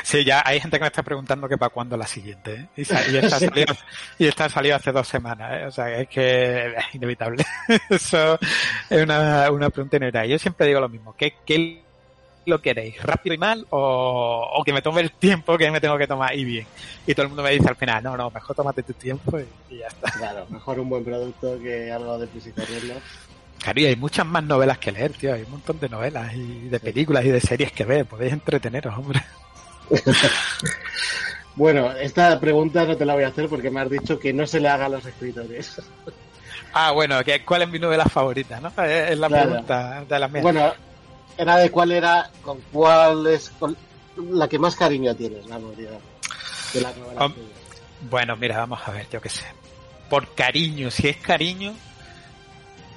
sí, 0.02 0.24
ya 0.24 0.42
hay 0.44 0.60
gente 0.60 0.76
que 0.76 0.82
me 0.82 0.88
está 0.88 1.02
preguntando 1.02 1.48
que 1.48 1.56
para 1.56 1.70
cuándo 1.70 1.96
la 1.96 2.06
siguiente. 2.06 2.54
¿eh? 2.54 2.68
Y, 2.76 2.82
está 2.82 3.38
salido, 3.38 4.68
y 4.68 4.70
hace 4.72 4.92
dos 4.92 5.08
semanas. 5.08 5.52
¿eh? 5.52 5.66
O 5.66 5.70
sea, 5.70 5.98
es 5.98 6.08
que 6.08 6.66
es 6.66 6.94
inevitable. 6.94 7.44
Eso 7.88 8.38
es 8.90 9.02
una, 9.02 9.50
una 9.50 9.70
pregunta 9.70 9.96
inevitable. 9.96 10.28
Yo 10.28 10.38
siempre 10.38 10.66
digo 10.66 10.80
lo 10.80 10.90
mismo. 10.90 11.14
¿Qué, 11.16 11.36
qué 11.46 11.81
lo 12.46 12.60
queréis? 12.60 13.00
¿Rápido 13.02 13.34
y 13.34 13.38
mal? 13.38 13.66
O, 13.70 14.48
o, 14.54 14.64
que 14.64 14.72
me 14.72 14.82
tome 14.82 15.00
el 15.00 15.12
tiempo 15.12 15.56
que 15.56 15.70
me 15.70 15.80
tengo 15.80 15.96
que 15.98 16.06
tomar 16.06 16.36
y 16.36 16.44
bien? 16.44 16.66
Y 17.06 17.14
todo 17.14 17.24
el 17.24 17.28
mundo 17.28 17.42
me 17.42 17.50
dice 17.50 17.68
al 17.68 17.76
final, 17.76 18.02
no, 18.02 18.16
no, 18.16 18.30
mejor 18.30 18.56
tómate 18.56 18.82
tu 18.82 18.92
tiempo 18.94 19.38
y, 19.70 19.78
ya 19.78 19.86
está. 19.86 20.10
Claro, 20.10 20.46
mejor 20.48 20.80
un 20.80 20.88
buen 20.88 21.04
producto 21.04 21.58
que 21.60 21.90
algo 21.90 22.18
de 22.18 22.26
física 22.26 22.62
Claro, 23.58 23.80
y 23.80 23.86
hay 23.86 23.96
muchas 23.96 24.26
más 24.26 24.42
novelas 24.42 24.78
que 24.78 24.90
leer, 24.90 25.12
tío. 25.12 25.34
Hay 25.34 25.42
un 25.42 25.52
montón 25.52 25.78
de 25.78 25.88
novelas 25.88 26.34
y 26.34 26.68
de 26.68 26.80
películas 26.80 27.24
y 27.24 27.28
de 27.28 27.40
series 27.40 27.70
que 27.70 27.84
ver. 27.84 28.06
Podéis 28.06 28.32
entreteneros, 28.32 28.96
hombre. 28.96 29.22
bueno, 31.54 31.92
esta 31.92 32.40
pregunta 32.40 32.84
no 32.84 32.96
te 32.96 33.04
la 33.04 33.14
voy 33.14 33.22
a 33.22 33.28
hacer 33.28 33.48
porque 33.48 33.70
me 33.70 33.80
has 33.80 33.90
dicho 33.90 34.18
que 34.18 34.32
no 34.32 34.46
se 34.48 34.58
le 34.58 34.68
haga 34.68 34.86
a 34.86 34.88
los 34.88 35.06
escritores. 35.06 35.80
ah, 36.72 36.90
bueno, 36.90 37.20
¿cuál 37.44 37.62
es 37.62 37.68
mi 37.68 37.78
novela 37.78 38.06
favorita? 38.06 38.58
¿no? 38.60 38.68
Es 38.84 39.18
la 39.18 39.28
pregunta 39.28 40.04
de 40.08 40.18
las 40.18 40.30
mías. 40.30 40.42
Bueno, 40.42 40.72
era 41.42 41.56
de 41.56 41.70
cuál 41.70 41.92
era, 41.92 42.30
con 42.42 42.60
cuál 42.72 43.26
es 43.26 43.52
la 44.16 44.48
que 44.48 44.58
más 44.58 44.76
cariño 44.76 45.14
tienes, 45.14 45.46
la 45.46 45.58
novela. 45.58 45.98
De 46.72 46.80
la 46.80 46.92
novela 46.92 47.32
bueno, 48.10 48.36
mira, 48.36 48.58
vamos 48.58 48.80
a 48.84 48.90
ver, 48.90 49.06
yo 49.10 49.20
qué 49.20 49.28
sé. 49.28 49.44
Por 50.10 50.34
cariño, 50.34 50.90
si 50.90 51.08
es 51.08 51.16
cariño, 51.18 51.74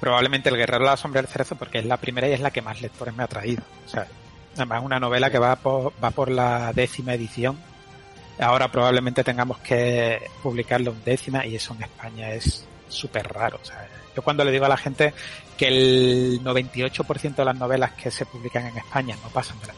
probablemente 0.00 0.48
El 0.48 0.56
Guerrero 0.56 0.84
de 0.84 0.90
la 0.90 0.96
Sombra 0.96 1.22
del 1.22 1.30
Cerezo 1.30 1.56
porque 1.56 1.78
es 1.78 1.84
la 1.84 1.96
primera 1.96 2.28
y 2.28 2.32
es 2.32 2.40
la 2.40 2.50
que 2.50 2.62
más 2.62 2.80
lectores 2.80 3.14
me 3.14 3.22
ha 3.22 3.28
traído. 3.28 3.62
O 3.86 3.88
sea, 3.88 4.06
además 4.54 4.80
es 4.80 4.84
una 4.84 4.98
novela 4.98 5.30
que 5.30 5.38
va 5.38 5.56
por, 5.56 5.92
va 6.02 6.10
por 6.10 6.30
la 6.30 6.72
décima 6.72 7.14
edición. 7.14 7.58
Ahora 8.38 8.70
probablemente 8.70 9.24
tengamos 9.24 9.58
que 9.58 10.28
publicarlo 10.42 10.90
en 10.90 11.04
décima 11.04 11.46
y 11.46 11.56
eso 11.56 11.74
en 11.74 11.84
España 11.84 12.30
es 12.32 12.66
súper 12.88 13.32
raro. 13.32 13.60
O 13.62 13.64
sea, 13.64 13.88
yo 14.14 14.22
cuando 14.22 14.44
le 14.44 14.50
digo 14.50 14.66
a 14.66 14.70
la 14.70 14.76
gente 14.76 15.14
que 15.56 15.68
el 15.68 16.40
98% 16.42 17.34
de 17.34 17.44
las 17.44 17.56
novelas 17.56 17.92
que 17.92 18.10
se 18.10 18.26
publican 18.26 18.66
en 18.66 18.76
España 18.76 19.16
no 19.22 19.28
pasan 19.30 19.58
de 19.60 19.68
la, 19.68 19.74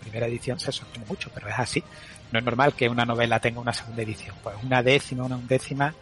primera 0.00 0.26
edición, 0.26 0.58
se 0.58 0.72
sorprende 0.72 1.06
mucho, 1.06 1.30
pero 1.34 1.48
es 1.48 1.58
así. 1.58 1.84
No 2.32 2.38
es 2.38 2.44
normal 2.44 2.72
que 2.72 2.88
una 2.88 3.04
novela 3.04 3.38
tenga 3.38 3.60
una 3.60 3.72
segunda 3.72 4.02
edición. 4.02 4.34
Pues 4.42 4.56
una 4.62 4.82
décima, 4.82 5.24
una 5.24 5.36
undécima, 5.36 5.94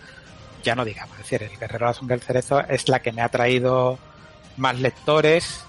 ya 0.63 0.75
no 0.77 0.85
digamos, 0.85 1.19
es 1.19 1.25
decir, 1.25 1.43
el 1.43 1.59
Guerrero 1.59 1.93
de 1.93 2.01
la 2.01 2.07
del 2.07 2.21
Cerezo 2.21 2.61
es 2.61 2.89
la 2.89 3.01
que 3.01 3.13
me 3.13 3.23
ha 3.23 3.29
traído 3.29 3.99
más 4.57 4.79
lectores, 4.79 5.65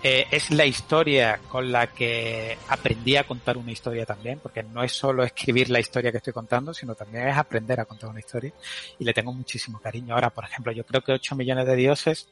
eh, 0.00 0.26
es 0.30 0.52
la 0.52 0.64
historia 0.64 1.40
con 1.48 1.72
la 1.72 1.88
que 1.88 2.56
aprendí 2.68 3.16
a 3.16 3.24
contar 3.24 3.56
una 3.56 3.72
historia 3.72 4.06
también, 4.06 4.38
porque 4.38 4.62
no 4.62 4.84
es 4.84 4.92
solo 4.92 5.24
escribir 5.24 5.70
la 5.70 5.80
historia 5.80 6.12
que 6.12 6.18
estoy 6.18 6.32
contando, 6.32 6.72
sino 6.72 6.94
también 6.94 7.26
es 7.26 7.36
aprender 7.36 7.80
a 7.80 7.84
contar 7.84 8.10
una 8.10 8.20
historia 8.20 8.52
y 8.96 9.04
le 9.04 9.12
tengo 9.12 9.32
muchísimo 9.32 9.80
cariño. 9.80 10.14
Ahora, 10.14 10.30
por 10.30 10.44
ejemplo, 10.44 10.70
yo 10.70 10.86
creo 10.86 11.02
que 11.02 11.12
8 11.12 11.34
millones 11.34 11.66
de 11.66 11.74
dioses, 11.74 12.28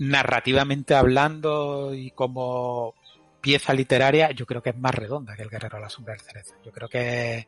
narrativamente 0.00 0.94
hablando 0.94 1.94
y 1.94 2.10
como 2.12 2.94
pieza 3.40 3.74
literaria, 3.74 4.30
yo 4.30 4.46
creo 4.46 4.62
que 4.62 4.70
es 4.70 4.78
más 4.78 4.94
redonda 4.94 5.36
que 5.36 5.42
el 5.42 5.50
Guerrero 5.50 5.76
de 5.76 5.82
la 5.82 5.90
Sombra 5.90 6.14
del 6.14 6.22
Cerezo. 6.22 6.54
Yo 6.64 6.72
creo 6.72 6.88
que, 6.88 7.46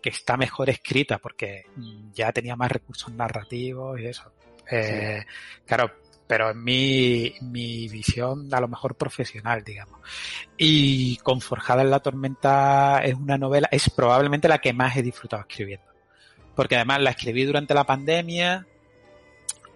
que 0.00 0.08
está 0.08 0.36
mejor 0.36 0.70
escrita 0.70 1.18
porque 1.18 1.64
ya 2.12 2.32
tenía 2.32 2.54
más 2.54 2.70
recursos 2.70 3.12
narrativos 3.12 4.00
y 4.00 4.06
eso. 4.06 4.32
Eh, 4.70 5.24
Claro, 5.66 5.92
pero 6.28 6.50
en 6.50 6.62
mi, 6.62 7.34
mi 7.40 7.88
visión 7.88 8.48
a 8.54 8.60
lo 8.60 8.68
mejor 8.68 8.94
profesional, 8.94 9.64
digamos. 9.64 9.98
Y 10.56 11.16
con 11.18 11.40
Forjada 11.40 11.82
en 11.82 11.90
la 11.90 11.98
Tormenta 11.98 13.00
es 13.02 13.14
una 13.14 13.36
novela, 13.36 13.68
es 13.72 13.90
probablemente 13.90 14.46
la 14.46 14.58
que 14.58 14.72
más 14.72 14.96
he 14.96 15.02
disfrutado 15.02 15.42
escribiendo. 15.42 15.86
Porque 16.54 16.76
además 16.76 17.00
la 17.00 17.10
escribí 17.10 17.44
durante 17.44 17.74
la 17.74 17.82
pandemia 17.82 18.64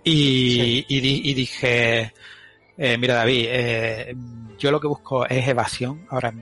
y, 0.05 0.85
y, 0.89 1.31
y 1.31 1.35
dije, 1.35 2.13
eh, 2.77 2.99
mira 2.99 3.15
David, 3.15 3.47
eh, 3.49 4.17
yo 4.59 4.71
lo 4.71 4.81
que 4.81 4.87
busco 4.87 5.27
es 5.27 5.47
evasión 5.49 6.07
ahora 6.11 6.33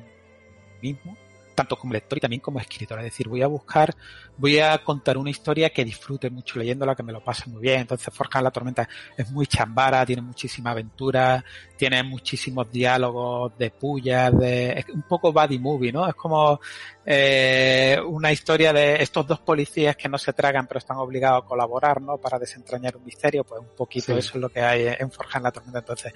mismo 0.81 1.17
tanto 1.55 1.77
como 1.77 1.93
lector 1.93 2.19
y 2.19 2.21
también 2.21 2.41
como 2.41 2.59
escritor. 2.59 2.99
Es 2.99 3.05
decir, 3.05 3.29
voy 3.29 3.43
a 3.43 3.47
buscar, 3.47 3.95
voy 4.37 4.59
a 4.59 4.79
contar 4.83 5.19
una 5.19 5.31
historia 5.31 5.71
que 5.71 5.85
disfrute 5.85 6.31
mucho 6.31 6.59
leyéndola, 6.59 6.95
que 6.95 7.03
me 7.03 7.13
lo 7.13 7.23
pase 7.23 7.49
muy 7.51 7.63
bien. 7.63 7.81
Entonces, 7.81 8.13
Forja 8.15 8.43
la 8.43 8.51
Tormenta 8.51 8.89
es 9.17 9.31
muy 9.31 9.47
chambara, 9.47 10.05
tiene 10.07 10.23
muchísima 10.23 10.71
aventura, 10.71 11.45
tiene 11.77 12.03
muchísimos 12.03 12.71
diálogos 12.71 13.57
de 13.59 13.71
pullas, 13.71 14.37
de, 14.39 14.73
es 14.73 14.89
un 14.89 15.03
poco 15.03 15.33
body 15.33 15.59
movie, 15.59 15.93
¿no? 15.93 16.09
Es 16.09 16.15
como 16.15 16.61
eh, 17.05 17.99
una 18.07 18.33
historia 18.33 18.73
de 18.73 19.03
estos 19.03 19.27
dos 19.27 19.41
policías 19.41 19.97
que 19.97 20.09
no 20.09 20.19
se 20.19 20.33
tragan 20.33 20.67
pero 20.67 20.79
están 20.79 20.97
obligados 20.99 21.45
a 21.45 21.47
colaborar, 21.47 22.01
¿no? 22.01 22.19
Para 22.19 22.39
desentrañar 22.39 22.97
un 22.97 23.05
misterio, 23.05 23.45
pues 23.45 23.61
un 23.61 23.75
poquito 23.77 24.17
eso 24.17 24.33
es 24.35 24.41
lo 24.41 24.49
que 24.49 24.61
hay 24.61 24.95
en 24.99 25.11
Forja 25.11 25.41
la 25.41 25.51
Tormenta. 25.51 25.81
Entonces, 25.81 26.13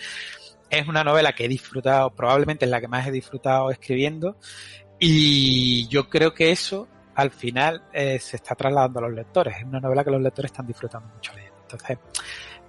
es 0.70 0.89
una 0.89 1.05
novela 1.05 1.32
que 1.32 1.45
he 1.45 1.49
disfrutado, 1.49 2.11
probablemente 2.11 2.64
es 2.64 2.70
la 2.70 2.80
que 2.80 2.89
más 2.89 3.07
he 3.07 3.11
disfrutado 3.11 3.70
escribiendo 3.70 4.37
Y 4.99 5.86
yo 5.88 6.09
creo 6.09 6.32
que 6.32 6.51
eso 6.51 6.88
al 7.14 7.30
final 7.30 7.82
eh, 7.92 8.18
se 8.18 8.36
está 8.36 8.55
trasladando 8.55 8.99
a 8.99 9.03
los 9.03 9.12
lectores. 9.12 9.57
Es 9.57 9.64
una 9.64 9.80
novela 9.80 10.05
que 10.05 10.11
los 10.11 10.22
lectores 10.22 10.51
están 10.51 10.66
disfrutando 10.66 11.09
mucho 11.09 11.32
leyendo. 11.34 11.57
Entonces, 11.62 11.99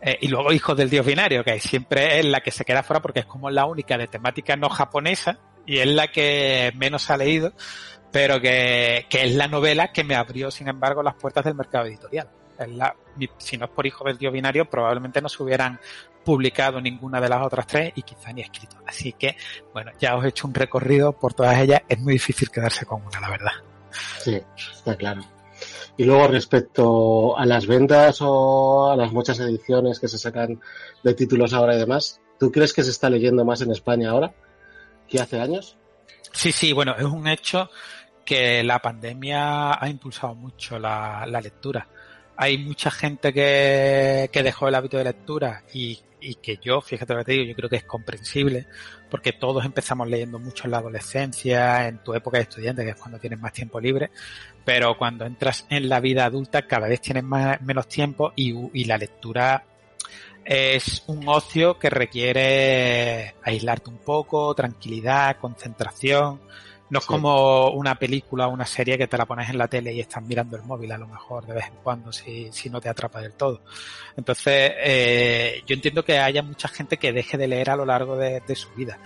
eh, 0.01 0.17
y 0.21 0.28
luego 0.28 0.51
Hijos 0.51 0.78
del 0.78 0.89
Dios 0.89 1.05
Binario, 1.05 1.43
que 1.43 1.59
siempre 1.59 2.19
es 2.19 2.25
la 2.25 2.41
que 2.41 2.51
se 2.51 2.65
queda 2.65 2.84
fuera 2.84 3.01
porque 3.01 3.21
es 3.21 3.25
como 3.25 3.49
la 3.49 3.65
única 3.65 3.97
de 3.97 4.07
temática 4.07 4.55
no 4.55 4.69
japonesa 4.69 5.39
y 5.65 5.80
es 5.80 5.88
la 5.88 6.07
que 6.07 6.71
menos 6.75 7.09
ha 7.09 7.17
leído, 7.17 7.53
pero 8.11 8.39
que, 8.39 9.05
que 9.09 9.25
es 9.25 9.36
la 9.36 9.47
novela 9.47 9.91
que 9.91 10.03
me 10.03 10.15
abrió, 10.15 10.49
sin 10.49 10.67
embargo, 10.67 11.03
las 11.03 11.15
puertas 11.15 11.43
del 11.43 11.55
mercado 11.55 11.86
editorial. 11.86 12.30
La, 12.68 12.95
si 13.38 13.58
no 13.58 13.66
es 13.66 13.72
por 13.72 13.86
Hijos 13.86 14.05
del 14.05 14.18
Dios 14.18 14.34
Binario, 14.34 14.70
probablemente 14.70 15.22
no 15.22 15.30
se 15.30 15.43
hubieran 15.43 15.80
publicado 16.24 16.82
ninguna 16.82 17.22
de 17.22 17.30
las 17.30 17.45
otras 17.45 17.68
tres 17.68 17.93
y 17.95 18.01
quizá 18.01 18.34
ni 18.34 18.41
escrito. 18.41 18.78
Así 18.86 19.14
que, 19.14 19.38
bueno, 19.74 19.91
ya 19.99 20.16
os 20.16 20.26
he 20.26 20.30
hecho 20.30 20.47
un 20.47 20.53
recorrido 20.53 21.14
por 21.14 21.34
todas 21.34 21.58
ellas. 21.60 21.82
Es 21.88 21.99
muy 21.99 22.14
difícil 22.14 22.49
quedarse 22.49 22.86
con 22.86 23.05
una, 23.05 23.20
la 23.20 23.30
verdad. 23.30 23.53
Sí, 24.20 24.41
está 24.58 24.95
claro. 24.95 25.22
Y 25.97 26.03
luego 26.03 26.28
respecto 26.28 27.38
a 27.38 27.45
las 27.45 27.66
ventas 27.66 28.20
o 28.22 28.91
a 28.91 28.95
las 28.95 29.12
muchas 29.12 29.39
ediciones 29.39 29.99
que 29.99 30.08
se 30.08 30.20
sacan 30.20 30.60
de 31.03 31.14
títulos 31.14 31.53
ahora 31.53 31.76
y 31.76 31.80
demás, 31.80 32.22
¿tú 32.39 32.51
crees 32.51 32.74
que 32.74 32.84
se 32.84 32.91
está 32.91 33.10
leyendo 33.10 33.43
más 33.43 33.62
en 33.62 33.72
España 33.72 34.12
ahora 34.12 34.34
que 35.08 35.20
hace 35.20 35.39
años? 35.39 35.78
Sí, 36.34 36.51
sí, 36.51 36.72
bueno, 36.72 36.95
es 36.97 37.05
un 37.05 37.28
hecho 37.28 37.70
que 38.24 38.64
la 38.64 38.80
pandemia 38.80 39.82
ha 39.82 39.89
impulsado 39.89 40.36
mucho 40.36 40.78
la, 40.78 41.26
lectura. 41.41 41.88
Hay 42.38 42.57
mucha 42.57 42.91
gente 42.91 43.33
que, 43.33 44.29
que 44.31 44.43
dejó 44.43 44.67
el 44.67 44.75
hábito 44.75 44.97
de 44.97 45.03
lectura 45.05 45.63
y 45.73 45.99
y 46.19 46.35
que 46.35 46.57
yo, 46.57 46.81
fíjate 46.81 47.13
lo 47.13 47.19
que 47.19 47.25
te 47.25 47.31
digo, 47.33 47.45
yo 47.45 47.55
creo 47.55 47.69
que 47.69 47.75
es 47.77 47.83
comprensible, 47.83 48.65
porque 49.09 49.33
todos 49.33 49.63
empezamos 49.65 50.07
leyendo 50.07 50.39
mucho 50.39 50.65
en 50.65 50.71
la 50.71 50.79
adolescencia, 50.79 51.88
en 51.88 51.99
tu 51.99 52.13
época 52.13 52.38
de 52.38 52.43
estudiante, 52.43 52.83
que 52.83 52.91
es 52.91 52.95
cuando 52.95 53.19
tienes 53.19 53.39
más 53.39 53.53
tiempo 53.53 53.79
libre, 53.79 54.09
pero 54.65 54.97
cuando 54.97 55.25
entras 55.25 55.65
en 55.69 55.89
la 55.89 55.99
vida 55.99 56.25
adulta 56.25 56.67
cada 56.67 56.88
vez 56.88 57.01
tienes 57.01 57.23
más, 57.23 57.61
menos 57.61 57.88
tiempo 57.88 58.33
y, 58.35 58.53
y 58.73 58.85
la 58.85 58.97
lectura 58.97 59.63
es 60.43 61.03
un 61.07 61.27
ocio 61.27 61.77
que 61.77 61.89
requiere 61.89 63.35
aislarte 63.43 63.89
un 63.89 63.97
poco, 63.97 64.55
tranquilidad, 64.55 65.38
concentración, 65.38 66.41
no 66.89 66.99
es 66.99 67.05
como 67.05 67.69
una 67.71 67.95
película 67.95 68.47
o 68.47 68.51
una 68.51 68.65
serie 68.65 68.97
que 68.97 69.07
te 69.07 69.17
la 69.17 69.25
pones 69.25 69.49
en 69.49 69.57
la 69.57 69.67
tele 69.67 69.93
y 69.93 69.99
estás 69.99 70.23
mirando 70.23 70.55
el 70.55 70.63
móvil 70.63 70.91
a 70.91 70.97
lo 70.97 71.07
mejor 71.07 71.45
de 71.45 71.53
vez 71.53 71.65
en 71.65 71.75
cuando 71.83 72.11
si, 72.11 72.49
si 72.51 72.69
no 72.69 72.79
te 72.79 72.89
atrapa 72.89 73.21
del 73.21 73.33
todo. 73.33 73.61
Entonces, 74.15 74.71
eh, 74.77 75.63
yo 75.65 75.75
entiendo 75.75 76.03
que 76.05 76.19
haya 76.19 76.41
mucha 76.41 76.67
gente 76.67 76.97
que 76.97 77.11
deje 77.11 77.38
de 77.38 77.47
leer 77.47 77.69
a 77.71 77.75
lo 77.75 77.85
largo 77.85 78.15
de, 78.15 78.41
de 78.41 78.55
su 78.55 78.69
vida, 78.71 78.97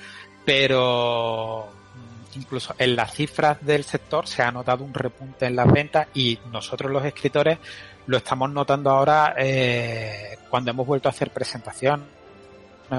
pero 0.45 1.69
mm, 1.95 2.37
incluso 2.39 2.75
en 2.77 2.95
las 2.95 3.13
cifras 3.13 3.57
del 3.65 3.83
sector 3.83 4.27
se 4.27 4.43
ha 4.43 4.51
notado 4.51 4.83
un 4.83 4.93
repunte 4.93 5.45
en 5.47 5.55
las 5.55 5.71
ventas 5.71 6.07
y 6.13 6.39
nosotros 6.51 6.91
los 6.91 7.03
escritores 7.03 7.57
lo 8.05 8.17
estamos 8.17 8.51
notando 8.51 8.89
ahora 8.89 9.35
eh, 9.37 10.37
cuando 10.49 10.71
hemos 10.71 10.85
vuelto 10.85 11.09
a 11.09 11.11
hacer 11.11 11.31
presentación 11.31 12.03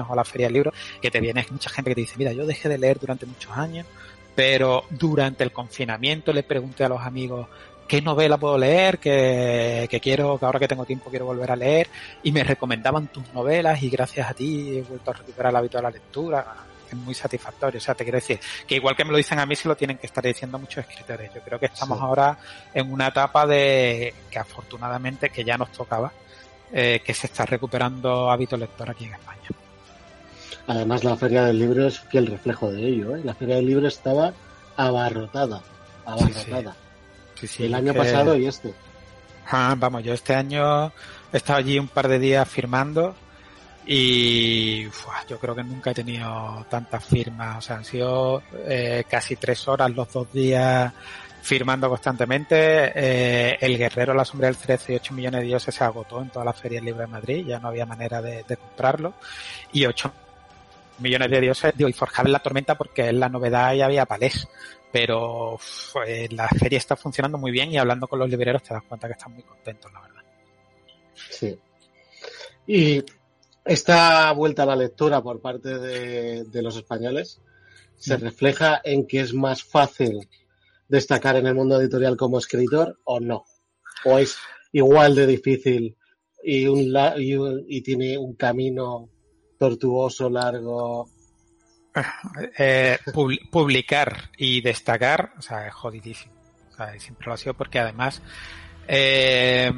o 0.09 0.15
la 0.15 0.23
feria 0.23 0.47
del 0.47 0.53
libro, 0.53 0.73
que 1.01 1.11
te 1.11 1.19
viene 1.19 1.45
mucha 1.51 1.69
gente 1.69 1.91
que 1.91 1.95
te 1.95 2.01
dice, 2.01 2.15
mira, 2.17 2.33
yo 2.33 2.47
dejé 2.47 2.67
de 2.67 2.79
leer 2.79 2.99
durante 2.99 3.27
muchos 3.27 3.55
años, 3.55 3.85
pero 4.35 4.85
durante 4.89 5.43
el 5.43 5.51
confinamiento 5.51 6.33
le 6.33 6.43
pregunté 6.43 6.83
a 6.83 6.89
los 6.89 7.01
amigos 7.01 7.47
qué 7.87 8.01
novela 8.01 8.37
puedo 8.37 8.57
leer, 8.57 8.97
que, 8.99 9.87
que, 9.89 9.99
quiero, 9.99 10.37
que 10.37 10.45
ahora 10.45 10.59
que 10.59 10.67
tengo 10.67 10.85
tiempo 10.85 11.09
quiero 11.09 11.25
volver 11.25 11.51
a 11.51 11.55
leer, 11.55 11.87
y 12.23 12.31
me 12.31 12.43
recomendaban 12.43 13.07
tus 13.07 13.31
novelas 13.33 13.81
y 13.83 13.89
gracias 13.89 14.29
a 14.29 14.33
ti 14.33 14.77
he 14.77 14.81
vuelto 14.81 15.11
a 15.11 15.13
recuperar 15.13 15.51
el 15.51 15.57
hábito 15.57 15.77
de 15.77 15.83
la 15.83 15.91
lectura. 15.91 16.55
Es 16.89 16.97
muy 16.97 17.13
satisfactorio. 17.15 17.79
O 17.79 17.81
sea, 17.81 17.95
te 17.95 18.03
quiero 18.03 18.17
decir 18.17 18.39
que 18.67 18.75
igual 18.75 18.95
que 18.95 19.03
me 19.03 19.11
lo 19.11 19.17
dicen 19.17 19.39
a 19.39 19.45
mí, 19.45 19.55
se 19.55 19.67
lo 19.67 19.75
tienen 19.75 19.97
que 19.97 20.05
estar 20.05 20.23
diciendo 20.23 20.59
muchos 20.59 20.85
escritores. 20.87 21.33
Yo 21.33 21.41
creo 21.41 21.59
que 21.59 21.65
estamos 21.65 21.97
sí. 21.97 22.03
ahora 22.03 22.37
en 22.73 22.91
una 22.91 23.07
etapa 23.07 23.47
de 23.47 24.13
que 24.29 24.39
afortunadamente, 24.39 25.29
que 25.29 25.43
ya 25.43 25.57
nos 25.57 25.71
tocaba, 25.71 26.11
eh, 26.71 27.01
que 27.03 27.13
se 27.13 27.27
está 27.27 27.45
recuperando 27.45 28.29
hábito 28.29 28.57
lector 28.57 28.89
aquí 28.89 29.05
en 29.05 29.13
España. 29.13 29.62
Además, 30.67 31.03
la 31.03 31.17
Feria 31.17 31.43
del 31.43 31.59
Libro 31.59 31.87
es 31.87 31.99
fiel 31.99 32.27
reflejo 32.27 32.71
de 32.71 32.87
ello. 32.87 33.15
¿eh? 33.15 33.21
La 33.23 33.33
Feria 33.33 33.55
del 33.55 33.65
Libro 33.65 33.87
estaba 33.87 34.33
abarrotada, 34.77 35.61
abarrotada. 36.05 36.75
Sí, 37.35 37.47
sí. 37.47 37.47
Sí, 37.47 37.65
el 37.65 37.73
año 37.73 37.91
que... 37.93 37.99
pasado 37.99 38.35
y 38.37 38.47
este. 38.47 38.73
Ah, 39.51 39.75
vamos, 39.77 40.03
yo 40.03 40.13
este 40.13 40.33
año 40.33 40.87
he 41.31 41.37
estado 41.37 41.59
allí 41.59 41.77
un 41.77 41.89
par 41.89 42.07
de 42.07 42.17
días 42.17 42.47
firmando 42.47 43.13
y 43.85 44.87
uf, 44.87 45.07
yo 45.27 45.37
creo 45.37 45.53
que 45.53 45.63
nunca 45.63 45.91
he 45.91 45.93
tenido 45.93 46.65
tantas 46.69 47.03
firmas. 47.03 47.57
O 47.57 47.61
sea, 47.61 47.77
han 47.77 47.85
sido 47.85 48.41
eh, 48.65 49.03
casi 49.09 49.35
tres 49.35 49.67
horas 49.67 49.91
los 49.91 50.11
dos 50.11 50.31
días 50.31 50.93
firmando 51.41 51.89
constantemente. 51.89 52.55
Eh, 52.95 53.57
el 53.59 53.77
Guerrero, 53.77 54.13
la 54.13 54.23
sombra 54.23 54.47
del 54.47 54.55
13 54.55 54.93
y 54.93 54.95
8 54.95 55.13
millones 55.13 55.41
de 55.41 55.47
dioses 55.47 55.75
se 55.75 55.83
agotó 55.83 56.21
en 56.21 56.29
todas 56.29 56.45
las 56.45 56.57
ferias 56.57 56.83
libres 56.83 57.07
de 57.07 57.11
Madrid, 57.11 57.45
ya 57.45 57.59
no 57.59 57.67
había 57.67 57.85
manera 57.85 58.21
de, 58.21 58.43
de 58.47 58.57
comprarlo. 58.57 59.15
Y 59.73 59.85
8 59.85 60.11
millones 60.99 61.29
de 61.29 61.41
dioses, 61.41 61.73
digo, 61.75 61.89
y 61.89 61.93
forjar 61.93 62.29
la 62.29 62.39
tormenta 62.39 62.77
porque 62.77 63.09
es 63.09 63.13
la 63.13 63.29
novedad 63.29 63.73
y 63.73 63.81
había 63.81 64.05
palés. 64.05 64.47
Pero 64.91 65.57
pues, 65.91 66.31
la 66.31 66.47
feria 66.49 66.77
está 66.77 66.95
funcionando 66.95 67.37
muy 67.37 67.51
bien 67.51 67.71
y 67.71 67.77
hablando 67.77 68.07
con 68.07 68.19
los 68.19 68.29
libreros 68.29 68.61
te 68.63 68.73
das 68.73 68.83
cuenta 68.83 69.07
que 69.07 69.13
están 69.13 69.33
muy 69.33 69.43
contentos, 69.43 69.91
la 69.91 70.01
verdad. 70.01 70.21
Sí. 71.29 71.59
Y 72.67 73.03
esta 73.65 74.31
vuelta 74.33 74.63
a 74.63 74.67
la 74.67 74.75
lectura 74.75 75.21
por 75.21 75.41
parte 75.41 75.79
de, 75.79 76.43
de 76.43 76.61
los 76.61 76.75
españoles 76.77 77.41
se 77.95 78.17
refleja 78.17 78.81
en 78.83 79.07
que 79.07 79.21
es 79.21 79.33
más 79.33 79.63
fácil 79.63 80.27
destacar 80.87 81.37
en 81.37 81.47
el 81.47 81.55
mundo 81.55 81.79
editorial 81.79 82.17
como 82.17 82.37
escritor 82.37 82.99
o 83.05 83.19
no. 83.19 83.45
O 84.05 84.19
es 84.19 84.37
igual 84.73 85.15
de 85.15 85.25
difícil 85.25 85.95
y, 86.43 86.67
un, 86.67 86.93
y, 87.17 87.35
un, 87.35 87.65
y 87.67 87.81
tiene 87.81 88.17
un 88.17 88.35
camino 88.35 89.09
tortuoso, 89.57 90.29
largo. 90.29 91.09
Eh, 92.57 92.97
publicar 93.51 94.31
y 94.37 94.61
destacar, 94.61 95.33
o 95.37 95.41
sea, 95.41 95.67
es 95.67 95.73
jodidísimo. 95.73 96.33
O 96.71 96.75
sea, 96.75 96.99
siempre 96.99 97.27
lo 97.27 97.33
ha 97.33 97.37
sido 97.37 97.53
porque 97.53 97.79
además, 97.79 98.21
eh, 98.87 99.71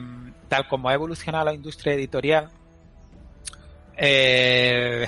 tal 0.48 0.68
como 0.68 0.88
ha 0.88 0.94
evolucionado 0.94 1.46
la 1.46 1.54
industria 1.54 1.94
editorial, 1.94 2.50
eh, 3.98 5.06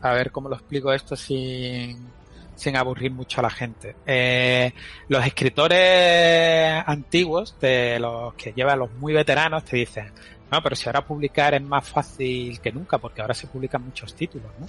a 0.00 0.12
ver 0.12 0.30
cómo 0.30 0.48
lo 0.48 0.56
explico 0.56 0.92
esto 0.92 1.16
sin, 1.16 2.08
sin 2.54 2.76
aburrir 2.76 3.12
mucho 3.12 3.40
a 3.40 3.42
la 3.42 3.50
gente. 3.50 3.96
Eh, 4.06 4.72
los 5.08 5.24
escritores 5.24 6.82
antiguos, 6.86 7.56
de 7.60 7.98
los 8.00 8.34
que 8.34 8.52
llevan 8.52 8.80
los 8.80 8.92
muy 8.94 9.12
veteranos, 9.12 9.64
te 9.64 9.76
dicen, 9.76 10.12
no, 10.50 10.62
pero 10.62 10.74
si 10.74 10.88
ahora 10.88 11.04
publicar 11.04 11.54
es 11.54 11.62
más 11.62 11.88
fácil 11.88 12.60
que 12.60 12.72
nunca, 12.72 12.98
porque 12.98 13.20
ahora 13.20 13.34
se 13.34 13.46
publican 13.46 13.84
muchos 13.84 14.14
títulos, 14.14 14.50
¿no? 14.58 14.66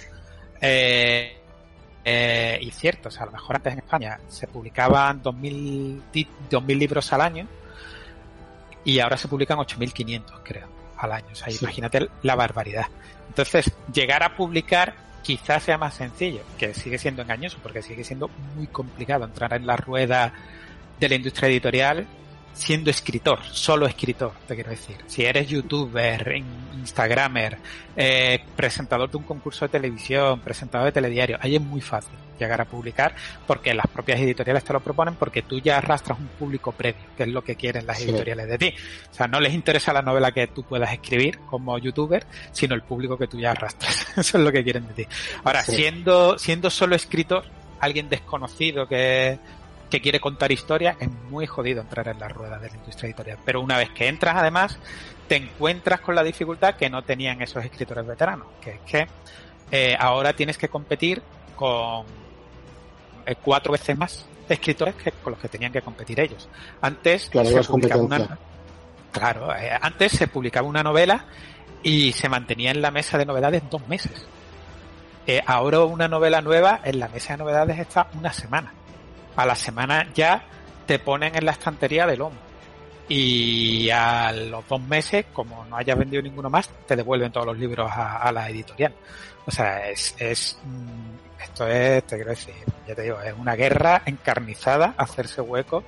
Eh, 0.60 1.36
eh, 2.04 2.58
y 2.60 2.70
cierto, 2.70 3.08
o 3.08 3.12
sea, 3.12 3.22
a 3.22 3.26
lo 3.26 3.32
mejor 3.32 3.56
antes 3.56 3.72
en 3.72 3.78
España 3.78 4.18
se 4.28 4.46
publicaban 4.46 5.22
2.000, 5.22 6.26
2000 6.50 6.78
libros 6.78 7.12
al 7.12 7.20
año 7.20 7.46
y 8.84 8.98
ahora 8.98 9.16
se 9.16 9.28
publican 9.28 9.58
8.500, 9.58 10.40
creo, 10.42 10.68
al 10.98 11.12
año. 11.12 11.28
O 11.32 11.34
sea, 11.34 11.50
sí. 11.50 11.58
imagínate 11.60 12.08
la 12.22 12.34
barbaridad. 12.34 12.86
Entonces, 13.28 13.70
llegar 13.92 14.22
a 14.22 14.36
publicar 14.36 14.94
quizás 15.22 15.62
sea 15.62 15.78
más 15.78 15.94
sencillo, 15.94 16.40
que 16.58 16.74
sigue 16.74 16.98
siendo 16.98 17.22
engañoso, 17.22 17.58
porque 17.62 17.82
sigue 17.82 18.04
siendo 18.04 18.28
muy 18.56 18.66
complicado 18.66 19.24
entrar 19.24 19.52
en 19.54 19.66
la 19.66 19.76
rueda 19.76 20.32
de 20.98 21.08
la 21.08 21.14
industria 21.14 21.48
editorial 21.48 22.06
siendo 22.52 22.90
escritor, 22.90 23.40
solo 23.44 23.86
escritor, 23.86 24.32
te 24.46 24.54
quiero 24.54 24.70
decir. 24.70 24.96
Si 25.06 25.24
eres 25.24 25.48
youtuber, 25.48 26.42
instagramer, 26.78 27.58
eh, 27.96 28.42
presentador 28.56 29.10
de 29.10 29.16
un 29.16 29.24
concurso 29.24 29.64
de 29.64 29.70
televisión, 29.70 30.40
presentador 30.40 30.86
de 30.86 30.92
telediario, 30.92 31.38
ahí 31.40 31.56
es 31.56 31.62
muy 31.62 31.80
fácil 31.80 32.14
llegar 32.38 32.60
a 32.60 32.64
publicar 32.64 33.14
porque 33.46 33.74
las 33.74 33.86
propias 33.86 34.18
editoriales 34.18 34.64
te 34.64 34.72
lo 34.72 34.80
proponen 34.80 35.14
porque 35.14 35.42
tú 35.42 35.58
ya 35.58 35.78
arrastras 35.78 36.18
un 36.18 36.28
público 36.28 36.72
previo, 36.72 37.02
que 37.16 37.24
es 37.24 37.28
lo 37.28 37.44
que 37.44 37.54
quieren 37.54 37.86
las 37.86 37.98
sí. 37.98 38.04
editoriales 38.04 38.48
de 38.48 38.58
ti. 38.58 38.74
O 39.10 39.14
sea, 39.14 39.28
no 39.28 39.40
les 39.40 39.52
interesa 39.52 39.92
la 39.92 40.02
novela 40.02 40.32
que 40.32 40.46
tú 40.46 40.62
puedas 40.62 40.92
escribir 40.92 41.38
como 41.50 41.78
youtuber, 41.78 42.26
sino 42.52 42.74
el 42.74 42.82
público 42.82 43.18
que 43.18 43.26
tú 43.26 43.38
ya 43.38 43.52
arrastras. 43.52 44.06
Eso 44.16 44.38
es 44.38 44.44
lo 44.44 44.50
que 44.50 44.64
quieren 44.64 44.88
de 44.88 44.94
ti. 44.94 45.06
Ahora, 45.44 45.62
sí. 45.62 45.76
siendo, 45.76 46.38
siendo 46.38 46.70
solo 46.70 46.96
escritor, 46.96 47.44
alguien 47.78 48.08
desconocido 48.08 48.86
que 48.88 49.38
que 49.90 50.00
quiere 50.00 50.20
contar 50.20 50.52
historias, 50.52 50.96
es 51.00 51.10
muy 51.30 51.46
jodido 51.46 51.82
entrar 51.82 52.08
en 52.08 52.18
la 52.18 52.28
rueda 52.28 52.58
de 52.58 52.70
la 52.70 52.76
industria 52.76 53.08
editorial. 53.08 53.38
Pero 53.44 53.60
una 53.60 53.76
vez 53.76 53.90
que 53.90 54.08
entras, 54.08 54.36
además, 54.36 54.78
te 55.28 55.36
encuentras 55.36 56.00
con 56.00 56.14
la 56.14 56.22
dificultad 56.22 56.76
que 56.76 56.88
no 56.88 57.02
tenían 57.02 57.42
esos 57.42 57.64
escritores 57.64 58.06
veteranos, 58.06 58.46
que 58.60 58.70
es 58.70 58.80
que 58.86 59.06
eh, 59.70 59.96
ahora 59.98 60.32
tienes 60.32 60.56
que 60.56 60.68
competir 60.68 61.22
con 61.56 62.06
eh, 63.26 63.34
cuatro 63.42 63.72
veces 63.72 63.98
más 63.98 64.26
escritores 64.48 64.94
que 64.94 65.12
con 65.12 65.32
los 65.32 65.40
que 65.40 65.48
tenían 65.48 65.72
que 65.72 65.82
competir 65.82 66.20
ellos. 66.20 66.48
Antes 66.80 67.28
claro, 67.28 67.48
se 67.48 67.64
publicaba 67.64 68.02
una, 68.02 68.38
claro, 69.12 69.54
eh, 69.54 69.70
antes 69.80 70.12
se 70.12 70.28
publicaba 70.28 70.66
una 70.66 70.82
novela 70.82 71.26
y 71.82 72.12
se 72.12 72.28
mantenía 72.28 72.70
en 72.70 72.82
la 72.82 72.90
mesa 72.90 73.18
de 73.18 73.26
novedades 73.26 73.62
dos 73.70 73.86
meses. 73.88 74.26
Ahora 75.46 75.84
una 75.84 76.08
novela 76.08 76.40
nueva 76.40 76.80
en 76.82 76.98
la 76.98 77.06
mesa 77.06 77.34
de 77.34 77.38
novedades 77.38 77.78
está 77.78 78.08
una 78.14 78.32
semana. 78.32 78.72
A 79.36 79.46
la 79.46 79.54
semana 79.54 80.08
ya 80.14 80.44
te 80.86 80.98
ponen 80.98 81.34
en 81.36 81.44
la 81.44 81.52
estantería 81.52 82.06
de 82.06 82.16
lomo. 82.16 82.36
Y 83.08 83.90
a 83.90 84.32
los 84.32 84.66
dos 84.68 84.80
meses, 84.80 85.26
como 85.32 85.64
no 85.64 85.76
hayas 85.76 85.98
vendido 85.98 86.22
ninguno 86.22 86.48
más, 86.48 86.68
te 86.86 86.94
devuelven 86.94 87.32
todos 87.32 87.46
los 87.46 87.58
libros 87.58 87.90
a, 87.92 88.30
la 88.30 88.48
editorial. 88.48 88.94
O 89.46 89.50
sea, 89.50 89.88
es, 89.88 90.14
es 90.18 90.58
mm, 90.62 91.42
esto 91.42 91.66
es, 91.66 92.04
te 92.04 92.16
quiero 92.16 92.30
decir, 92.30 92.54
ya 92.86 92.94
te 92.94 93.02
digo, 93.02 93.20
es 93.20 93.34
una 93.36 93.56
guerra 93.56 94.02
encarnizada, 94.04 94.94
hacerse 94.96 95.40
hueco 95.40 95.82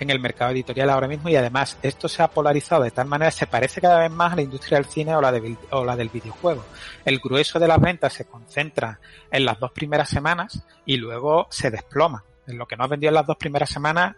en 0.00 0.10
el 0.10 0.18
mercado 0.18 0.50
editorial 0.50 0.90
ahora 0.90 1.08
mismo 1.08 1.28
y 1.28 1.36
además 1.36 1.78
esto 1.82 2.08
se 2.08 2.22
ha 2.22 2.28
polarizado 2.28 2.82
de 2.82 2.90
tal 2.90 3.06
manera 3.06 3.30
se 3.30 3.46
parece 3.46 3.80
cada 3.80 4.00
vez 4.00 4.10
más 4.10 4.32
a 4.32 4.36
la 4.36 4.42
industria 4.42 4.78
del 4.78 4.86
cine 4.86 5.14
o 5.14 5.20
la, 5.20 5.30
de, 5.30 5.56
o 5.70 5.84
la 5.84 5.96
del 5.96 6.08
videojuego. 6.08 6.64
El 7.04 7.20
grueso 7.20 7.58
de 7.58 7.68
las 7.68 7.80
ventas 7.80 8.12
se 8.12 8.24
concentra 8.24 8.98
en 9.30 9.44
las 9.44 9.58
dos 9.58 9.72
primeras 9.72 10.08
semanas 10.08 10.64
y 10.84 10.96
luego 10.96 11.46
se 11.50 11.70
desploma. 11.70 12.24
En 12.46 12.58
lo 12.58 12.66
que 12.66 12.76
no 12.76 12.84
has 12.84 12.90
vendido 12.90 13.08
en 13.08 13.14
las 13.14 13.26
dos 13.26 13.36
primeras 13.36 13.70
semanas 13.70 14.16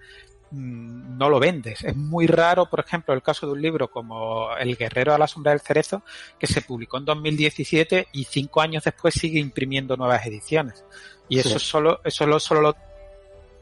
mm, 0.51 1.17
no 1.17 1.29
lo 1.29 1.39
vendes. 1.39 1.85
Es 1.85 1.97
muy 1.97 2.27
raro, 2.27 2.67
por 2.67 2.81
ejemplo, 2.81 3.15
el 3.15 3.23
caso 3.23 3.47
de 3.47 3.53
un 3.53 3.63
libro 3.63 3.91
como 3.91 4.57
El 4.57 4.77
guerrero 4.77 5.15
a 5.15 5.19
la 5.19 5.27
sombra 5.27 5.53
del 5.53 5.61
cerezo, 5.61 6.03
que 6.39 6.47
se 6.47 6.63
publicó 6.63 6.99
en 6.99 7.05
2017 7.05 8.09
y 8.13 8.25
cinco 8.25 8.61
años 8.61 8.85
después 8.85 9.15
sigue 9.15 9.39
imprimiendo 9.39 9.97
nuevas 9.97 10.27
ediciones. 10.27 10.85
Y 11.29 11.39
eso 11.39 11.59
solo, 11.59 12.01
eso 12.05 12.39
solo 12.39 12.61
lo 12.61 12.77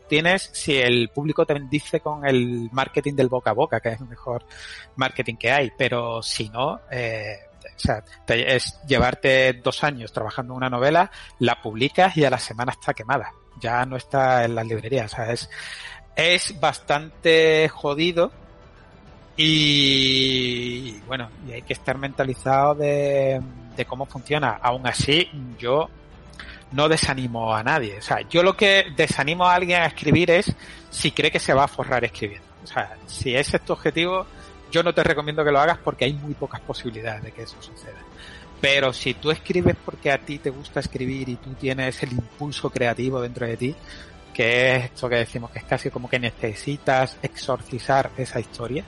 tienes 0.09 0.51
si 0.53 0.77
el 0.77 1.09
público 1.09 1.47
te 1.47 1.55
bendice 1.55 2.01
con 2.01 2.27
el 2.27 2.69
marketing 2.73 3.15
del 3.15 3.29
boca 3.29 3.51
a 3.51 3.55
boca, 3.55 3.81
que 3.81 3.91
es 3.91 4.01
el 4.01 4.09
mejor 4.09 4.45
marketing 4.97 5.37
que 5.37 5.51
hay, 5.51 5.71
pero 5.77 6.23
si 6.23 6.49
no, 6.49 6.81
eh, 6.91 7.39
o 7.65 7.79
sea, 7.79 8.05
es 8.29 8.81
llevarte 8.87 9.55
dos 9.55 9.83
años 9.83 10.13
trabajando 10.13 10.55
una 10.55 10.71
novela, 10.71 11.11
la 11.39 11.61
publicas 11.61 12.17
y 12.17 12.25
a 12.25 12.31
la 12.31 12.39
semana 12.39 12.73
está 12.73 12.95
quemada. 12.95 13.33
Ya 13.61 13.85
no 13.85 13.97
está 13.97 14.45
en 14.45 14.55
las 14.55 14.67
librerías. 14.67 15.13
O 15.13 15.17
sea, 15.17 15.33
es, 15.33 15.49
es 16.17 16.59
bastante 16.61 17.69
jodido 17.69 18.33
y 19.37 20.93
bueno, 21.07 21.29
y 21.49 21.53
hay 21.53 21.63
que 21.63 21.73
estar 21.73 21.99
mentalizado 21.99 22.75
de, 22.75 23.41
de 23.77 23.85
cómo 23.85 24.07
funciona. 24.07 24.59
Aún 24.63 24.87
así, 24.87 25.29
yo 25.59 25.89
no 26.73 26.89
desanimo 26.89 27.55
a 27.55 27.63
nadie. 27.63 27.99
O 27.99 28.03
sea, 28.03 28.21
yo 28.29 28.43
lo 28.43 28.57
que 28.57 28.87
desanimo 28.97 29.47
a 29.47 29.55
alguien 29.55 29.83
a 29.83 29.87
escribir 29.87 30.31
es 30.31 30.53
si 30.91 31.11
cree 31.11 31.31
que 31.31 31.41
se 31.41 31.55
va 31.55 31.65
a 31.65 31.69
forrar 31.69 32.05
escribiendo. 32.05 32.47
O 32.63 32.67
sea, 32.67 32.97
si 33.07 33.35
ese 33.35 33.57
es 33.57 33.65
tu 33.65 33.73
objetivo, 33.73 34.27
yo 34.71 34.83
no 34.83 34.93
te 34.93 35.03
recomiendo 35.03 35.45
que 35.45 35.51
lo 35.51 35.61
hagas 35.61 35.79
porque 35.79 36.05
hay 36.05 36.15
muy 36.15 36.35
pocas 36.35 36.61
posibilidades 36.61 37.23
de 37.23 37.33
que 37.33 37.43
eso 37.43 37.57
suceda. 37.61 37.99
Pero 38.65 38.95
si 38.95 39.13
tú 39.13 39.31
escribes 39.31 39.77
porque 39.85 40.11
a 40.11 40.17
ti 40.17 40.39
te 40.39 40.49
gusta 40.49 40.81
escribir 40.81 41.29
y 41.29 41.37
tú 41.37 41.53
tienes 41.53 42.03
el 42.03 42.13
impulso 42.13 42.71
creativo 42.71 43.21
dentro 43.21 43.47
de 43.47 43.59
ti, 43.59 43.75
que 44.33 44.75
es 44.75 44.85
esto 44.85 45.07
que 45.07 45.17
decimos 45.17 45.51
que 45.51 45.59
es 45.59 45.67
casi 45.67 45.91
como 45.91 46.09
que 46.09 46.19
necesitas 46.19 47.19
exorcizar 47.21 48.11
esa 48.17 48.41
historia, 48.41 48.83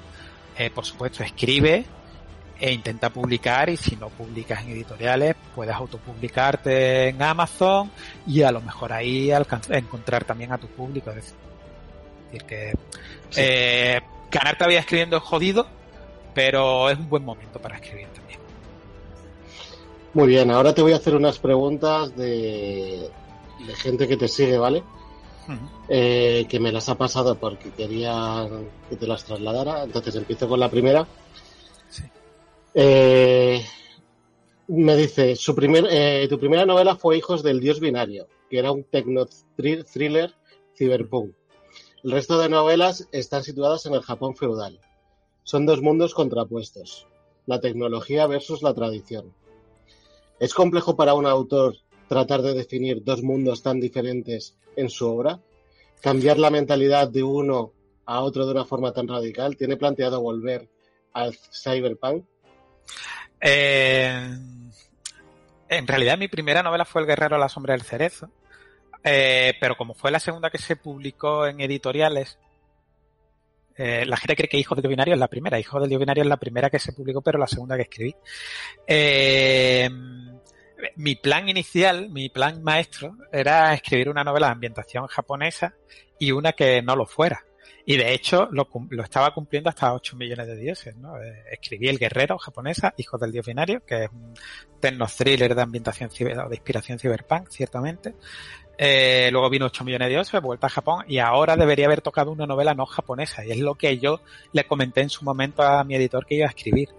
eh, 0.57 0.71
por 0.71 0.87
supuesto 0.87 1.23
escribe, 1.23 1.85
e 2.59 2.73
intenta 2.73 3.11
publicar 3.11 3.69
y 3.69 3.77
si 3.77 3.97
no 3.97 4.09
publicas 4.09 4.63
en 4.63 4.71
editoriales 4.71 5.37
puedes 5.55 5.75
autopublicarte 5.75 7.09
en 7.09 7.21
Amazon 7.21 7.91
y 8.27 8.41
a 8.41 8.53
lo 8.53 8.63
mejor 8.63 8.95
ahí 8.95 9.31
encontrar 9.69 10.25
también 10.25 10.53
a 10.53 10.59
tu 10.59 10.69
público. 10.69 11.11
Es 11.11 11.17
decir, 12.33 12.45
que 12.47 12.73
eh, 13.37 14.01
ganar 14.31 14.57
todavía 14.57 14.81
escribiendo 14.81 15.19
es 15.19 15.23
jodido, 15.23 15.67
pero 16.33 16.89
es 16.89 16.97
un 16.97 17.11
buen 17.11 17.27
momento 17.27 17.61
para 17.61 17.75
escribir 17.75 18.07
también. 18.07 18.26
Muy 20.17 20.29
bien, 20.29 20.51
ahora 20.51 20.73
te 20.73 20.81
voy 20.81 20.93
a 20.93 20.97
hacer 20.97 21.15
unas 21.15 21.39
preguntas 21.39 22.17
de, 22.17 23.11
de 23.67 23.75
gente 23.75 24.09
que 24.09 24.17
te 24.17 24.29
sigue, 24.29 24.57
¿vale? 24.57 24.83
eh, 25.91 26.47
que 26.49 26.59
me 26.59 26.73
las 26.73 26.89
ha 26.89 26.97
pasado 26.97 27.39
porque 27.39 27.71
quería 27.71 28.49
que 28.89 28.97
te 28.97 29.07
las 29.07 29.27
trasladara. 29.27 29.83
Entonces 29.83 30.15
empiezo 30.15 30.49
con 30.49 30.59
la 30.59 30.71
primera. 30.71 31.07
Eh, 32.73 33.63
me 34.69 34.97
dice, 34.97 35.37
su 35.37 35.55
primer, 35.55 35.87
eh, 35.91 36.27
tu 36.31 36.39
primera 36.39 36.65
novela 36.65 36.97
fue 36.97 37.19
Hijos 37.19 37.43
del 37.43 37.61
Dios 37.61 37.79
Binario, 37.79 38.27
que 38.49 38.59
era 38.59 38.73
un 38.73 38.85
techno 38.85 39.27
thriller 39.55 40.35
cyberpunk. 40.79 41.35
El 42.05 42.13
resto 42.13 42.39
de 42.39 42.49
novelas 42.49 43.07
están 43.13 43.45
situadas 43.45 43.85
en 43.85 43.93
el 43.93 44.01
Japón 44.01 44.35
feudal. 44.35 44.81
Son 45.43 45.67
dos 45.67 45.83
mundos 45.83 46.15
contrapuestos, 46.15 47.07
la 47.45 47.61
tecnología 47.61 48.27
versus 48.27 48.63
la 48.63 48.73
tradición. 48.73 49.35
¿Es 50.39 50.53
complejo 50.53 50.97
para 50.97 51.15
un 51.15 51.27
autor 51.27 51.77
tratar 52.09 52.43
de 52.43 52.55
definir 52.55 53.03
dos 53.03 53.23
mundos 53.23 53.63
tan 53.63 53.81
diferentes 53.81 54.57
en 54.77 54.91
su 54.91 55.09
obra? 55.09 55.41
¿Cambiar 56.03 56.39
la 56.39 56.51
mentalidad 56.51 57.09
de 57.09 57.23
uno 57.23 57.73
a 58.05 58.21
otro 58.21 58.45
de 58.45 58.53
una 58.53 58.65
forma 58.65 58.93
tan 58.93 59.09
radical? 59.09 59.57
¿Tiene 59.57 59.77
planteado 59.77 60.21
volver 60.21 60.69
al 61.13 61.35
cyberpunk? 61.35 62.25
Eh, 63.41 64.37
en 65.69 65.87
realidad 65.87 66.19
mi 66.19 66.29
primera 66.29 66.63
novela 66.63 66.85
fue 66.85 67.03
El 67.03 67.09
guerrero 67.09 67.37
a 67.37 67.39
la 67.41 67.49
sombra 67.49 67.73
del 67.75 67.83
cerezo, 67.83 68.31
eh, 69.03 69.55
pero 69.61 69.77
como 69.77 69.95
fue 69.95 70.11
la 70.11 70.21
segunda 70.21 70.51
que 70.51 70.59
se 70.59 70.77
publicó 70.77 71.47
en 71.47 71.61
editoriales, 71.61 72.39
eh, 73.77 74.05
la 74.07 74.17
gente 74.17 74.37
cree 74.37 74.49
que 74.49 74.59
Hijo 74.59 74.75
del 74.75 74.89
Dios 74.89 75.07
es 75.07 75.19
la 75.19 75.29
primera. 75.29 75.59
Hijo 75.59 75.81
del 75.81 75.89
Dios 75.89 76.03
es 76.03 76.27
la 76.27 76.37
primera 76.37 76.71
que 76.71 76.79
se 76.79 76.93
publicó, 76.93 77.23
pero 77.23 77.39
la 77.39 77.47
segunda 77.47 77.77
que 77.77 77.83
escribí. 77.83 78.15
mi 80.97 81.17
plan 81.17 81.49
inicial, 81.49 82.11
mi 82.11 82.29
plan 82.29 82.63
maestro, 82.63 83.17
era 83.33 83.75
escribir 83.75 84.09
una 84.09 84.25
novela 84.25 84.47
de 84.47 84.53
ambientación 84.53 85.07
japonesa 85.07 85.75
y 86.19 86.33
una 86.33 86.53
que 86.53 86.83
no 86.83 86.97
lo 86.97 87.07
fuera. 87.07 87.45
Y 87.89 87.97
de 87.97 88.13
hecho 88.13 88.49
lo, 88.51 88.69
estaba 89.01 89.33
cumpliendo 89.33 89.71
hasta 89.71 89.95
8 89.95 90.17
millones 90.17 90.49
de 90.49 90.57
dioses. 90.57 90.93
Eh, 90.97 91.45
escribí 91.53 91.89
El 91.89 91.99
Guerrero 91.99 92.37
japonesa, 92.37 92.93
Hijo 92.97 93.17
del 93.17 93.31
Dios 93.31 93.47
Binario, 93.47 93.85
que 93.87 94.05
es 94.05 94.11
un 94.11 94.35
techno 94.81 95.07
thriller 95.07 95.55
de 95.55 95.63
ambientación 95.63 96.11
de 96.11 96.57
inspiración 96.57 96.99
cyberpunk, 96.99 97.49
ciertamente. 97.49 98.17
Eh, 98.79 99.31
luego 99.33 99.49
vino 99.49 99.67
8 99.67 99.85
millones 99.85 100.09
de 100.09 100.15
dioses, 100.15 100.43
vuelta 100.43 100.67
a 100.67 100.71
Japón, 100.71 101.05
y 101.09 101.19
ahora 101.19 101.57
debería 101.57 101.87
haber 101.87 102.03
tocado 102.03 102.31
una 102.31 102.47
novela 102.47 102.75
no 102.75 102.87
japonesa, 102.87 103.45
y 103.45 103.53
es 103.53 103.59
lo 103.59 103.75
que 103.75 103.99
yo 103.99 104.21
le 104.53 104.67
comenté 104.67 105.01
en 105.01 105.11
su 105.11 105.25
momento 105.25 105.63
a 105.63 105.83
mi 105.85 105.95
editor 105.95 106.27
que 106.27 106.37
iba 106.37 106.47
a 106.47 106.51
escribir. 106.51 106.91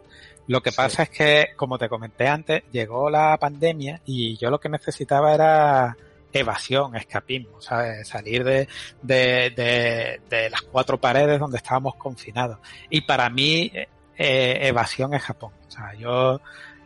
Lo 0.47 0.61
que 0.61 0.71
pasa 0.71 1.03
es 1.03 1.09
que, 1.09 1.49
como 1.55 1.77
te 1.77 1.89
comenté 1.89 2.27
antes, 2.27 2.63
llegó 2.71 3.09
la 3.09 3.37
pandemia 3.37 4.01
y 4.05 4.37
yo 4.37 4.49
lo 4.49 4.59
que 4.59 4.69
necesitaba 4.69 5.33
era 5.33 5.97
evasión, 6.31 6.95
escapismo, 6.95 7.61
¿sabes? 7.61 8.07
Salir 8.07 8.45
de, 8.45 8.67
de, 9.01 10.19
de, 10.29 10.49
las 10.49 10.61
cuatro 10.61 10.99
paredes 10.99 11.39
donde 11.39 11.57
estábamos 11.57 11.95
confinados. 11.95 12.59
Y 12.89 13.01
para 13.01 13.29
mí, 13.29 13.71
eh, 14.17 14.57
evasión 14.61 15.13
es 15.13 15.23
Japón. 15.23 15.51
O 15.67 15.71
sea, 15.71 15.93
yo, 15.95 16.39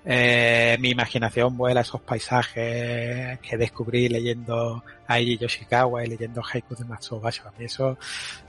eh, 0.04 0.78
mi 0.80 0.90
imaginación 0.90 1.56
vuela 1.56 1.82
esos 1.82 2.02
paisajes 2.02 3.40
que 3.40 3.58
descubrí 3.58 4.10
leyendo 4.10 4.84
a 5.08 5.20
Eiji 5.20 5.38
Yoshikawa 5.38 6.04
y 6.04 6.08
leyendo 6.08 6.42
Haiku 6.42 6.76
de 6.76 6.86
Matsubashi. 6.86 7.42
A 7.42 7.52
mí 7.58 7.66
eso 7.66 7.98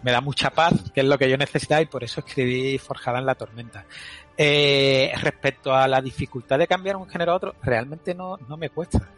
me 0.03 0.13
da 0.13 0.21
mucha 0.21 0.51
paz, 0.51 0.73
que 0.95 1.01
es 1.01 1.07
lo 1.07 1.19
que 1.19 1.29
yo 1.29 1.37
necesitaba 1.37 1.83
y 1.83 1.87
por 1.87 2.05
eso 2.05 2.21
escribí 2.21 2.79
Forjada 2.79 3.19
en 3.19 3.27
la 3.27 3.35
Tormenta. 3.35 3.85
Eh, 4.37 5.13
respecto 5.21 5.75
a 5.75 5.87
la 5.87 6.01
dificultad 6.01 6.59
de 6.59 6.67
cambiar 6.67 6.97
un 6.97 7.09
género 7.09 7.33
a 7.33 7.37
otro, 7.37 7.55
realmente 7.63 8.15
no, 8.15 8.39
no 8.49 8.57
me 8.57 8.71
cuesta. 8.71 9.09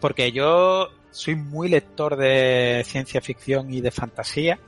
Porque 0.00 0.30
yo 0.30 0.88
soy 1.10 1.34
muy 1.34 1.68
lector 1.68 2.16
de 2.16 2.82
ciencia 2.86 3.20
ficción 3.20 3.72
y 3.72 3.80
de 3.80 3.90
fantasía. 3.90 4.58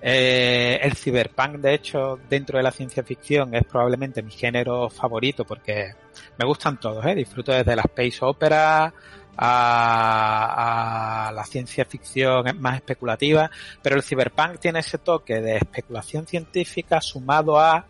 Eh, 0.00 0.78
el 0.82 0.94
cyberpunk, 0.94 1.56
de 1.56 1.74
hecho, 1.74 2.18
dentro 2.28 2.58
de 2.58 2.62
la 2.62 2.70
ciencia 2.70 3.02
ficción 3.02 3.54
es 3.54 3.64
probablemente 3.64 4.22
mi 4.22 4.30
género 4.30 4.90
favorito 4.90 5.44
porque 5.44 5.94
me 6.38 6.46
gustan 6.46 6.78
todos, 6.78 7.04
¿eh? 7.06 7.14
disfruto 7.14 7.52
desde 7.52 7.74
la 7.74 7.82
space 7.82 8.18
opera 8.20 8.92
a, 9.36 11.28
a, 11.28 11.32
la 11.32 11.44
ciencia 11.44 11.84
ficción 11.84 12.44
más 12.60 12.76
especulativa, 12.76 13.50
pero 13.82 13.96
el 13.96 14.02
cyberpunk 14.02 14.58
tiene 14.58 14.80
ese 14.80 14.98
toque 14.98 15.40
de 15.40 15.56
especulación 15.56 16.26
científica 16.26 17.00
sumado 17.00 17.58
a 17.58 17.86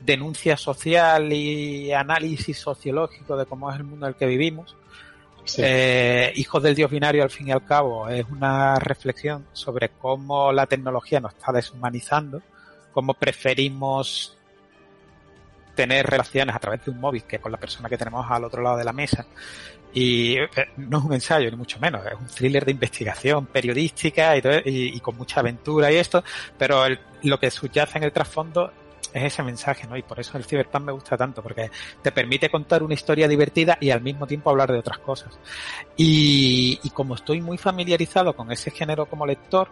denuncia 0.00 0.56
social 0.56 1.30
y 1.32 1.92
análisis 1.92 2.58
sociológico 2.58 3.36
de 3.36 3.44
cómo 3.44 3.70
es 3.70 3.76
el 3.76 3.84
mundo 3.84 4.06
en 4.06 4.10
el 4.10 4.16
que 4.16 4.26
vivimos 4.26 4.76
eh, 5.58 6.32
Hijos 6.36 6.62
del 6.62 6.74
Dios 6.74 6.90
Binario, 6.90 7.22
al 7.22 7.30
fin 7.30 7.48
y 7.48 7.52
al 7.52 7.64
cabo, 7.64 8.08
es 8.08 8.24
una 8.30 8.76
reflexión 8.76 9.46
sobre 9.52 9.90
cómo 9.90 10.52
la 10.52 10.66
tecnología 10.66 11.20
nos 11.20 11.34
está 11.34 11.52
deshumanizando, 11.52 12.42
cómo 12.92 13.14
preferimos 13.14 14.36
tener 15.74 16.06
relaciones 16.06 16.54
a 16.54 16.58
través 16.58 16.84
de 16.84 16.90
un 16.90 17.00
móvil 17.00 17.24
que 17.24 17.38
con 17.38 17.52
la 17.52 17.58
persona 17.58 17.88
que 17.88 17.96
tenemos 17.96 18.26
al 18.30 18.44
otro 18.44 18.62
lado 18.62 18.76
de 18.76 18.84
la 18.84 18.92
mesa. 18.92 19.26
Y 19.92 20.36
eh, 20.36 20.48
no 20.76 20.98
es 20.98 21.04
un 21.04 21.12
ensayo, 21.14 21.50
ni 21.50 21.56
mucho 21.56 21.78
menos, 21.80 22.06
es 22.06 22.14
un 22.14 22.26
thriller 22.26 22.64
de 22.64 22.72
investigación 22.72 23.46
periodística 23.46 24.36
y, 24.36 25.00
con 25.00 25.16
mucha 25.16 25.40
aventura 25.40 25.90
y 25.90 25.96
esto, 25.96 26.22
pero 26.56 26.84
lo 27.22 27.40
que 27.40 27.50
subyace 27.50 27.98
en 27.98 28.04
el 28.04 28.12
trasfondo 28.12 28.72
es 29.12 29.24
ese 29.24 29.42
mensaje, 29.42 29.86
¿no? 29.86 29.96
Y 29.96 30.02
por 30.02 30.20
eso 30.20 30.36
el 30.38 30.44
Cyberpunk 30.44 30.84
me 30.84 30.92
gusta 30.92 31.16
tanto, 31.16 31.42
porque 31.42 31.70
te 32.02 32.12
permite 32.12 32.48
contar 32.50 32.82
una 32.82 32.94
historia 32.94 33.28
divertida 33.28 33.76
y 33.80 33.90
al 33.90 34.00
mismo 34.00 34.26
tiempo 34.26 34.50
hablar 34.50 34.70
de 34.72 34.78
otras 34.78 34.98
cosas. 34.98 35.38
Y, 35.96 36.78
como 36.94 37.14
estoy 37.14 37.40
muy 37.40 37.58
familiarizado 37.58 38.34
con 38.34 38.50
ese 38.52 38.70
género 38.70 39.06
como 39.06 39.26
lector, 39.26 39.68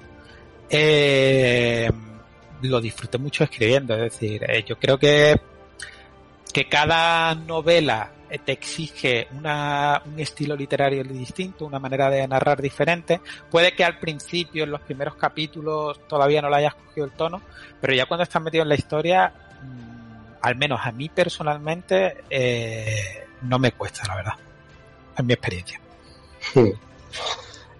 eh, 0.70 1.90
lo 2.62 2.80
disfruté 2.80 3.18
mucho 3.18 3.44
escribiendo. 3.44 3.94
Es 3.94 4.12
decir, 4.12 4.44
eh, 4.48 4.64
yo 4.66 4.78
creo 4.78 4.98
que, 4.98 5.40
que 6.52 6.68
cada 6.68 7.34
novela 7.34 8.12
te 8.44 8.52
exige 8.52 9.28
una, 9.32 10.02
un 10.04 10.20
estilo 10.20 10.54
literario 10.54 11.02
distinto, 11.04 11.64
una 11.64 11.78
manera 11.78 12.10
de 12.10 12.26
narrar 12.28 12.60
diferente. 12.60 13.20
Puede 13.50 13.74
que 13.74 13.84
al 13.84 13.98
principio, 13.98 14.64
en 14.64 14.70
los 14.70 14.80
primeros 14.82 15.14
capítulos, 15.14 16.06
todavía 16.06 16.42
no 16.42 16.50
le 16.50 16.56
hayas 16.56 16.74
cogido 16.74 17.06
el 17.06 17.12
tono, 17.12 17.40
pero 17.80 17.94
ya 17.94 18.06
cuando 18.06 18.24
estás 18.24 18.42
metido 18.42 18.62
en 18.62 18.68
la 18.68 18.74
historia, 18.74 19.32
mm, 19.62 20.34
al 20.42 20.56
menos 20.56 20.80
a 20.82 20.92
mí 20.92 21.08
personalmente, 21.08 22.24
eh, 22.28 23.26
no 23.42 23.58
me 23.58 23.72
cuesta, 23.72 24.02
la 24.06 24.16
verdad. 24.16 24.34
En 25.16 25.26
mi 25.26 25.32
experiencia. 25.32 25.80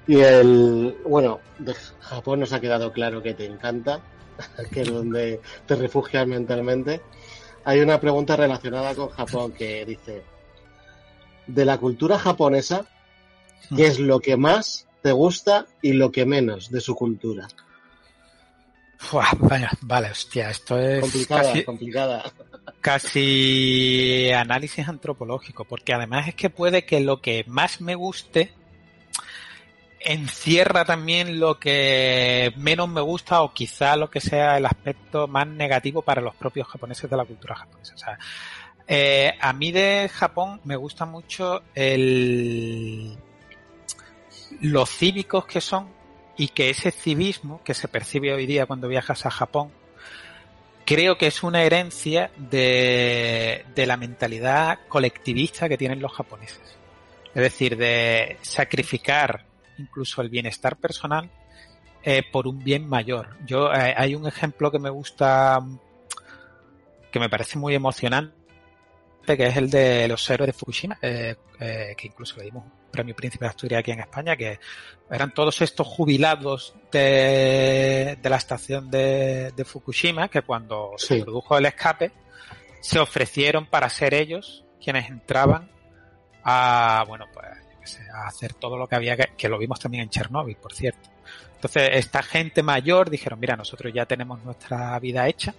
Y 0.06 0.20
el, 0.20 0.96
bueno, 1.04 1.40
de 1.58 1.74
Japón 2.00 2.40
nos 2.40 2.52
ha 2.52 2.60
quedado 2.60 2.92
claro 2.92 3.22
que 3.22 3.34
te 3.34 3.44
encanta, 3.44 4.00
que 4.72 4.82
es 4.82 4.92
donde 4.92 5.40
te 5.66 5.76
refugias 5.76 6.26
mentalmente. 6.26 7.02
Hay 7.64 7.80
una 7.80 8.00
pregunta 8.00 8.34
relacionada 8.34 8.94
con 8.94 9.10
Japón 9.10 9.52
que 9.52 9.84
dice, 9.84 10.22
de 11.48 11.64
la 11.64 11.78
cultura 11.78 12.18
japonesa, 12.18 12.86
¿qué 13.74 13.86
es 13.86 13.98
lo 13.98 14.20
que 14.20 14.36
más 14.36 14.86
te 15.02 15.10
gusta 15.10 15.66
y 15.82 15.94
lo 15.94 16.12
que 16.12 16.24
menos 16.24 16.70
de 16.70 16.80
su 16.80 16.94
cultura? 16.94 17.48
vaya, 19.40 19.70
vale, 19.80 20.10
hostia, 20.10 20.50
esto 20.50 20.78
es 20.78 21.00
complicada, 21.00 21.42
casi, 21.42 21.64
complicada. 21.64 22.32
casi 22.80 24.30
análisis 24.32 24.88
antropológico, 24.88 25.64
porque 25.64 25.94
además 25.94 26.28
es 26.28 26.34
que 26.34 26.50
puede 26.50 26.84
que 26.84 27.00
lo 27.00 27.20
que 27.20 27.44
más 27.46 27.80
me 27.80 27.94
guste 27.94 28.52
encierra 30.00 30.84
también 30.84 31.40
lo 31.40 31.58
que 31.58 32.52
menos 32.56 32.88
me 32.88 33.00
gusta 33.00 33.42
o 33.42 33.52
quizá 33.52 33.96
lo 33.96 34.10
que 34.10 34.20
sea 34.20 34.56
el 34.56 34.66
aspecto 34.66 35.26
más 35.26 35.46
negativo 35.46 36.02
para 36.02 36.22
los 36.22 36.34
propios 36.34 36.68
japoneses 36.68 37.10
de 37.10 37.16
la 37.16 37.24
cultura 37.24 37.56
japonesa. 37.56 37.94
O 37.94 37.98
sea, 37.98 38.18
eh, 38.88 39.34
a 39.40 39.52
mí 39.52 39.70
de 39.70 40.10
Japón 40.12 40.60
me 40.64 40.76
gusta 40.76 41.04
mucho 41.04 41.62
el 41.74 43.16
los 44.60 44.90
cívicos 44.90 45.46
que 45.46 45.60
son 45.60 45.88
y 46.36 46.48
que 46.48 46.70
ese 46.70 46.90
civismo 46.90 47.60
que 47.62 47.74
se 47.74 47.86
percibe 47.86 48.32
hoy 48.32 48.46
día 48.46 48.66
cuando 48.66 48.88
viajas 48.88 49.26
a 49.26 49.30
Japón 49.30 49.70
creo 50.84 51.18
que 51.18 51.26
es 51.26 51.42
una 51.42 51.62
herencia 51.62 52.30
de, 52.36 53.66
de 53.74 53.86
la 53.86 53.98
mentalidad 53.98 54.78
colectivista 54.88 55.68
que 55.68 55.76
tienen 55.76 56.00
los 56.00 56.12
japoneses. 56.12 56.78
Es 57.34 57.42
decir, 57.42 57.76
de 57.76 58.38
sacrificar 58.40 59.44
incluso 59.76 60.22
el 60.22 60.30
bienestar 60.30 60.76
personal 60.76 61.30
eh, 62.02 62.22
por 62.22 62.46
un 62.46 62.62
bien 62.62 62.88
mayor. 62.88 63.36
Yo 63.44 63.72
eh, 63.72 63.94
hay 63.96 64.14
un 64.14 64.26
ejemplo 64.26 64.70
que 64.70 64.78
me 64.78 64.88
gusta, 64.88 65.58
que 67.12 67.20
me 67.20 67.28
parece 67.28 67.58
muy 67.58 67.74
emocionante, 67.74 68.37
que 69.36 69.46
es 69.46 69.56
el 69.56 69.70
de 69.70 70.08
los 70.08 70.28
héroes 70.30 70.48
de 70.48 70.52
Fukushima, 70.52 70.98
eh, 71.02 71.34
eh, 71.60 71.94
que 71.96 72.06
incluso 72.06 72.36
le 72.38 72.44
dimos 72.44 72.64
un 72.64 72.72
premio 72.90 73.14
Príncipe 73.14 73.44
de 73.44 73.50
Asturias 73.50 73.80
aquí 73.80 73.90
en 73.90 74.00
España, 74.00 74.36
que 74.36 74.58
eran 75.10 75.32
todos 75.34 75.60
estos 75.60 75.86
jubilados 75.86 76.74
de, 76.90 78.18
de 78.20 78.30
la 78.30 78.36
estación 78.36 78.90
de, 78.90 79.52
de, 79.52 79.64
Fukushima, 79.64 80.28
que 80.28 80.42
cuando 80.42 80.92
Sí. 80.96 81.18
se 81.18 81.24
produjo 81.24 81.58
el 81.58 81.66
escape, 81.66 82.12
se 82.80 82.98
ofrecieron 82.98 83.66
para 83.66 83.88
ser 83.88 84.14
ellos 84.14 84.64
quienes 84.82 85.08
entraban 85.10 85.68
a, 86.44 87.04
bueno, 87.08 87.26
pues, 87.32 87.46
yo 87.74 87.80
qué 87.80 87.86
sé, 87.86 88.02
a 88.14 88.26
hacer 88.26 88.54
todo 88.54 88.76
lo 88.78 88.86
que 88.86 88.94
había 88.96 89.16
que, 89.16 89.26
que 89.36 89.48
lo 89.48 89.58
vimos 89.58 89.80
también 89.80 90.04
en 90.04 90.10
Chernóbil, 90.10 90.56
por 90.56 90.72
cierto. 90.72 91.08
Entonces, 91.56 91.88
esta 91.92 92.22
gente 92.22 92.62
mayor 92.62 93.10
dijeron, 93.10 93.40
mira, 93.40 93.56
nosotros 93.56 93.92
ya 93.92 94.06
tenemos 94.06 94.42
nuestra 94.44 94.98
vida 95.00 95.26
hecha, 95.28 95.54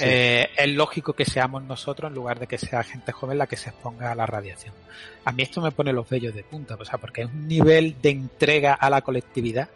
Eh, 0.00 0.48
es 0.56 0.68
lógico 0.68 1.12
que 1.12 1.24
seamos 1.24 1.62
nosotros 1.62 2.10
en 2.10 2.14
lugar 2.14 2.38
de 2.38 2.46
que 2.46 2.58
sea 2.58 2.82
gente 2.82 3.12
joven 3.12 3.38
la 3.38 3.46
que 3.46 3.56
se 3.56 3.70
exponga 3.70 4.12
a 4.12 4.14
la 4.14 4.26
radiación. 4.26 4.74
A 5.24 5.32
mí 5.32 5.42
esto 5.42 5.60
me 5.60 5.72
pone 5.72 5.92
los 5.92 6.08
vellos 6.08 6.34
de 6.34 6.44
punta, 6.44 6.76
o 6.78 6.84
sea, 6.84 6.98
porque 6.98 7.22
es 7.22 7.28
un 7.28 7.48
nivel 7.48 7.96
de 8.00 8.10
entrega 8.10 8.74
a 8.74 8.90
la 8.90 9.02
colectividad 9.02 9.68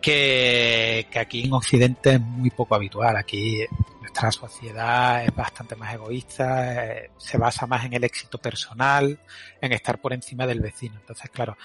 que, 0.00 1.06
que 1.10 1.18
aquí 1.18 1.44
en 1.44 1.52
Occidente 1.52 2.14
es 2.14 2.20
muy 2.20 2.50
poco 2.50 2.74
habitual. 2.74 3.16
Aquí 3.16 3.64
nuestra 4.00 4.32
sociedad 4.32 5.24
es 5.24 5.34
bastante 5.34 5.76
más 5.76 5.94
egoísta, 5.94 6.92
eh, 6.92 7.10
se 7.16 7.38
basa 7.38 7.66
más 7.66 7.84
en 7.84 7.92
el 7.94 8.04
éxito 8.04 8.38
personal, 8.38 9.18
en 9.60 9.72
estar 9.72 10.00
por 10.00 10.12
encima 10.12 10.46
del 10.46 10.60
vecino. 10.60 10.96
Entonces, 11.00 11.30
claro, 11.30 11.56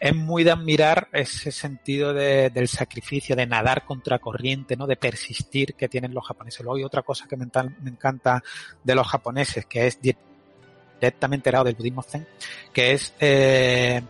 es 0.00 0.14
muy 0.14 0.44
de 0.44 0.50
admirar 0.52 1.08
ese 1.12 1.50
sentido 1.52 2.12
de, 2.14 2.50
del 2.50 2.68
sacrificio, 2.68 3.34
de 3.36 3.46
nadar 3.46 3.84
contra 3.84 4.18
corriente, 4.18 4.76
¿no? 4.76 4.86
de 4.86 4.96
persistir 4.96 5.74
que 5.74 5.88
tienen 5.88 6.14
los 6.14 6.26
japoneses. 6.26 6.60
Luego 6.60 6.76
hay 6.76 6.84
otra 6.84 7.02
cosa 7.02 7.26
que 7.28 7.36
me, 7.36 7.44
encan- 7.46 7.76
me 7.80 7.90
encanta 7.90 8.42
de 8.84 8.94
los 8.94 9.06
japoneses, 9.06 9.66
que 9.66 9.86
es 9.86 10.00
di- 10.00 10.16
directamente 11.00 11.48
heredado 11.50 11.66
del 11.66 11.74
budismo 11.74 12.02
zen, 12.02 12.26
que 12.72 12.92
es 12.92 13.14
eh, 13.20 14.02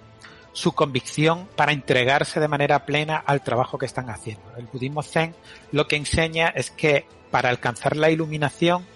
su 0.52 0.72
convicción 0.72 1.48
para 1.56 1.72
entregarse 1.72 2.40
de 2.40 2.48
manera 2.48 2.84
plena 2.86 3.16
al 3.16 3.42
trabajo 3.42 3.78
que 3.78 3.86
están 3.86 4.08
haciendo. 4.10 4.42
El 4.56 4.66
budismo 4.66 5.02
zen 5.02 5.34
lo 5.72 5.86
que 5.86 5.96
enseña 5.96 6.48
es 6.48 6.70
que 6.70 7.06
para 7.30 7.50
alcanzar 7.50 7.96
la 7.96 8.10
iluminación 8.10 8.86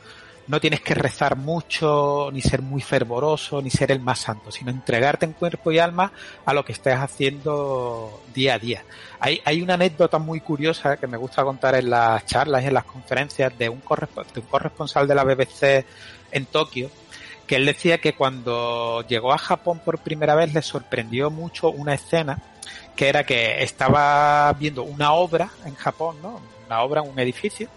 no 0.46 0.60
tienes 0.60 0.80
que 0.80 0.94
rezar 0.94 1.36
mucho, 1.36 2.30
ni 2.32 2.40
ser 2.40 2.62
muy 2.62 2.82
fervoroso, 2.82 3.62
ni 3.62 3.70
ser 3.70 3.92
el 3.92 4.00
más 4.00 4.20
santo, 4.20 4.50
sino 4.50 4.70
entregarte 4.70 5.24
en 5.24 5.32
cuerpo 5.32 5.70
y 5.70 5.78
alma 5.78 6.12
a 6.44 6.52
lo 6.52 6.64
que 6.64 6.72
estés 6.72 6.94
haciendo 6.94 8.22
día 8.34 8.54
a 8.54 8.58
día. 8.58 8.84
Hay, 9.20 9.40
hay 9.44 9.62
una 9.62 9.74
anécdota 9.74 10.18
muy 10.18 10.40
curiosa 10.40 10.96
que 10.96 11.06
me 11.06 11.16
gusta 11.16 11.44
contar 11.44 11.74
en 11.76 11.90
las 11.90 12.26
charlas 12.26 12.64
y 12.64 12.66
en 12.66 12.74
las 12.74 12.84
conferencias 12.84 13.56
de 13.56 13.68
un, 13.68 13.80
de 13.80 14.40
un 14.40 14.46
corresponsal 14.46 15.06
de 15.06 15.14
la 15.14 15.24
BBC 15.24 15.86
en 16.32 16.46
Tokio, 16.46 16.90
que 17.46 17.56
él 17.56 17.66
decía 17.66 17.98
que 17.98 18.14
cuando 18.14 19.04
llegó 19.06 19.32
a 19.32 19.38
Japón 19.38 19.80
por 19.84 19.98
primera 19.98 20.34
vez 20.34 20.52
le 20.54 20.62
sorprendió 20.62 21.30
mucho 21.30 21.70
una 21.70 21.94
escena 21.94 22.40
que 22.96 23.08
era 23.08 23.24
que 23.24 23.62
estaba 23.62 24.52
viendo 24.54 24.82
una 24.82 25.12
obra 25.12 25.50
en 25.64 25.74
Japón, 25.74 26.16
¿no? 26.22 26.40
Una 26.66 26.82
obra 26.82 27.02
en 27.02 27.10
un 27.10 27.18
edificio, 27.18 27.68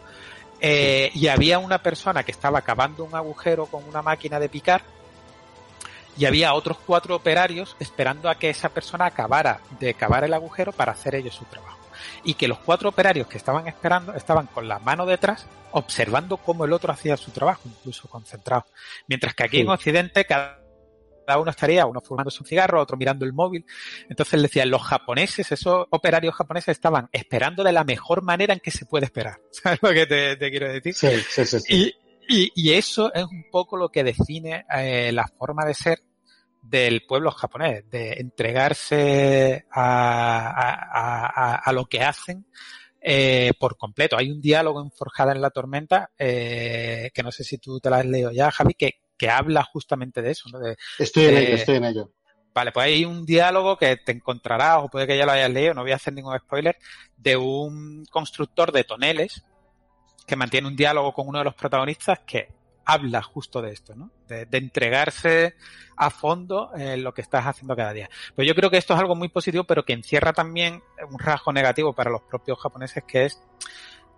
eh, 0.61 1.11
y 1.13 1.27
había 1.27 1.59
una 1.59 1.81
persona 1.81 2.23
que 2.23 2.31
estaba 2.31 2.61
cavando 2.61 3.03
un 3.03 3.15
agujero 3.15 3.65
con 3.65 3.83
una 3.85 4.01
máquina 4.01 4.39
de 4.39 4.49
picar 4.49 4.81
y 6.17 6.25
había 6.25 6.53
otros 6.53 6.77
cuatro 6.85 7.15
operarios 7.15 7.75
esperando 7.79 8.29
a 8.29 8.35
que 8.35 8.49
esa 8.49 8.69
persona 8.69 9.05
acabara 9.05 9.59
de 9.79 9.93
cavar 9.93 10.23
el 10.23 10.33
agujero 10.33 10.71
para 10.71 10.93
hacer 10.93 11.15
ellos 11.15 11.35
su 11.35 11.45
trabajo. 11.45 11.77
Y 12.23 12.35
que 12.35 12.47
los 12.47 12.59
cuatro 12.59 12.89
operarios 12.89 13.27
que 13.27 13.37
estaban 13.37 13.67
esperando 13.67 14.13
estaban 14.13 14.47
con 14.47 14.67
la 14.67 14.79
mano 14.79 15.05
detrás 15.05 15.45
observando 15.71 16.37
cómo 16.37 16.63
el 16.63 16.71
otro 16.71 16.93
hacía 16.93 17.17
su 17.17 17.31
trabajo, 17.31 17.61
incluso 17.65 18.07
concentrado. 18.07 18.65
Mientras 19.07 19.35
que 19.35 19.43
aquí 19.43 19.57
Sí. 19.57 19.63
en 19.63 19.69
Occidente 19.69 20.25
cada 20.25 20.59
cada 21.25 21.39
uno 21.39 21.51
estaría, 21.51 21.85
uno 21.85 22.01
fumándose 22.01 22.41
un 22.41 22.47
cigarro, 22.47 22.81
otro 22.81 22.97
mirando 22.97 23.25
el 23.25 23.33
móvil. 23.33 23.65
Entonces 24.09 24.39
le 24.39 24.43
decían, 24.43 24.69
los 24.69 24.83
japoneses, 24.83 25.51
esos 25.51 25.87
operarios 25.89 26.35
japoneses 26.35 26.69
estaban 26.69 27.09
esperando 27.11 27.63
de 27.63 27.71
la 27.71 27.83
mejor 27.83 28.21
manera 28.21 28.53
en 28.53 28.59
que 28.59 28.71
se 28.71 28.85
puede 28.85 29.05
esperar. 29.05 29.39
¿Sabes 29.51 29.79
lo 29.81 29.89
que 29.89 30.05
te, 30.05 30.35
te 30.37 30.49
quiero 30.49 30.71
decir? 30.71 30.93
Sí, 30.93 31.09
sí, 31.29 31.45
sí. 31.45 31.59
sí. 31.59 31.95
Y, 32.27 32.43
y, 32.43 32.51
y 32.55 32.73
eso 32.73 33.13
es 33.13 33.23
un 33.23 33.45
poco 33.51 33.77
lo 33.77 33.89
que 33.89 34.03
define 34.03 34.65
eh, 34.75 35.11
la 35.11 35.27
forma 35.27 35.65
de 35.65 35.73
ser 35.73 35.99
del 36.61 37.05
pueblo 37.05 37.31
japonés, 37.31 37.89
de 37.89 38.13
entregarse 38.13 39.65
a, 39.71 40.49
a, 40.49 41.53
a, 41.53 41.55
a 41.55 41.71
lo 41.71 41.85
que 41.85 42.01
hacen 42.01 42.45
eh, 43.07 43.51
por 43.59 43.77
completo. 43.77 44.17
Hay 44.17 44.31
un 44.31 44.41
diálogo 44.41 44.81
en 44.81 44.89
Forjada 44.89 45.31
en 45.31 45.41
la 45.41 45.51
Tormenta, 45.51 46.09
eh, 46.17 47.11
que 47.13 47.21
no 47.21 47.31
sé 47.31 47.43
si 47.43 47.59
tú 47.59 47.79
te 47.79 47.89
lo 47.89 47.97
has 47.97 48.05
leído 48.05 48.31
ya, 48.31 48.49
Javi, 48.49 48.73
que, 48.73 49.01
que 49.17 49.29
habla 49.29 49.63
justamente 49.63 50.21
de 50.21 50.31
eso, 50.31 50.49
¿no? 50.51 50.59
De, 50.59 50.77
Estoy 50.99 51.25
en 51.25 51.35
eh, 51.35 51.39
ello, 51.39 51.55
estoy 51.55 51.75
en 51.75 51.85
ello. 51.85 52.11
Vale, 52.53 52.71
pues 52.71 52.85
hay 52.85 53.03
un 53.03 53.25
diálogo 53.25 53.77
que 53.77 53.97
te 53.97 54.13
encontrarás, 54.13 54.79
o 54.81 54.87
puede 54.87 55.07
que 55.07 55.17
ya 55.17 55.25
lo 55.25 55.33
hayas 55.33 55.49
leído, 55.49 55.73
no 55.73 55.81
voy 55.81 55.91
a 55.91 55.95
hacer 55.95 56.13
ningún 56.13 56.37
spoiler, 56.37 56.77
de 57.17 57.35
un 57.35 58.05
constructor 58.09 58.71
de 58.71 58.85
toneles 58.85 59.43
que 60.25 60.35
mantiene 60.35 60.67
un 60.67 60.75
diálogo 60.75 61.13
con 61.13 61.27
uno 61.27 61.39
de 61.39 61.45
los 61.45 61.53
protagonistas 61.53 62.19
que 62.25 62.47
habla 62.85 63.21
justo 63.21 63.61
de 63.61 63.71
esto, 63.71 63.95
¿no? 63.95 64.11
De, 64.27 64.45
de 64.45 64.57
entregarse 64.57 65.55
a 65.97 66.09
fondo 66.09 66.71
en 66.75 67.03
lo 67.03 67.13
que 67.13 67.21
estás 67.21 67.45
haciendo 67.45 67.75
cada 67.75 67.93
día. 67.93 68.09
Pues 68.35 68.47
yo 68.47 68.55
creo 68.55 68.69
que 68.69 68.77
esto 68.77 68.93
es 68.93 68.99
algo 68.99 69.15
muy 69.15 69.27
positivo, 69.27 69.63
pero 69.65 69.83
que 69.83 69.93
encierra 69.93 70.33
también 70.33 70.81
un 71.09 71.19
rasgo 71.19 71.51
negativo 71.51 71.93
para 71.93 72.11
los 72.11 72.21
propios 72.21 72.59
japoneses, 72.59 73.03
que 73.03 73.25
es 73.25 73.41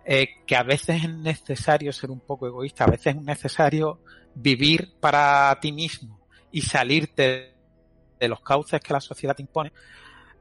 eh, 0.04 0.28
que 0.46 0.56
a 0.56 0.62
veces 0.62 1.04
es 1.04 1.10
necesario 1.10 1.92
ser 1.92 2.10
un 2.10 2.20
poco 2.20 2.46
egoísta, 2.46 2.84
a 2.84 2.90
veces 2.90 3.14
es 3.14 3.22
necesario 3.22 4.00
vivir 4.40 4.94
para 5.00 5.58
ti 5.60 5.72
mismo 5.72 6.20
y 6.52 6.62
salirte 6.62 7.54
de 8.18 8.28
los 8.28 8.40
cauces 8.40 8.80
que 8.80 8.92
la 8.92 9.00
sociedad 9.00 9.34
te 9.34 9.42
impone, 9.42 9.72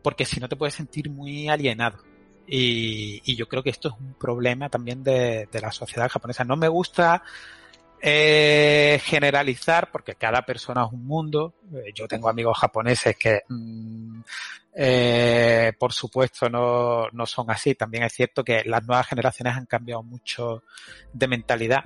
porque 0.02 0.26
si 0.26 0.40
no 0.40 0.48
te 0.48 0.56
puedes 0.56 0.76
sentir 0.76 1.10
muy 1.10 1.48
alienado. 1.50 2.04
Y, 2.50 3.36
yo 3.36 3.48
creo 3.48 3.62
que 3.62 3.70
esto 3.72 3.90
es 3.90 3.96
un 4.00 4.14
problema 4.14 4.70
también 4.70 5.04
de, 5.04 5.50
de, 5.52 5.62
la 5.62 5.72
sociedad 5.72 6.10
japonesa. 6.10 6.46
No 6.46 6.56
me 6.56 6.70
gusta 6.70 7.24
eh, 8.00 9.02
generalizar, 9.04 9.90
porque 9.92 10.16
cada 10.16 10.44
persona 10.44 10.86
es 10.86 10.94
un 10.94 11.06
mundo. 11.06 11.56
Eh, 11.74 11.92
yo 11.94 12.08
tengo 12.08 12.30
amigos 12.30 12.58
japoneses 12.58 13.18
que, 13.18 13.42
mm, 13.50 14.22
eh, 14.76 15.74
por 15.80 15.92
supuesto, 15.94 16.48
no, 16.50 17.10
no 17.12 17.26
son 17.26 17.50
así. 17.50 17.74
También 17.74 18.04
es 18.04 18.14
cierto 18.14 18.44
que 18.44 18.64
las 18.66 18.86
nuevas 18.86 19.08
generaciones 19.08 19.56
han 19.56 19.66
cambiado 19.66 20.04
mucho 20.04 20.64
de 21.12 21.28
mentalidad. 21.28 21.84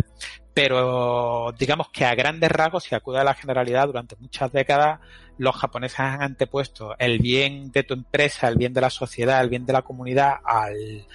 Pero 0.54 1.54
digamos 1.58 1.89
que 1.89 2.04
a 2.04 2.14
grandes 2.14 2.52
rasgos, 2.52 2.84
si 2.84 2.95
acude 2.95 3.20
a 3.20 3.24
la 3.24 3.34
generalidad, 3.34 3.88
durante 3.88 4.16
muchas 4.20 4.52
décadas, 4.52 4.99
los 5.38 5.56
japoneses 5.56 5.99
han 5.99 6.22
antepuesto 6.22 6.95
el 6.99 7.20
bien 7.20 7.72
de 7.72 7.84
tu 7.84 7.93
empresa, 7.93 8.47
el 8.47 8.58
bien 8.58 8.74
de 8.74 8.82
la 8.82 8.89
sociedad, 8.89 9.41
el 9.41 9.49
bien 9.49 9.66
de 9.66 9.74
la 9.74 9.82
comunidad 9.82 10.36
al, 10.43 11.06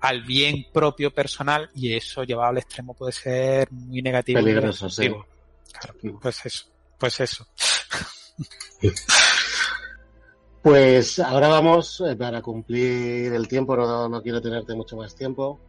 al 0.00 0.22
bien 0.22 0.66
propio 0.72 1.12
personal 1.12 1.70
y 1.74 1.94
eso 1.94 2.22
llevado 2.22 2.50
al 2.50 2.58
extremo 2.58 2.94
puede 2.94 3.12
ser 3.12 3.70
muy 3.72 4.00
negativo. 4.00 4.40
Peligroso, 4.40 4.88
sí. 4.88 5.08
Claro, 5.08 6.18
pues 6.20 6.46
eso, 6.46 6.66
pues 6.98 7.20
eso. 7.20 7.46
Pues 10.64 11.18
ahora 11.18 11.48
vamos, 11.48 12.02
eh, 12.08 12.16
para 12.16 12.40
cumplir 12.40 13.34
el 13.34 13.46
tiempo, 13.46 13.76
no, 13.76 14.08
no 14.08 14.22
quiero 14.22 14.40
tenerte 14.40 14.74
mucho 14.74 14.96
más 14.96 15.14
tiempo. 15.14 15.60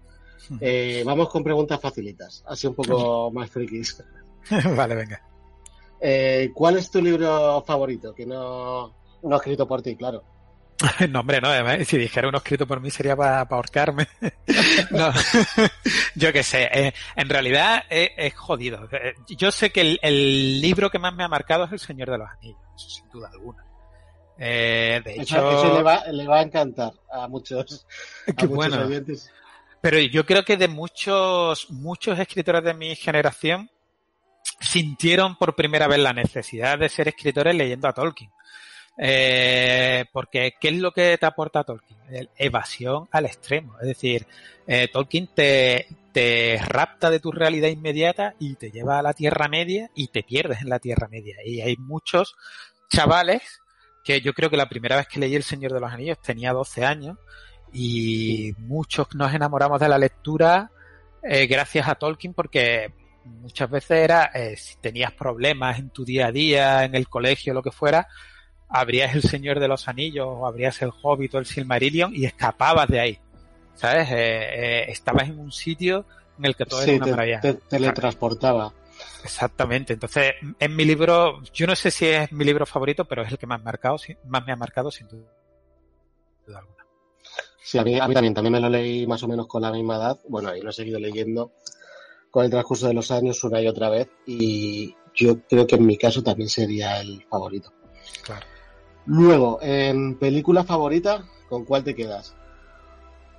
Eh, 0.59 1.03
vamos 1.05 1.29
con 1.29 1.43
preguntas 1.43 1.79
facilitas, 1.79 2.43
así 2.47 2.67
un 2.67 2.75
poco 2.75 3.31
más 3.31 3.49
frikis. 3.49 4.03
vale, 4.75 4.95
venga. 4.95 5.21
Eh, 5.99 6.51
¿Cuál 6.53 6.77
es 6.77 6.91
tu 6.91 7.01
libro 7.01 7.63
favorito? 7.65 8.13
Que 8.13 8.25
no, 8.25 8.93
no 9.23 9.35
escrito 9.35 9.67
por 9.67 9.81
ti, 9.81 9.95
claro. 9.95 10.23
No, 11.09 11.21
hombre, 11.21 11.41
no, 11.41 11.49
si 11.85 11.97
dijera 11.97 12.27
uno 12.27 12.39
escrito 12.39 12.67
por 12.67 12.81
mí 12.81 12.91
sería 12.91 13.15
para 13.15 13.41
ahorcarme. 13.41 14.07
no, 14.91 15.11
yo 16.15 16.33
qué 16.33 16.43
sé, 16.43 16.69
eh, 16.71 16.93
en 17.15 17.29
realidad 17.29 17.83
es, 17.89 18.33
jodido. 18.35 18.87
Yo 19.29 19.51
sé 19.51 19.71
que 19.71 19.97
el, 20.01 20.61
libro 20.61 20.89
que 20.89 20.99
más 20.99 21.13
me 21.13 21.23
ha 21.23 21.27
marcado 21.27 21.65
es 21.65 21.71
El 21.71 21.79
Señor 21.79 22.11
de 22.11 22.17
los 22.17 22.29
Anillos, 22.29 22.59
sin 22.75 23.09
duda 23.09 23.29
alguna. 23.31 23.65
Eh, 24.37 25.01
de 25.03 25.13
hecho, 25.13 25.49
eso, 25.49 25.77
le, 26.11 26.27
va, 26.27 26.39
a 26.39 26.41
encantar 26.41 26.91
a 27.09 27.27
muchos, 27.29 27.87
a 28.27 28.45
muchos 28.45 28.77
oyentes. 28.77 29.31
Pero 29.85 29.99
yo 29.99 30.25
creo 30.25 30.43
que 30.43 30.57
de 30.57 30.67
muchos, 30.67 31.69
muchos 31.69 32.17
escritores 32.17 32.63
de 32.63 32.73
mi 32.73 32.95
generación 32.95 33.69
sintieron 34.59 35.37
por 35.37 35.55
primera 35.55 35.87
vez 35.87 35.99
la 35.99 36.11
necesidad 36.11 36.79
de 36.79 36.89
ser 36.89 37.07
escritores 37.07 37.53
leyendo 37.53 37.87
a 37.87 37.93
Tolkien. 37.93 38.31
Eh, 38.97 40.05
porque, 40.11 40.55
¿qué 40.59 40.69
es 40.69 40.77
lo 40.77 40.91
que 40.91 41.15
te 41.19 41.25
aporta 41.27 41.63
Tolkien? 41.63 41.99
evasión 42.35 43.07
al 43.11 43.27
extremo. 43.27 43.77
Es 43.79 43.89
decir, 43.89 44.25
eh, 44.65 44.87
Tolkien 44.91 45.27
te, 45.35 45.85
te 46.11 46.59
rapta 46.65 47.11
de 47.11 47.19
tu 47.19 47.31
realidad 47.31 47.69
inmediata 47.69 48.33
y 48.39 48.55
te 48.55 48.71
lleva 48.71 48.97
a 48.97 49.03
la 49.03 49.13
Tierra 49.13 49.47
Media 49.49 49.91
y 49.93 50.07
te 50.07 50.23
pierdes 50.23 50.63
en 50.63 50.69
la 50.69 50.79
Tierra 50.79 51.07
Media. 51.09 51.35
Y 51.45 51.61
hay 51.61 51.77
muchos 51.77 52.35
chavales 52.89 53.61
que 54.03 54.19
yo 54.19 54.33
creo 54.33 54.49
que 54.49 54.57
la 54.57 54.67
primera 54.67 54.95
vez 54.95 55.05
que 55.05 55.19
leí 55.19 55.35
El 55.35 55.43
Señor 55.43 55.73
de 55.73 55.79
los 55.79 55.91
Anillos 55.91 56.19
tenía 56.23 56.53
12 56.53 56.83
años 56.83 57.19
y 57.77 58.55
muchos 58.57 59.13
nos 59.15 59.33
enamoramos 59.33 59.81
de 59.81 59.89
la 59.89 59.97
lectura 59.97 60.71
eh, 61.21 61.45
gracias 61.45 61.87
a 61.89 61.95
Tolkien 61.95 62.33
porque 62.33 62.91
muchas 63.25 63.69
veces 63.69 64.03
era 64.03 64.31
eh, 64.33 64.55
si 64.55 64.77
tenías 64.77 65.11
problemas 65.11 65.77
en 65.79 65.89
tu 65.89 66.05
día 66.05 66.27
a 66.27 66.31
día, 66.31 66.85
en 66.85 66.95
el 66.95 67.09
colegio, 67.09 67.53
lo 67.53 67.61
que 67.61 67.71
fuera, 67.71 68.07
abrías 68.69 69.13
el 69.15 69.23
Señor 69.23 69.59
de 69.59 69.67
los 69.67 69.87
Anillos 69.87 70.27
o 70.29 70.45
abrías 70.45 70.81
el 70.81 70.91
Hobbit 71.01 71.35
o 71.35 71.39
el 71.39 71.45
Silmarillion 71.45 72.15
y 72.15 72.25
escapabas 72.25 72.87
de 72.87 72.99
ahí. 72.99 73.19
¿Sabes? 73.73 74.09
Eh, 74.09 74.15
eh, 74.15 74.85
estabas 74.87 75.27
en 75.27 75.37
un 75.37 75.51
sitio 75.51 76.05
en 76.37 76.45
el 76.45 76.55
que 76.55 76.65
todo 76.65 76.81
era 76.81 76.93
una 76.93 77.05
te, 77.05 77.11
maravilla. 77.11 77.39
Te 77.41 77.53
teletransportaba. 77.55 78.73
Exactamente. 79.23 79.93
Entonces, 79.93 80.33
en 80.57 80.75
mi 80.75 80.85
libro, 80.85 81.41
yo 81.53 81.67
no 81.67 81.75
sé 81.75 81.91
si 81.91 82.05
es 82.05 82.31
mi 82.31 82.45
libro 82.45 82.65
favorito, 82.65 83.03
pero 83.03 83.23
es 83.23 83.31
el 83.31 83.37
que 83.37 83.47
más, 83.47 83.61
marcado, 83.61 83.97
más 84.27 84.45
me 84.45 84.53
ha 84.53 84.55
marcado 84.55 84.91
sin 84.91 85.09
duda. 85.09 85.27
Sí, 87.65 87.79
a 87.79 87.83
mí, 87.83 87.99
a 87.99 88.07
mí 88.07 88.13
también. 88.13 88.35
También 88.35 88.53
me 88.53 88.59
lo 88.59 88.69
leí 88.69 89.07
más 89.07 89.23
o 89.23 89.27
menos 89.27 89.47
con 89.47 89.63
la 89.63 89.71
misma 89.71 89.95
edad. 89.95 90.19
Bueno, 90.29 90.49
ahí 90.49 90.61
lo 90.61 90.69
he 90.69 90.73
seguido 90.73 90.99
leyendo 90.99 91.53
con 92.29 92.45
el 92.45 92.51
transcurso 92.51 92.87
de 92.87 92.93
los 92.93 93.09
años 93.09 93.43
una 93.43 93.59
y 93.59 93.67
otra 93.67 93.89
vez. 93.89 94.07
Y 94.27 94.95
yo 95.15 95.41
creo 95.49 95.65
que 95.65 95.75
en 95.75 95.87
mi 95.87 95.97
caso 95.97 96.21
también 96.21 96.47
sería 96.47 97.01
el 97.01 97.25
favorito. 97.27 97.73
Claro. 98.23 98.45
Luego, 99.07 99.57
en 99.63 100.19
película 100.19 100.63
favorita, 100.63 101.25
¿con 101.49 101.65
cuál 101.65 101.83
te 101.83 101.95
quedas? 101.95 102.35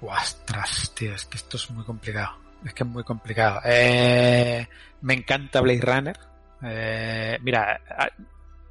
Ostras, 0.01 0.93
tío, 0.93 1.15
es 1.15 1.25
que 1.27 1.37
esto 1.37 1.57
es 1.57 1.71
muy 1.71 1.85
complicado. 1.85 2.31
Es 2.65 2.75
que 2.75 2.83
es 2.83 2.89
muy 2.89 3.05
complicado. 3.05 3.61
Eh, 3.65 4.67
me 5.03 5.15
encanta 5.15 5.61
Blade 5.61 5.81
Runner. 5.81 6.19
Eh, 6.65 7.39
mira, 7.43 7.81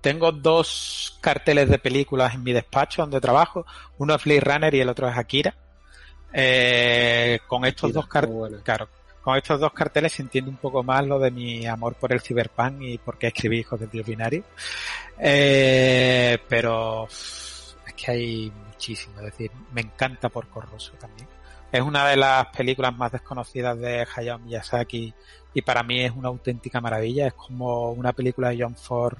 tengo 0.05 0.31
dos 0.31 1.17
carteles 1.19 1.67
de 1.67 1.79
películas 1.79 2.35
en 2.35 2.43
mi 2.43 2.53
despacho 2.53 3.01
donde 3.01 3.19
trabajo. 3.19 3.65
Uno 3.97 4.13
es 4.13 4.23
Blade 4.23 4.39
Runner 4.39 4.75
y 4.75 4.79
el 4.79 4.89
otro 4.89 5.09
es 5.09 5.17
Akira. 5.17 5.55
Eh, 6.31 7.39
con 7.47 7.65
estos 7.65 7.91
dos 7.91 8.05
carteles, 8.05 8.61
claro, 8.61 8.87
con 9.23 9.35
estos 9.35 9.59
dos 9.59 9.73
carteles 9.73 10.13
se 10.13 10.21
entiende 10.21 10.51
un 10.51 10.57
poco 10.57 10.83
más 10.83 11.03
lo 11.07 11.17
de 11.17 11.31
mi 11.31 11.65
amor 11.65 11.95
por 11.95 12.13
el 12.13 12.21
cyberpunk 12.21 12.83
y 12.83 12.99
por 12.99 13.17
qué 13.17 13.27
escribí 13.27 13.61
Hijos 13.61 13.79
del 13.79 13.89
Dios 13.89 14.05
Binario. 14.05 14.43
Eh, 15.17 16.37
pero 16.47 17.07
es 17.07 17.75
que 17.97 18.11
hay 18.11 18.53
muchísimo, 18.67 19.17
es 19.21 19.25
decir, 19.25 19.49
me 19.73 19.81
encanta 19.81 20.29
por 20.29 20.47
Corroso 20.49 20.91
también. 20.99 21.27
Es 21.71 21.81
una 21.81 22.07
de 22.07 22.17
las 22.17 22.45
películas 22.55 22.95
más 22.95 23.11
desconocidas 23.11 23.79
de 23.79 24.05
Hayao 24.15 24.37
Miyazaki 24.37 25.11
y 25.55 25.61
para 25.63 25.81
mí 25.81 26.01
es 26.03 26.11
una 26.11 26.27
auténtica 26.27 26.79
maravilla. 26.79 27.25
Es 27.25 27.33
como 27.33 27.89
una 27.89 28.13
película 28.13 28.49
de 28.49 28.61
John 28.61 28.75
Ford 28.75 29.17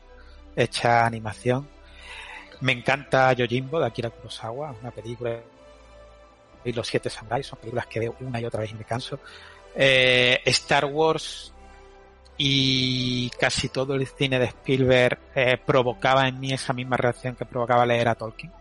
hecha 0.56 1.06
animación. 1.06 1.68
Me 2.62 2.72
encanta 2.72 3.34
Yojimbo 3.34 3.80
de 3.80 3.88
Akira 3.88 4.10
Kurosawa, 4.10 4.76
una 4.82 4.92
película 4.92 5.40
y 6.64 6.74
Los 6.74 6.88
Siete 6.88 7.10
Samuráis 7.10 7.46
son 7.46 7.60
películas 7.60 7.86
que 7.88 8.00
veo 8.00 8.16
una 8.22 8.42
y 8.42 8.46
otra 8.46 8.62
vez 8.62 8.72
y 8.72 8.76
me 8.76 8.84
canso. 8.84 9.20
Eh, 9.76 10.42
Star 10.46 10.86
Wars 10.86 11.54
y 12.38 13.30
casi 13.40 13.70
todo 13.70 13.96
el 13.96 14.08
cine 14.08 14.40
de 14.40 14.46
Spielberg 14.46 15.20
eh, 15.36 15.58
provocaba 15.64 16.28
en 16.28 16.40
mí 16.40 16.52
esa 16.52 16.74
misma 16.74 16.98
reacción 16.98 17.36
que 17.36 17.46
provocaba 17.46 17.86
leer 17.86 18.08
a 18.10 18.16
Tolkien. 18.16 18.52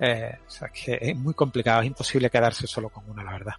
Eh, 0.00 0.38
o 0.46 0.50
sea, 0.50 0.68
que 0.68 0.98
es 1.00 1.16
muy 1.16 1.34
complicado, 1.34 1.82
es 1.82 1.86
imposible 1.86 2.30
quedarse 2.30 2.66
solo 2.66 2.88
con 2.88 3.08
una, 3.08 3.22
la 3.22 3.32
verdad. 3.32 3.54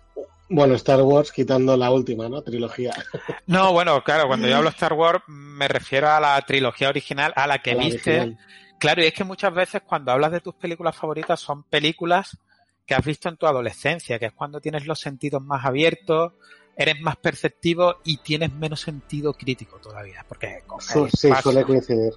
Bueno, 0.50 0.76
Star 0.76 1.02
Wars 1.02 1.32
quitando 1.32 1.76
la 1.78 1.90
última, 1.92 2.30
¿no? 2.30 2.42
Trilogía. 2.42 2.94
No, 3.48 3.74
bueno, 3.74 4.02
claro, 4.04 4.28
cuando 4.28 4.48
yo 4.48 4.56
hablo 4.58 4.70
de 4.70 4.74
Star 4.76 4.94
Wars 4.94 5.22
me 5.28 5.68
refiero 5.68 6.10
a 6.10 6.20
la 6.20 6.40
trilogía 6.42 6.88
original, 6.90 7.34
a 7.36 7.46
la 7.46 7.60
que 7.60 7.72
A 7.72 7.76
la 7.76 7.84
viste. 7.84 8.20
original. 8.20 8.38
Claro, 8.80 9.04
y 9.04 9.06
es 9.08 9.14
que 9.14 9.24
muchas 9.26 9.54
veces 9.54 9.82
cuando 9.86 10.12
hablas 10.12 10.32
de 10.32 10.40
tus 10.40 10.56
películas 10.56 10.96
favoritas 10.96 11.40
son 11.40 11.64
películas 11.64 12.38
que 12.86 12.96
has 12.96 13.04
visto 13.06 13.28
en 13.30 13.38
tu 13.38 13.46
adolescencia, 13.46 14.18
que 14.20 14.28
es 14.28 14.34
cuando 14.34 14.60
tienes 14.62 14.86
los 14.86 15.00
sentidos 15.00 15.42
más 15.42 15.66
abiertos, 15.66 16.34
eres 16.78 17.00
más 17.02 17.18
perceptivo 17.18 17.98
y 18.04 18.18
tienes 18.18 18.52
menos 18.54 18.82
sentido 18.82 19.34
crítico 19.34 19.78
todavía, 19.78 20.26
porque 20.28 20.64
con 20.66 20.80
el 20.80 21.12
sí, 21.12 21.30
paso- 21.30 21.52
suele 21.52 21.66
coincidir. 21.66 22.14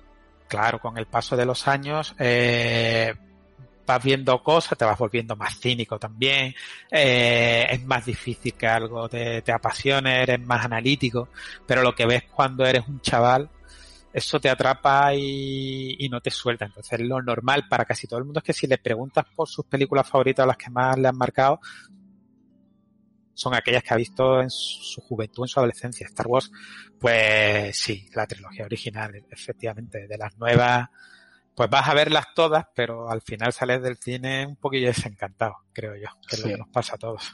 claro, 0.49 0.79
con 0.81 0.97
el 0.99 1.07
paso 1.07 1.37
de 1.37 1.45
los 1.47 1.67
años 1.69 2.15
eh, 2.19 3.15
vas 3.87 4.03
viendo 4.03 4.43
cosas, 4.43 4.77
te 4.77 4.85
vas 4.85 4.99
volviendo 4.99 5.37
más 5.37 5.59
cínico 5.59 5.99
también, 5.99 6.55
eh, 6.91 7.67
es 7.71 7.85
más 7.85 8.05
difícil 8.05 8.55
que 8.55 8.67
algo 8.67 9.09
te, 9.09 9.43
te 9.43 9.53
apasione, 9.53 10.23
eres 10.23 10.41
más 10.41 10.65
analítico, 10.65 11.29
pero 11.67 11.83
lo 11.83 11.95
que 11.95 12.07
ves 12.07 12.25
cuando 12.25 12.67
eres 12.67 12.87
un 12.89 13.01
chaval, 13.01 13.49
eso 14.17 14.41
te 14.41 14.49
atrapa 14.49 15.15
y, 15.15 16.09
no 16.11 16.23
te 16.23 16.31
suelta. 16.31 16.65
Entonces 16.65 17.01
lo 17.01 17.21
normal 17.21 17.69
para 17.69 17.85
casi 17.85 18.07
todo 18.07 18.19
el 18.19 18.25
mundo 18.25 18.41
es 18.41 18.45
que 18.45 18.55
si 18.55 18.67
le 18.67 18.79
preguntas 18.79 19.27
por 19.35 19.47
sus 19.47 19.67
películas 19.67 20.09
favoritas, 20.09 20.47
las 20.47 20.57
que 20.57 20.71
más 20.71 20.97
le 20.97 21.09
han 21.09 21.19
marcado, 21.19 21.61
son 23.35 23.55
aquellas 23.55 23.83
que 23.83 23.93
ha 23.93 23.99
visto 23.99 24.41
en 24.41 24.49
su 24.49 25.03
juventud, 25.03 25.45
en 25.45 25.49
su 25.49 25.61
adolescencia. 25.61 26.07
Star 26.07 26.29
Wars, 26.29 26.51
pues 26.99 27.77
sí, 27.77 28.09
la 28.15 28.27
trilogía 28.27 28.65
original, 28.65 29.23
efectivamente, 29.31 30.07
de 30.07 30.17
las 30.17 30.35
nuevas, 30.39 30.89
pues 31.57 31.71
vas 31.71 31.89
a 31.89 31.95
verlas 31.95 32.27
todas, 32.35 32.67
pero 32.75 33.11
al 33.11 33.23
final 33.23 33.53
sales 33.53 33.83
del 33.83 33.97
cine 33.97 34.47
un 34.47 34.57
poquillo 34.57 34.89
desencantado, 34.89 35.57
creo 35.73 35.97
yo, 35.97 36.09
que 36.29 36.37
es 36.37 36.43
lo 36.43 36.49
que 36.49 36.59
nos 36.59 36.69
pasa 36.69 36.97
a 36.97 36.99
todos. 36.99 37.33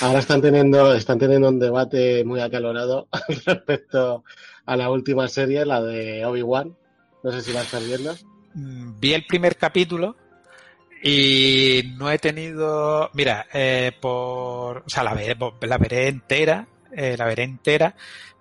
Ahora 0.00 0.20
están 0.20 0.40
teniendo, 0.40 0.94
están 0.94 1.18
teniendo 1.18 1.48
un 1.48 1.58
debate 1.58 2.24
muy 2.24 2.40
acalorado 2.40 3.08
respecto 3.44 4.22
a 4.64 4.76
la 4.76 4.88
última 4.88 5.26
serie, 5.26 5.66
la 5.66 5.82
de 5.82 6.24
Obi-Wan. 6.24 6.76
No 7.24 7.32
sé 7.32 7.42
si 7.42 7.52
la 7.52 7.62
estás 7.62 7.84
viendo. 7.84 8.14
Mm, 8.54 9.00
Vi 9.00 9.12
el 9.14 9.26
primer 9.26 9.56
capítulo 9.56 10.14
y 11.02 11.94
no 11.96 12.10
he 12.10 12.18
tenido, 12.18 13.10
mira, 13.14 13.46
eh, 13.52 13.90
por, 14.00 14.78
o 14.78 14.88
sea, 14.88 15.02
la 15.02 15.14
veré, 15.14 15.36
la 15.62 15.78
veré 15.78 16.06
entera, 16.06 16.68
eh, 16.92 17.16
la 17.18 17.24
veré 17.24 17.42
entera, 17.42 17.96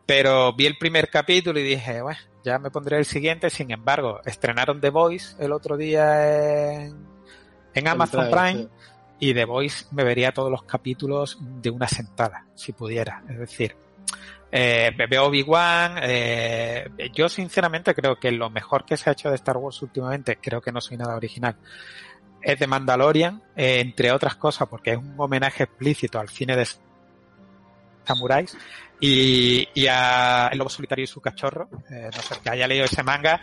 pero 0.07 0.53
vi 0.53 0.65
el 0.65 0.77
primer 0.79 1.09
capítulo 1.09 1.59
y 1.59 1.63
dije, 1.63 2.01
bueno, 2.01 2.19
ya 2.43 2.57
me 2.57 2.71
pondré 2.71 2.97
el 2.97 3.05
siguiente. 3.05 3.51
Sin 3.51 3.69
embargo, 3.69 4.21
estrenaron 4.25 4.81
The 4.81 4.89
Voice 4.89 5.35
el 5.37 5.51
otro 5.51 5.77
día 5.77 6.73
en, 6.73 7.05
en 7.75 7.87
Amazon 7.87 8.31
Prime, 8.31 8.53
Prime 8.53 8.67
y 9.19 9.33
The 9.35 9.45
Voice 9.45 9.85
me 9.91 10.03
vería 10.03 10.31
todos 10.31 10.49
los 10.49 10.63
capítulos 10.63 11.37
de 11.41 11.69
una 11.69 11.87
sentada, 11.87 12.45
si 12.55 12.71
pudiera. 12.71 13.21
Es 13.29 13.37
decir, 13.37 13.75
Eh, 14.49 14.91
veo 15.09 15.25
Obi-Wan. 15.25 15.99
Eh, 16.01 16.87
yo 17.13 17.27
sinceramente 17.27 17.93
creo 17.93 18.15
que 18.17 18.31
lo 18.31 18.49
mejor 18.49 18.85
que 18.85 18.95
se 18.95 19.09
ha 19.09 19.13
hecho 19.13 19.29
de 19.29 19.35
Star 19.35 19.57
Wars 19.57 19.81
últimamente, 19.81 20.37
creo 20.41 20.61
que 20.61 20.71
no 20.71 20.79
soy 20.79 20.95
nada 20.95 21.17
original, 21.17 21.57
es 22.41 22.57
de 22.57 22.65
Mandalorian, 22.65 23.43
eh, 23.57 23.81
entre 23.81 24.09
otras 24.11 24.35
cosas 24.37 24.69
porque 24.69 24.91
es 24.91 24.97
un 24.97 25.15
homenaje 25.17 25.63
explícito 25.63 26.17
al 26.17 26.29
cine 26.29 26.55
de 26.55 26.65
samuráis 28.05 28.55
y, 28.99 29.87
a 29.87 30.49
El 30.51 30.57
Lobo 30.57 30.69
Solitario 30.69 31.03
y 31.03 31.07
su 31.07 31.21
cachorro. 31.21 31.69
Eh, 31.89 32.09
no 32.15 32.21
sé, 32.21 32.35
que 32.43 32.49
haya 32.49 32.67
leído 32.67 32.85
ese 32.85 33.03
manga. 33.03 33.41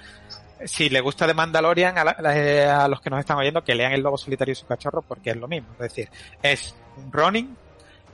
Si 0.65 0.89
le 0.89 1.01
gusta 1.01 1.27
de 1.27 1.35
Mandalorian, 1.35 1.99
a, 1.99 2.05
la, 2.05 2.85
a, 2.85 2.89
los 2.89 3.01
que 3.01 3.11
nos 3.11 3.21
están 3.21 3.39
oyendo, 3.39 3.63
que 3.63 3.75
lean 3.75 3.93
El 3.93 4.03
Lobo 4.03 4.17
Solitario 4.17 4.53
y 4.53 4.57
su 4.57 4.67
cachorro 4.67 5.03
porque 5.03 5.31
es 5.31 5.37
lo 5.37 5.49
mismo. 5.49 5.69
Es 5.75 5.95
decir, 5.95 6.09
es 6.43 6.75
un 6.97 7.13
Ronin 7.13 7.57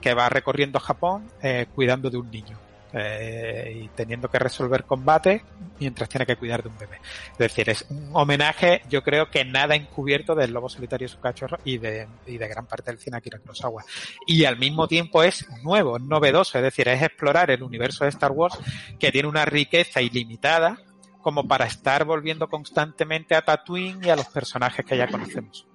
que 0.01 0.15
va 0.15 0.29
recorriendo 0.29 0.81
Japón 0.81 1.31
eh, 1.43 1.67
cuidando 1.75 2.11
de 2.11 2.17
un 2.17 2.31
niño 2.31 2.70
eh, 2.93 3.83
y 3.85 3.89
teniendo 3.89 4.29
que 4.29 4.39
resolver 4.39 4.85
combate 4.85 5.45
mientras 5.79 6.09
tiene 6.09 6.27
que 6.27 6.37
cuidar 6.37 6.63
de 6.63 6.69
un 6.69 6.79
bebé. 6.79 6.99
Es 7.33 7.39
decir, 7.39 7.71
es 7.71 7.87
un 7.89 8.11
homenaje, 8.13 8.83
yo 8.89 9.03
creo 9.03 9.31
que 9.31 9.45
nada 9.45 9.75
encubierto 9.75 10.35
del 10.35 10.53
lobo 10.53 10.69
solitario 10.69 11.07
y 11.07 11.09
su 11.09 11.21
cachorro 11.21 11.59
y 11.65 11.79
de, 11.79 12.09
y 12.27 12.37
de 12.37 12.49
gran 12.49 12.67
parte 12.67 12.91
del 12.91 12.99
cine 12.99 13.17
Akira 13.17 13.39
Kurosawa. 13.39 13.85
Y 14.27 14.45
al 14.45 14.59
mismo 14.59 14.89
tiempo 14.89 15.23
es 15.23 15.47
nuevo, 15.63 15.97
es 15.97 16.03
novedoso, 16.03 16.59
es 16.59 16.65
decir, 16.65 16.89
es 16.89 17.03
explorar 17.03 17.51
el 17.51 17.63
universo 17.63 18.05
de 18.05 18.11
Star 18.11 18.33
Wars 18.33 18.59
que 18.99 19.13
tiene 19.13 19.29
una 19.29 19.45
riqueza 19.45 20.03
ilimitada 20.03 20.79
como 21.23 21.47
para 21.47 21.67
estar 21.67 22.05
volviendo 22.05 22.49
constantemente 22.49 23.35
a 23.35 23.43
Tatooine 23.43 24.05
y 24.05 24.11
a 24.11 24.17
los 24.17 24.27
personajes 24.27 24.85
que 24.85 24.97
ya 24.97 25.07
conocemos. 25.07 25.67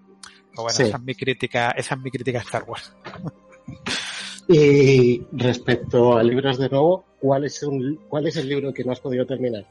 Pero 0.49 0.63
bueno, 0.63 0.77
sí. 0.77 0.83
esa 0.83 0.97
es 0.97 1.03
mi 1.03 1.15
crítica, 1.15 1.71
esa 1.71 1.95
es 1.95 2.01
mi 2.01 2.11
crítica 2.11 2.39
a 2.39 2.41
Star 2.41 2.63
Wars. 2.63 2.93
Y 4.47 5.23
respecto 5.31 6.17
a 6.17 6.23
libros 6.23 6.57
de 6.57 6.69
nuevo, 6.69 7.05
¿cuál 7.19 7.45
es, 7.45 7.63
un, 7.63 7.99
¿cuál 8.07 8.27
es 8.27 8.37
el 8.37 8.47
libro 8.47 8.73
que 8.73 8.83
no 8.83 8.91
has 8.91 8.99
podido 8.99 9.25
terminar? 9.25 9.65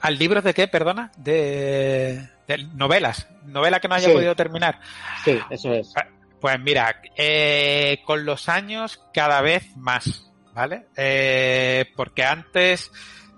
¿Al 0.00 0.18
libro 0.18 0.42
de 0.42 0.52
qué, 0.52 0.68
perdona? 0.68 1.10
De, 1.16 2.28
de 2.46 2.58
novelas. 2.74 3.28
¿Novela 3.46 3.80
que 3.80 3.88
no 3.88 3.94
haya 3.94 4.08
sí. 4.08 4.14
podido 4.14 4.36
terminar? 4.36 4.80
Sí, 5.24 5.38
eso 5.50 5.72
es. 5.72 5.92
Pues 6.40 6.60
mira, 6.60 7.00
eh, 7.16 8.00
con 8.04 8.24
los 8.24 8.48
años 8.48 9.02
cada 9.12 9.40
vez 9.40 9.76
más, 9.76 10.30
¿vale? 10.54 10.86
Eh, 10.96 11.86
porque 11.96 12.24
antes 12.24 12.92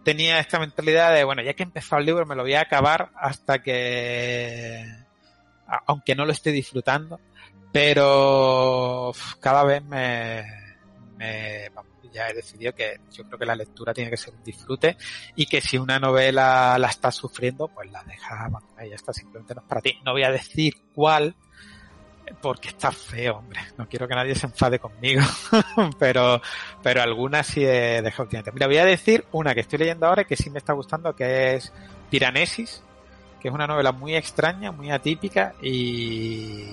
tenía 0.04 0.38
esta 0.38 0.58
mentalidad 0.58 1.14
de, 1.14 1.24
bueno, 1.24 1.42
ya 1.42 1.54
que 1.54 1.62
he 1.62 1.66
empezado 1.66 2.00
el 2.00 2.06
libro 2.06 2.26
me 2.26 2.34
lo 2.34 2.42
voy 2.42 2.54
a 2.54 2.62
acabar 2.62 3.10
hasta 3.14 3.62
que, 3.62 4.84
aunque 5.86 6.14
no 6.14 6.26
lo 6.26 6.32
esté 6.32 6.52
disfrutando, 6.52 7.20
pero 7.72 9.12
cada 9.40 9.64
vez 9.64 9.82
me, 9.84 10.44
me 11.16 11.70
ya 12.12 12.28
he 12.28 12.34
decidido 12.34 12.74
que 12.74 13.00
yo 13.12 13.24
creo 13.24 13.38
que 13.38 13.46
la 13.46 13.54
lectura 13.54 13.94
tiene 13.94 14.10
que 14.10 14.16
ser 14.16 14.34
un 14.34 14.42
disfrute 14.42 14.96
y 15.36 15.46
que 15.46 15.60
si 15.60 15.78
una 15.78 15.98
novela 15.98 16.76
la 16.78 16.88
estás 16.88 17.14
sufriendo, 17.14 17.68
pues 17.68 17.90
la 17.90 18.02
dejas 18.04 18.50
ya 18.78 18.94
está, 18.94 19.12
simplemente 19.12 19.54
no 19.54 19.60
es 19.60 19.66
para 19.66 19.80
ti. 19.80 19.98
No 20.04 20.12
voy 20.12 20.24
a 20.24 20.30
decir 20.30 20.74
cuál, 20.94 21.34
porque 22.40 22.68
está 22.68 22.90
feo, 22.92 23.38
hombre. 23.38 23.60
No 23.76 23.88
quiero 23.88 24.08
que 24.08 24.14
nadie 24.14 24.34
se 24.34 24.46
enfade 24.46 24.78
conmigo, 24.78 25.22
pero, 25.98 26.40
pero 26.82 27.02
algunas 27.02 27.46
sí 27.46 27.64
he 27.64 28.02
dejado 28.02 28.24
últimamente. 28.24 28.52
Mira, 28.52 28.66
voy 28.66 28.78
a 28.78 28.84
decir 28.84 29.24
una 29.32 29.54
que 29.54 29.60
estoy 29.60 29.78
leyendo 29.78 30.06
ahora 30.06 30.22
y 30.22 30.26
que 30.26 30.36
sí 30.36 30.50
me 30.50 30.58
está 30.58 30.72
gustando, 30.72 31.14
que 31.14 31.54
es 31.54 31.72
Tiranesis, 32.08 32.82
que 33.40 33.48
es 33.48 33.54
una 33.54 33.66
novela 33.66 33.92
muy 33.92 34.16
extraña, 34.16 34.72
muy 34.72 34.90
atípica 34.90 35.54
y 35.62 36.64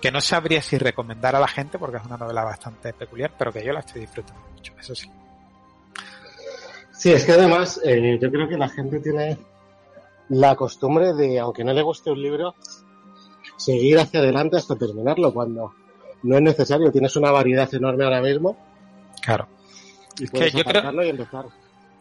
que 0.00 0.10
no 0.10 0.20
sabría 0.20 0.62
si 0.62 0.78
recomendar 0.78 1.34
a 1.36 1.40
la 1.40 1.48
gente 1.48 1.78
porque 1.78 1.96
es 1.96 2.04
una 2.04 2.16
novela 2.16 2.44
bastante 2.44 2.92
peculiar, 2.92 3.32
pero 3.38 3.52
que 3.52 3.64
yo 3.64 3.72
la 3.72 3.80
estoy 3.80 4.02
disfrutando 4.02 4.42
mucho, 4.54 4.72
eso 4.78 4.94
sí. 4.94 5.10
Sí, 6.92 7.12
es 7.12 7.24
que 7.24 7.32
además 7.32 7.80
eh, 7.84 8.18
yo 8.20 8.30
creo 8.30 8.48
que 8.48 8.56
la 8.56 8.68
gente 8.68 9.00
tiene 9.00 9.38
la 10.30 10.56
costumbre 10.56 11.12
de, 11.12 11.38
aunque 11.38 11.62
no 11.62 11.72
le 11.72 11.82
guste 11.82 12.10
un 12.10 12.22
libro, 12.22 12.54
seguir 13.56 13.98
hacia 13.98 14.20
adelante 14.20 14.56
hasta 14.56 14.76
terminarlo 14.76 15.32
cuando 15.32 15.74
no 16.22 16.36
es 16.36 16.42
necesario. 16.42 16.90
Tienes 16.90 17.14
una 17.16 17.30
variedad 17.30 17.72
enorme 17.74 18.04
ahora 18.04 18.20
mismo. 18.20 18.56
Claro. 19.20 19.46
Y 20.18 20.26
puedes 20.26 20.52
que 20.52 20.58
yo 20.58 20.64
creo, 20.64 21.02
y 21.02 21.08
empezar. 21.10 21.46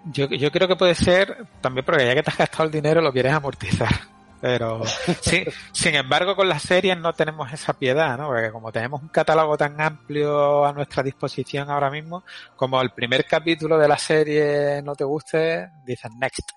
Yo, 0.05 0.27
yo 0.27 0.51
creo 0.51 0.67
que 0.67 0.75
puede 0.75 0.95
ser 0.95 1.47
también 1.61 1.85
porque 1.85 2.05
ya 2.05 2.13
que 2.13 2.23
te 2.23 2.29
has 2.29 2.37
gastado 2.37 2.65
el 2.65 2.71
dinero 2.71 3.01
lo 3.01 3.11
quieres 3.11 3.33
amortizar. 3.33 4.14
Pero 4.41 4.83
sí, 5.21 5.45
sin 5.71 5.95
embargo, 5.95 6.35
con 6.35 6.49
las 6.49 6.61
series 6.61 6.97
no 6.97 7.13
tenemos 7.13 7.51
esa 7.51 7.73
piedad, 7.73 8.17
¿no? 8.17 8.27
Porque 8.27 8.51
como 8.51 8.71
tenemos 8.71 9.01
un 9.01 9.09
catálogo 9.09 9.57
tan 9.57 9.79
amplio 9.79 10.65
a 10.65 10.73
nuestra 10.73 11.03
disposición 11.03 11.69
ahora 11.69 11.89
mismo, 11.89 12.23
como 12.55 12.81
el 12.81 12.91
primer 12.91 13.25
capítulo 13.25 13.77
de 13.77 13.87
la 13.87 13.97
serie 13.97 14.81
no 14.83 14.95
te 14.95 15.03
guste, 15.03 15.69
dices 15.85 16.11
next. 16.19 16.51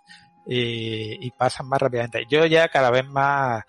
Y, 0.51 1.27
y 1.27 1.31
pasan 1.33 1.69
más 1.69 1.81
rápidamente. 1.81 2.25
Yo 2.29 2.47
ya 2.47 2.69
cada 2.69 2.91
vez 2.91 3.07
más 3.07 3.65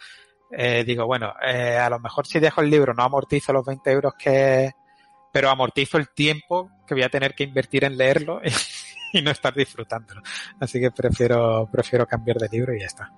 eh, 0.51 0.83
digo, 0.85 1.05
bueno, 1.05 1.33
eh, 1.45 1.77
a 1.77 1.89
lo 1.89 1.99
mejor 1.99 2.25
si 2.25 2.39
dejo 2.39 2.61
el 2.61 2.69
libro 2.69 2.93
no 2.93 3.03
amortizo 3.03 3.53
los 3.53 3.65
20 3.65 3.91
euros 3.91 4.13
que, 4.17 4.71
pero 5.31 5.49
amortizo 5.49 5.97
el 5.97 6.09
tiempo 6.09 6.71
que 6.87 6.95
voy 6.95 7.03
a 7.03 7.09
tener 7.09 7.35
que 7.35 7.43
invertir 7.43 7.83
en 7.85 7.97
leerlo 7.97 8.41
y, 8.43 8.49
y 9.19 9.21
no 9.21 9.31
estar 9.31 9.53
disfrutándolo. 9.53 10.21
Así 10.59 10.79
que 10.79 10.91
prefiero, 10.91 11.69
prefiero 11.71 12.07
cambiar 12.07 12.37
de 12.37 12.49
libro 12.49 12.73
y 12.75 12.79
ya 12.79 12.87
está. 12.87 13.11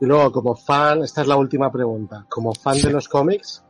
Y 0.00 0.06
luego, 0.06 0.32
como 0.32 0.54
fan, 0.54 1.02
esta 1.02 1.22
es 1.22 1.26
la 1.26 1.36
última 1.36 1.70
pregunta. 1.72 2.24
Como 2.28 2.54
fan 2.54 2.76
sí. 2.76 2.86
de 2.86 2.92
los 2.92 3.08
cómics, 3.08 3.62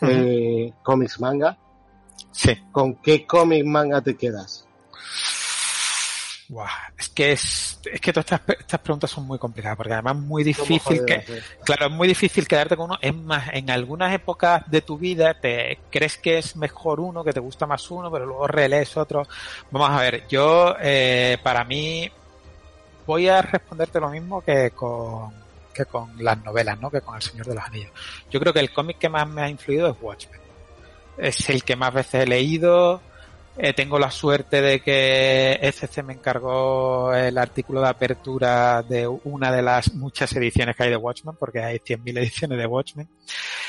uh 0.00 0.06
-huh. 0.06 0.10
eh, 0.10 0.72
cómics 0.82 1.20
manga, 1.20 1.56
sí. 2.32 2.56
¿con 2.72 2.96
qué 2.96 3.26
cómic 3.26 3.64
manga 3.64 4.00
te 4.00 4.16
quedas? 4.16 4.68
Wow, 6.48 6.64
es 6.96 7.10
que 7.10 7.32
es, 7.32 7.78
es 7.92 8.00
que 8.00 8.10
todas 8.10 8.24
estas, 8.24 8.40
estas, 8.58 8.80
preguntas 8.80 9.10
son 9.10 9.26
muy 9.26 9.38
complicadas 9.38 9.76
porque 9.76 9.92
además 9.92 10.16
es 10.16 10.22
muy 10.22 10.42
difícil 10.42 11.04
que, 11.04 11.42
claro, 11.62 11.88
es 11.88 11.92
muy 11.92 12.08
difícil 12.08 12.48
quedarte 12.48 12.74
con 12.74 12.86
uno. 12.86 12.98
Es 13.02 13.14
más, 13.14 13.50
en 13.52 13.68
algunas 13.70 14.14
épocas 14.14 14.62
de 14.70 14.80
tu 14.80 14.96
vida 14.96 15.38
te 15.38 15.78
crees 15.90 16.16
que 16.16 16.38
es 16.38 16.56
mejor 16.56 17.00
uno, 17.00 17.22
que 17.22 17.34
te 17.34 17.40
gusta 17.40 17.66
más 17.66 17.90
uno, 17.90 18.10
pero 18.10 18.24
luego 18.24 18.46
relees 18.46 18.96
otro. 18.96 19.26
Vamos 19.70 19.90
a 19.90 20.00
ver, 20.00 20.26
yo, 20.26 20.74
eh, 20.80 21.36
para 21.42 21.64
mí, 21.64 22.10
voy 23.08 23.26
a 23.26 23.40
responderte 23.40 23.98
lo 23.98 24.10
mismo 24.10 24.42
que 24.42 24.70
con, 24.72 25.32
que 25.72 25.86
con 25.86 26.12
las 26.22 26.44
novelas, 26.44 26.78
¿no? 26.78 26.90
Que 26.90 27.00
con 27.00 27.16
El 27.16 27.22
Señor 27.22 27.46
de 27.46 27.54
los 27.54 27.64
Anillos. 27.64 27.90
Yo 28.30 28.38
creo 28.38 28.52
que 28.52 28.60
el 28.60 28.70
cómic 28.70 28.98
que 28.98 29.08
más 29.08 29.26
me 29.26 29.40
ha 29.40 29.48
influido 29.48 29.88
es 29.88 29.96
Watchmen. 29.98 30.38
Es 31.16 31.48
el 31.48 31.64
que 31.64 31.74
más 31.74 31.94
veces 31.94 32.24
he 32.24 32.26
leído. 32.26 33.00
Eh, 33.56 33.72
tengo 33.72 33.98
la 33.98 34.10
suerte 34.10 34.60
de 34.60 34.80
que 34.80 35.58
SC 35.62 36.02
me 36.02 36.12
encargó 36.12 37.14
el 37.14 37.38
artículo 37.38 37.80
de 37.80 37.88
apertura 37.88 38.82
de 38.82 39.08
una 39.08 39.50
de 39.50 39.62
las 39.62 39.94
muchas 39.94 40.30
ediciones 40.34 40.76
que 40.76 40.82
hay 40.82 40.90
de 40.90 40.96
Watchmen, 40.96 41.34
porque 41.36 41.60
hay 41.60 41.78
100.000 41.78 42.18
ediciones 42.18 42.58
de 42.58 42.66
Watchmen. 42.66 43.08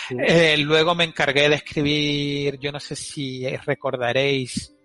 Sí. 0.10 0.18
Eh, 0.20 0.58
luego 0.58 0.96
me 0.96 1.06
encargué 1.06 1.48
de 1.48 1.56
escribir, 1.56 2.60
yo 2.60 2.74
no 2.74 2.80
sé 2.82 2.98
si 2.98 3.48
recordaréis, 3.56 4.76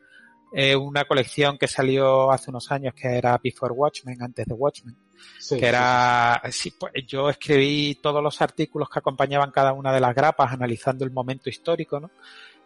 eh, 0.57 0.77
una 0.77 1.05
colección 1.05 1.59
que 1.59 1.67
salió 1.67 2.31
hace 2.31 2.51
unos 2.51 2.71
años 2.71 2.95
que 2.95 3.09
era 3.09 3.41
Before 3.43 3.73
Watchmen, 3.73 4.23
antes 4.23 4.47
de 4.47 4.55
Watchmen. 4.55 4.97
Sí, 5.41 5.59
que 5.59 5.67
era, 5.67 6.41
sí, 6.53 6.73
pues 6.79 6.93
yo 7.09 7.29
escribí 7.29 7.99
todos 8.01 8.23
los 8.23 8.41
artículos 8.41 8.89
que 8.89 9.01
acompañaban 9.01 9.51
cada 9.51 9.73
una 9.73 9.93
de 9.93 10.01
las 10.01 10.15
grapas 10.15 10.53
analizando 10.53 11.05
el 11.05 11.11
momento 11.11 11.51
histórico, 11.51 11.99
¿no? 11.99 12.13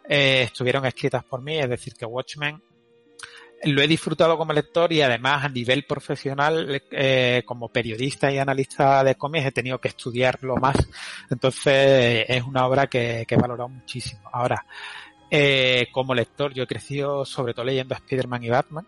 Eh, 0.06 0.42
estuvieron 0.42 0.84
escritas 0.84 1.24
por 1.24 1.40
mí, 1.40 1.58
es 1.58 1.68
decir, 1.68 1.94
que 1.94 2.04
Watchmen 2.04 2.62
lo 3.64 3.82
he 3.82 3.88
disfrutado 3.88 4.36
como 4.36 4.52
lector 4.52 4.92
y 4.92 5.00
además 5.00 5.44
a 5.44 5.48
nivel 5.48 5.84
profesional, 5.84 6.82
eh, 6.90 7.42
como 7.44 7.70
periodista 7.70 8.30
y 8.30 8.38
analista 8.38 9.02
de 9.02 9.14
cómics, 9.14 9.46
he 9.46 9.52
tenido 9.52 9.80
que 9.80 9.88
estudiarlo 9.88 10.56
más. 10.56 10.76
Entonces, 11.30 12.24
es 12.28 12.42
una 12.42 12.66
obra 12.66 12.86
que, 12.86 13.24
que 13.26 13.34
he 13.34 13.38
valorado 13.38 13.68
muchísimo. 13.68 14.28
Ahora, 14.32 14.64
eh, 15.30 15.88
como 15.92 16.14
lector, 16.14 16.52
yo 16.52 16.64
he 16.64 16.66
crecido 16.66 17.24
sobre 17.24 17.54
todo 17.54 17.66
leyendo 17.66 17.94
a 17.94 17.98
Spider-Man 17.98 18.44
y 18.44 18.48
Batman. 18.48 18.86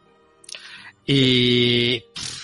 Y 1.07 2.01
pff, 2.15 2.41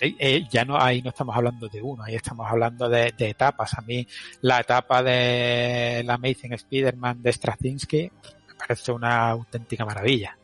eh, 0.00 0.46
ya 0.50 0.64
no, 0.64 0.78
ahí 0.78 1.02
no 1.02 1.10
estamos 1.10 1.36
hablando 1.36 1.68
de 1.68 1.80
uno, 1.80 2.02
ahí 2.02 2.14
estamos 2.14 2.46
hablando 2.50 2.88
de, 2.88 3.12
de 3.16 3.30
etapas. 3.30 3.74
A 3.74 3.80
mí, 3.82 4.06
la 4.42 4.60
etapa 4.60 5.02
de 5.02 6.02
la 6.04 6.14
Amazing 6.14 6.52
Spider-Man 6.54 7.22
de 7.22 7.32
Straczynski 7.32 8.10
me 8.48 8.54
parece 8.54 8.92
una 8.92 9.30
auténtica 9.30 9.84
maravilla. 9.84 10.36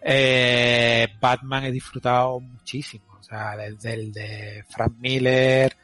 Eh, 0.00 1.08
Batman 1.20 1.64
he 1.64 1.70
disfrutado 1.70 2.40
muchísimo, 2.40 3.04
o 3.20 3.22
sea, 3.22 3.56
desde 3.56 3.94
el 3.94 4.12
de 4.12 4.64
Frank 4.68 4.94
Miller, 4.98 5.76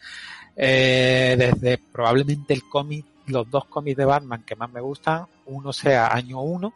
eh, 0.56 1.36
desde 1.38 1.78
probablemente 1.78 2.52
el 2.52 2.68
cómic 2.68 3.06
los 3.28 3.50
dos 3.50 3.66
cómics 3.66 3.96
de 3.96 4.04
Batman 4.04 4.42
que 4.44 4.56
más 4.56 4.70
me 4.70 4.80
gustan, 4.80 5.26
uno 5.46 5.72
sea 5.72 6.08
Año 6.08 6.40
1 6.40 6.72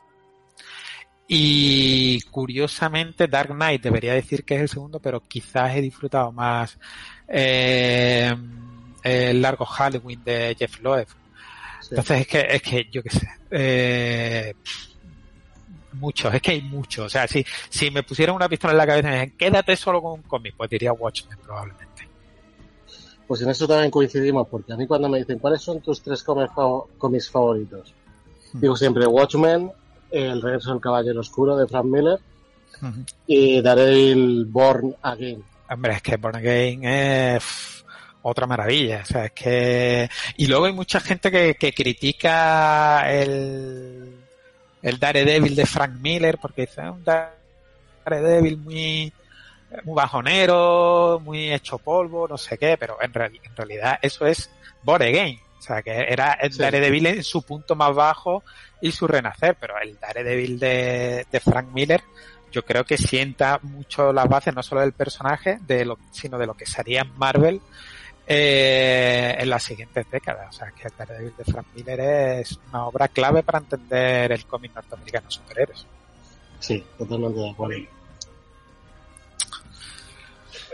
y 1.28 2.20
curiosamente 2.30 3.26
Dark 3.26 3.54
Knight 3.54 3.82
debería 3.82 4.12
decir 4.12 4.44
que 4.44 4.56
es 4.56 4.60
el 4.60 4.68
segundo, 4.68 5.00
pero 5.00 5.20
quizás 5.20 5.74
he 5.74 5.80
disfrutado 5.80 6.30
más 6.30 6.78
eh, 7.26 8.30
el 9.02 9.40
largo 9.40 9.64
Halloween 9.64 10.22
de 10.24 10.54
Jeff 10.58 10.80
Loeb. 10.80 11.08
Sí. 11.80 11.88
Entonces 11.90 12.20
es 12.20 12.26
que, 12.26 12.46
es 12.50 12.62
que 12.62 12.88
yo 12.90 13.02
qué 13.02 13.10
sé, 13.10 13.28
eh, 13.50 14.54
muchos, 15.92 16.34
es 16.34 16.42
que 16.42 16.50
hay 16.50 16.62
muchos. 16.62 17.06
O 17.06 17.08
sea, 17.08 17.26
si, 17.26 17.44
si 17.68 17.90
me 17.90 18.02
pusieran 18.02 18.36
una 18.36 18.48
pistola 18.48 18.72
en 18.72 18.78
la 18.78 18.86
cabeza 18.86 19.08
y 19.08 19.10
me 19.10 19.20
dicen, 19.20 19.36
quédate 19.38 19.76
solo 19.76 20.02
con 20.02 20.12
un 20.12 20.22
cómic, 20.22 20.54
pues 20.56 20.68
diría 20.68 20.92
Watchmen 20.92 21.38
probablemente. 21.42 21.91
Pues 23.32 23.40
en 23.40 23.48
eso 23.48 23.66
también 23.66 23.90
coincidimos, 23.90 24.46
porque 24.46 24.74
a 24.74 24.76
mí 24.76 24.86
cuando 24.86 25.08
me 25.08 25.16
dicen, 25.16 25.38
¿cuáles 25.38 25.62
son 25.62 25.80
tus 25.80 26.02
tres 26.02 26.22
cómics 26.22 27.30
favoritos? 27.30 27.94
Digo 28.52 28.76
siempre 28.76 29.06
Watchmen, 29.06 29.72
El 30.10 30.42
regreso 30.42 30.70
del 30.70 30.82
caballero 30.82 31.20
oscuro 31.20 31.56
de 31.56 31.66
Frank 31.66 31.86
Miller 31.86 32.20
y 33.26 33.62
Daredevil 33.62 34.44
Born 34.44 34.94
Again. 35.00 35.42
Hombre, 35.70 35.94
es 35.94 36.02
que 36.02 36.18
Born 36.18 36.36
Again 36.36 36.84
es 36.84 37.82
otra 38.20 38.46
maravilla. 38.46 39.00
O 39.00 39.06
sea, 39.06 39.24
es 39.24 39.32
que. 39.32 40.10
Y 40.36 40.46
luego 40.46 40.66
hay 40.66 40.74
mucha 40.74 41.00
gente 41.00 41.30
que, 41.30 41.54
que 41.54 41.72
critica 41.72 43.10
el, 43.10 44.14
el 44.82 44.98
Daredevil 44.98 45.56
de 45.56 45.64
Frank 45.64 45.94
Miller 46.02 46.36
porque 46.36 46.66
dice, 46.66 46.82
es 46.82 46.90
un 46.90 47.02
Daredevil 48.04 48.58
muy, 48.58 49.10
muy 49.84 49.94
bajonero, 49.94 51.20
muy 51.24 51.52
hecho 51.52 51.78
polvo, 51.78 52.28
no 52.28 52.38
sé 52.38 52.58
qué, 52.58 52.76
pero 52.78 52.98
en, 53.00 53.12
en 53.14 53.56
realidad 53.56 53.98
eso 54.02 54.26
es 54.26 54.50
Born 54.82 55.02
Again. 55.02 55.38
O 55.58 55.62
sea, 55.62 55.82
que 55.82 55.92
era 55.92 56.32
el 56.34 56.56
Daredevil 56.56 57.06
en 57.06 57.22
su 57.22 57.42
punto 57.42 57.76
más 57.76 57.94
bajo 57.94 58.42
y 58.80 58.90
su 58.90 59.06
renacer, 59.06 59.56
pero 59.60 59.78
el 59.80 59.98
Daredevil 60.00 60.58
de, 60.58 61.26
de 61.30 61.40
Frank 61.40 61.68
Miller 61.72 62.02
yo 62.52 62.64
creo 62.64 62.84
que 62.84 62.98
sienta 62.98 63.58
mucho 63.62 64.12
las 64.12 64.28
bases 64.28 64.54
no 64.54 64.62
solo 64.62 64.82
del 64.82 64.92
personaje, 64.92 65.58
de 65.66 65.84
lo, 65.84 65.98
sino 66.10 66.38
de 66.38 66.46
lo 66.46 66.54
que 66.54 66.66
sería 66.66 67.02
Marvel 67.04 67.60
eh, 68.26 69.34
en 69.38 69.48
las 69.48 69.62
siguientes 69.62 70.08
décadas. 70.10 70.54
O 70.54 70.58
sea, 70.58 70.70
que 70.70 70.86
el 70.86 70.94
Daredevil 70.96 71.34
de 71.36 71.44
Frank 71.44 71.66
Miller 71.74 72.00
es 72.40 72.58
una 72.68 72.86
obra 72.86 73.08
clave 73.08 73.42
para 73.42 73.58
entender 73.58 74.32
el 74.32 74.44
cómic 74.44 74.74
norteamericano 74.74 75.30
superhéroes. 75.30 75.86
Sí, 76.60 76.84
totalmente 76.98 77.40
de 77.40 77.50
acuerdo. 77.50 77.82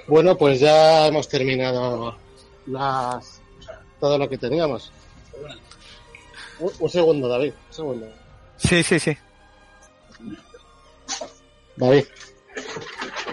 Bueno, 0.09 0.37
pues 0.37 0.61
ya 0.61 1.07
hemos 1.07 1.29
terminado 1.29 2.17
las 2.67 3.43
todo 4.01 4.19
lo 4.19 4.29
que 4.29 4.39
teníamos. 4.39 4.91
Un, 6.61 6.73
un 6.81 6.89
segundo, 6.89 7.29
David, 7.29 7.53
un 7.69 7.75
segundo. 7.75 8.09
Sí, 8.57 8.83
sí, 8.83 8.99
sí. 8.99 9.17
David. 11.77 12.05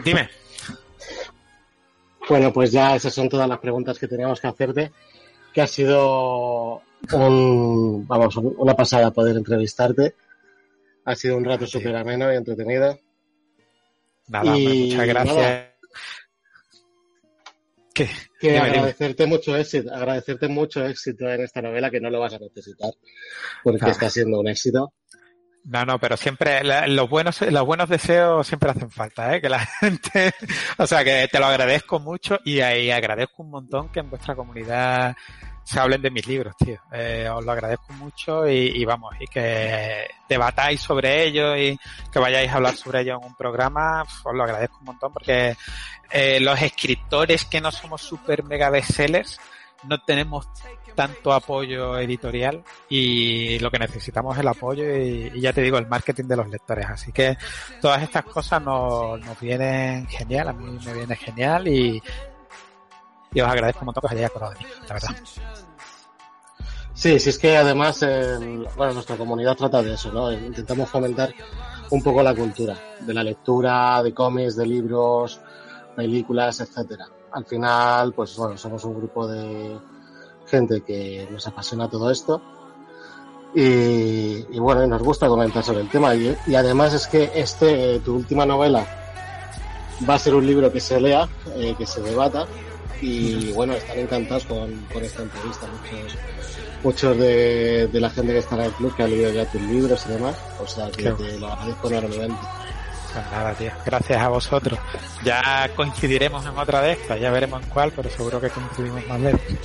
Dime. 0.03 0.29
Bueno, 2.27 2.51
pues 2.51 2.71
ya 2.71 2.95
esas 2.95 3.13
son 3.13 3.29
todas 3.29 3.47
las 3.47 3.59
preguntas 3.59 3.97
que 3.97 4.07
teníamos 4.07 4.39
que 4.39 4.47
hacerte. 4.47 4.91
Que 5.53 5.61
ha 5.61 5.67
sido 5.67 6.81
un, 7.13 8.05
vamos, 8.07 8.35
una 8.37 8.75
pasada 8.75 9.11
poder 9.11 9.37
entrevistarte. 9.37 10.15
Ha 11.05 11.15
sido 11.15 11.37
un 11.37 11.45
rato 11.45 11.65
súper 11.65 11.95
ameno 11.95 12.31
y 12.33 12.35
entretenido. 12.35 12.99
Nada, 14.27 14.51
muchas 14.51 15.07
gracias. 15.07 15.74
Que 17.95 18.57
agradecerte 18.57 19.25
mucho 19.25 19.55
éxito, 19.55 19.93
agradecerte 19.93 20.47
mucho 20.49 20.85
éxito 20.85 21.29
en 21.29 21.41
esta 21.41 21.61
novela 21.61 21.89
que 21.89 22.01
no 22.01 22.09
lo 22.09 22.19
vas 22.19 22.33
a 22.33 22.39
necesitar 22.39 22.91
porque 23.63 23.89
está 23.89 24.09
siendo 24.09 24.39
un 24.39 24.47
éxito. 24.49 24.93
No, 25.63 25.83
no, 25.83 25.97
pero 25.99 26.15
siempre 26.15 26.61
los 26.63 27.09
buenos 27.09 27.41
los 27.41 27.65
buenos 27.65 27.89
deseos 27.89 28.45
siempre 28.45 28.69
hacen 28.69 28.91
falta, 28.91 29.35
¿eh? 29.35 29.41
Que 29.41 29.49
la 29.49 29.59
gente, 29.79 30.31
o 30.77 30.85
sea, 30.85 31.03
que 31.03 31.27
te 31.31 31.39
lo 31.39 31.45
agradezco 31.45 31.99
mucho 31.99 32.39
y, 32.45 32.59
ahí 32.59 32.91
agradezco 32.91 33.41
un 33.41 33.49
montón 33.49 33.89
que 33.89 34.01
en 34.01 34.09
vuestra 34.09 34.35
comunidad 34.35 35.15
se 35.65 35.79
hablen 35.79 36.01
de 36.01 36.11
mis 36.11 36.27
libros, 36.27 36.55
tío. 36.57 36.79
Eh, 36.91 37.27
os 37.27 37.43
lo 37.43 37.51
agradezco 37.51 37.91
mucho 37.93 38.47
y, 38.47 38.85
vamos, 38.85 39.15
y 39.19 39.25
que 39.25 40.07
debatáis 40.29 40.79
sobre 40.79 41.25
ello 41.25 41.57
y 41.57 41.77
que 42.11 42.19
vayáis 42.19 42.51
a 42.51 42.55
hablar 42.55 42.75
sobre 42.75 43.01
ello 43.01 43.17
en 43.17 43.25
un 43.25 43.35
programa, 43.35 44.03
os 44.03 44.33
lo 44.33 44.43
agradezco 44.43 44.77
un 44.79 44.85
montón 44.85 45.11
porque 45.11 45.57
eh, 46.11 46.39
los 46.39 46.61
escritores 46.61 47.45
que 47.45 47.61
no 47.61 47.71
somos 47.71 48.01
super 48.01 48.43
mega 48.43 48.69
bestsellers 48.69 49.39
no 49.87 49.99
tenemos 50.03 50.47
tanto 50.93 51.33
apoyo 51.33 51.97
editorial 51.97 52.63
y 52.87 53.57
lo 53.57 53.71
que 53.71 53.79
necesitamos 53.79 54.35
es 54.35 54.41
el 54.41 54.47
apoyo 54.47 54.83
y, 54.95 55.41
ya 55.41 55.51
te 55.51 55.61
digo, 55.61 55.79
el 55.79 55.87
marketing 55.87 56.25
de 56.25 56.37
los 56.37 56.47
lectores. 56.47 56.85
Así 56.85 57.11
que 57.11 57.37
todas 57.81 58.03
estas 58.03 58.23
cosas 58.25 58.61
nos, 58.61 59.19
nos 59.19 59.39
vienen 59.39 60.07
genial, 60.07 60.49
a 60.49 60.53
mí 60.53 60.77
me 60.85 60.93
viene 60.93 61.15
genial 61.15 61.67
y, 61.67 62.01
y 63.35 63.41
os 63.41 63.47
agradezco 63.47 63.81
un 63.81 63.85
montón 63.85 64.01
que 64.01 64.07
os 64.07 64.11
hayáis 64.13 64.27
acordado 64.27 64.53
de 64.53 64.59
mí, 64.59 64.65
la 64.87 64.93
verdad. 64.93 65.15
Sí, 66.93 67.19
sí 67.19 67.29
es 67.29 67.37
que 67.37 67.55
además, 67.57 67.99
bueno, 68.75 68.93
nuestra 68.93 69.17
comunidad 69.17 69.55
trata 69.55 69.83
de 69.83 69.93
eso, 69.93 70.11
¿no? 70.11 70.31
Intentamos 70.31 70.89
fomentar 70.89 71.31
un 71.91 72.01
poco 72.01 72.23
la 72.23 72.33
cultura 72.33 72.75
de 72.99 73.13
la 73.13 73.23
lectura, 73.23 74.01
de 74.01 74.13
cómics, 74.13 74.55
de 74.55 74.65
libros, 74.65 75.39
películas, 75.95 76.61
etcétera. 76.61 77.05
Al 77.33 77.45
final, 77.45 78.13
pues 78.13 78.35
bueno, 78.37 78.57
somos 78.57 78.83
un 78.85 78.95
grupo 78.95 79.27
de, 79.27 79.77
gente 80.47 80.81
que 80.81 81.27
nos 81.31 81.45
apasiona 81.47 81.89
todo 81.89 82.11
esto. 82.11 82.41
Y, 83.53 84.59
bueno, 84.59 84.85
nos 84.85 85.01
gusta 85.01 85.27
comentar 85.27 85.63
sobre 85.63 85.81
el 85.81 85.89
tema. 85.89 86.13
Y, 86.13 86.55
además 86.55 86.93
es 86.93 87.07
que 87.07 87.31
este, 87.33 87.99
tu 87.99 88.15
última 88.15 88.45
novela, 88.45 88.85
va 90.07 90.15
a 90.15 90.19
ser 90.19 90.35
un 90.35 90.45
libro 90.45 90.71
que 90.71 90.81
se 90.81 90.99
lea, 90.99 91.27
eh, 91.55 91.73
que 91.77 91.85
se 91.85 92.01
debata. 92.01 92.45
Y 93.01 93.51
bueno, 93.51 93.73
están 93.73 93.99
encantados 93.99 94.45
con, 94.45 94.71
esta 95.01 95.23
entrevista. 95.23 95.67
Muchos, 95.67 96.17
muchos 96.83 97.17
de, 97.17 97.89
la 97.93 98.09
gente 98.09 98.33
que 98.33 98.39
está 98.39 98.55
en 98.55 98.61
el 98.61 98.71
club 98.71 98.95
que 98.95 99.03
ha 99.03 99.07
leído 99.07 99.31
ya 99.31 99.45
tus 99.45 99.61
libros 99.61 100.05
y 100.07 100.13
demás. 100.13 100.35
O 100.59 100.67
sea 100.67 100.89
que 100.91 101.11
te 101.11 101.39
lo 101.39 101.47
agradezco 101.47 101.89
enormemente. 101.89 102.37
Pues 103.13 103.31
nada, 103.31 103.53
tío. 103.53 103.71
Gracias 103.85 104.21
a 104.21 104.27
vosotros. 104.27 104.79
Ya 105.23 105.69
coincidiremos 105.75 106.45
en 106.45 106.57
otra 106.57 106.81
de 106.81 106.93
estas, 106.93 107.19
ya 107.19 107.31
veremos 107.31 107.63
en 107.63 107.69
cuál, 107.69 107.91
pero 107.95 108.09
seguro 108.09 108.41
que 108.41 108.49
coincidimos 108.49 109.07
más 109.07 109.21
veces. 109.21 109.57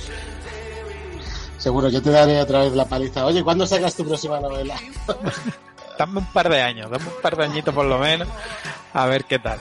Seguro, 1.57 1.89
yo 1.89 2.01
te 2.01 2.09
daré 2.09 2.41
otra 2.41 2.61
vez 2.61 2.73
la 2.73 2.85
paliza. 2.85 3.25
Oye, 3.25 3.43
¿cuándo 3.43 3.67
sacas 3.67 3.95
tu 3.95 4.05
próxima 4.05 4.39
novela? 4.39 4.75
dame 6.01 6.17
un 6.17 6.25
par 6.25 6.49
de 6.49 6.59
años, 6.59 6.89
dame 6.89 7.05
un 7.05 7.21
par 7.21 7.37
de 7.37 7.43
añitos 7.43 7.73
por 7.75 7.85
lo 7.85 7.99
menos, 7.99 8.27
a 8.93 9.05
ver 9.05 9.25
qué 9.25 9.37
tal. 9.37 9.59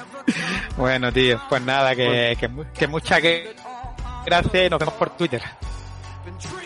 bueno, 0.78 1.12
tío, 1.12 1.38
pues 1.50 1.60
nada, 1.60 1.94
que, 1.94 2.34
que, 2.40 2.50
que 2.72 2.86
muchas 2.86 3.20
gracias 4.24 4.66
y 4.66 4.70
nos 4.70 4.78
vemos 4.78 4.94
por 4.94 5.10
Twitter. 5.10 5.42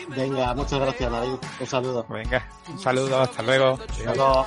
Venga, 0.09 0.55
muchas 0.55 0.78
gracias, 0.78 1.11
David. 1.11 1.38
Un 1.59 1.66
saludo. 1.66 2.07
Venga, 2.09 2.47
un 2.68 2.78
saludo, 2.78 3.20
hasta 3.20 3.42
luego. 3.42 3.78
Hasta 3.80 4.14
luego. 4.14 4.47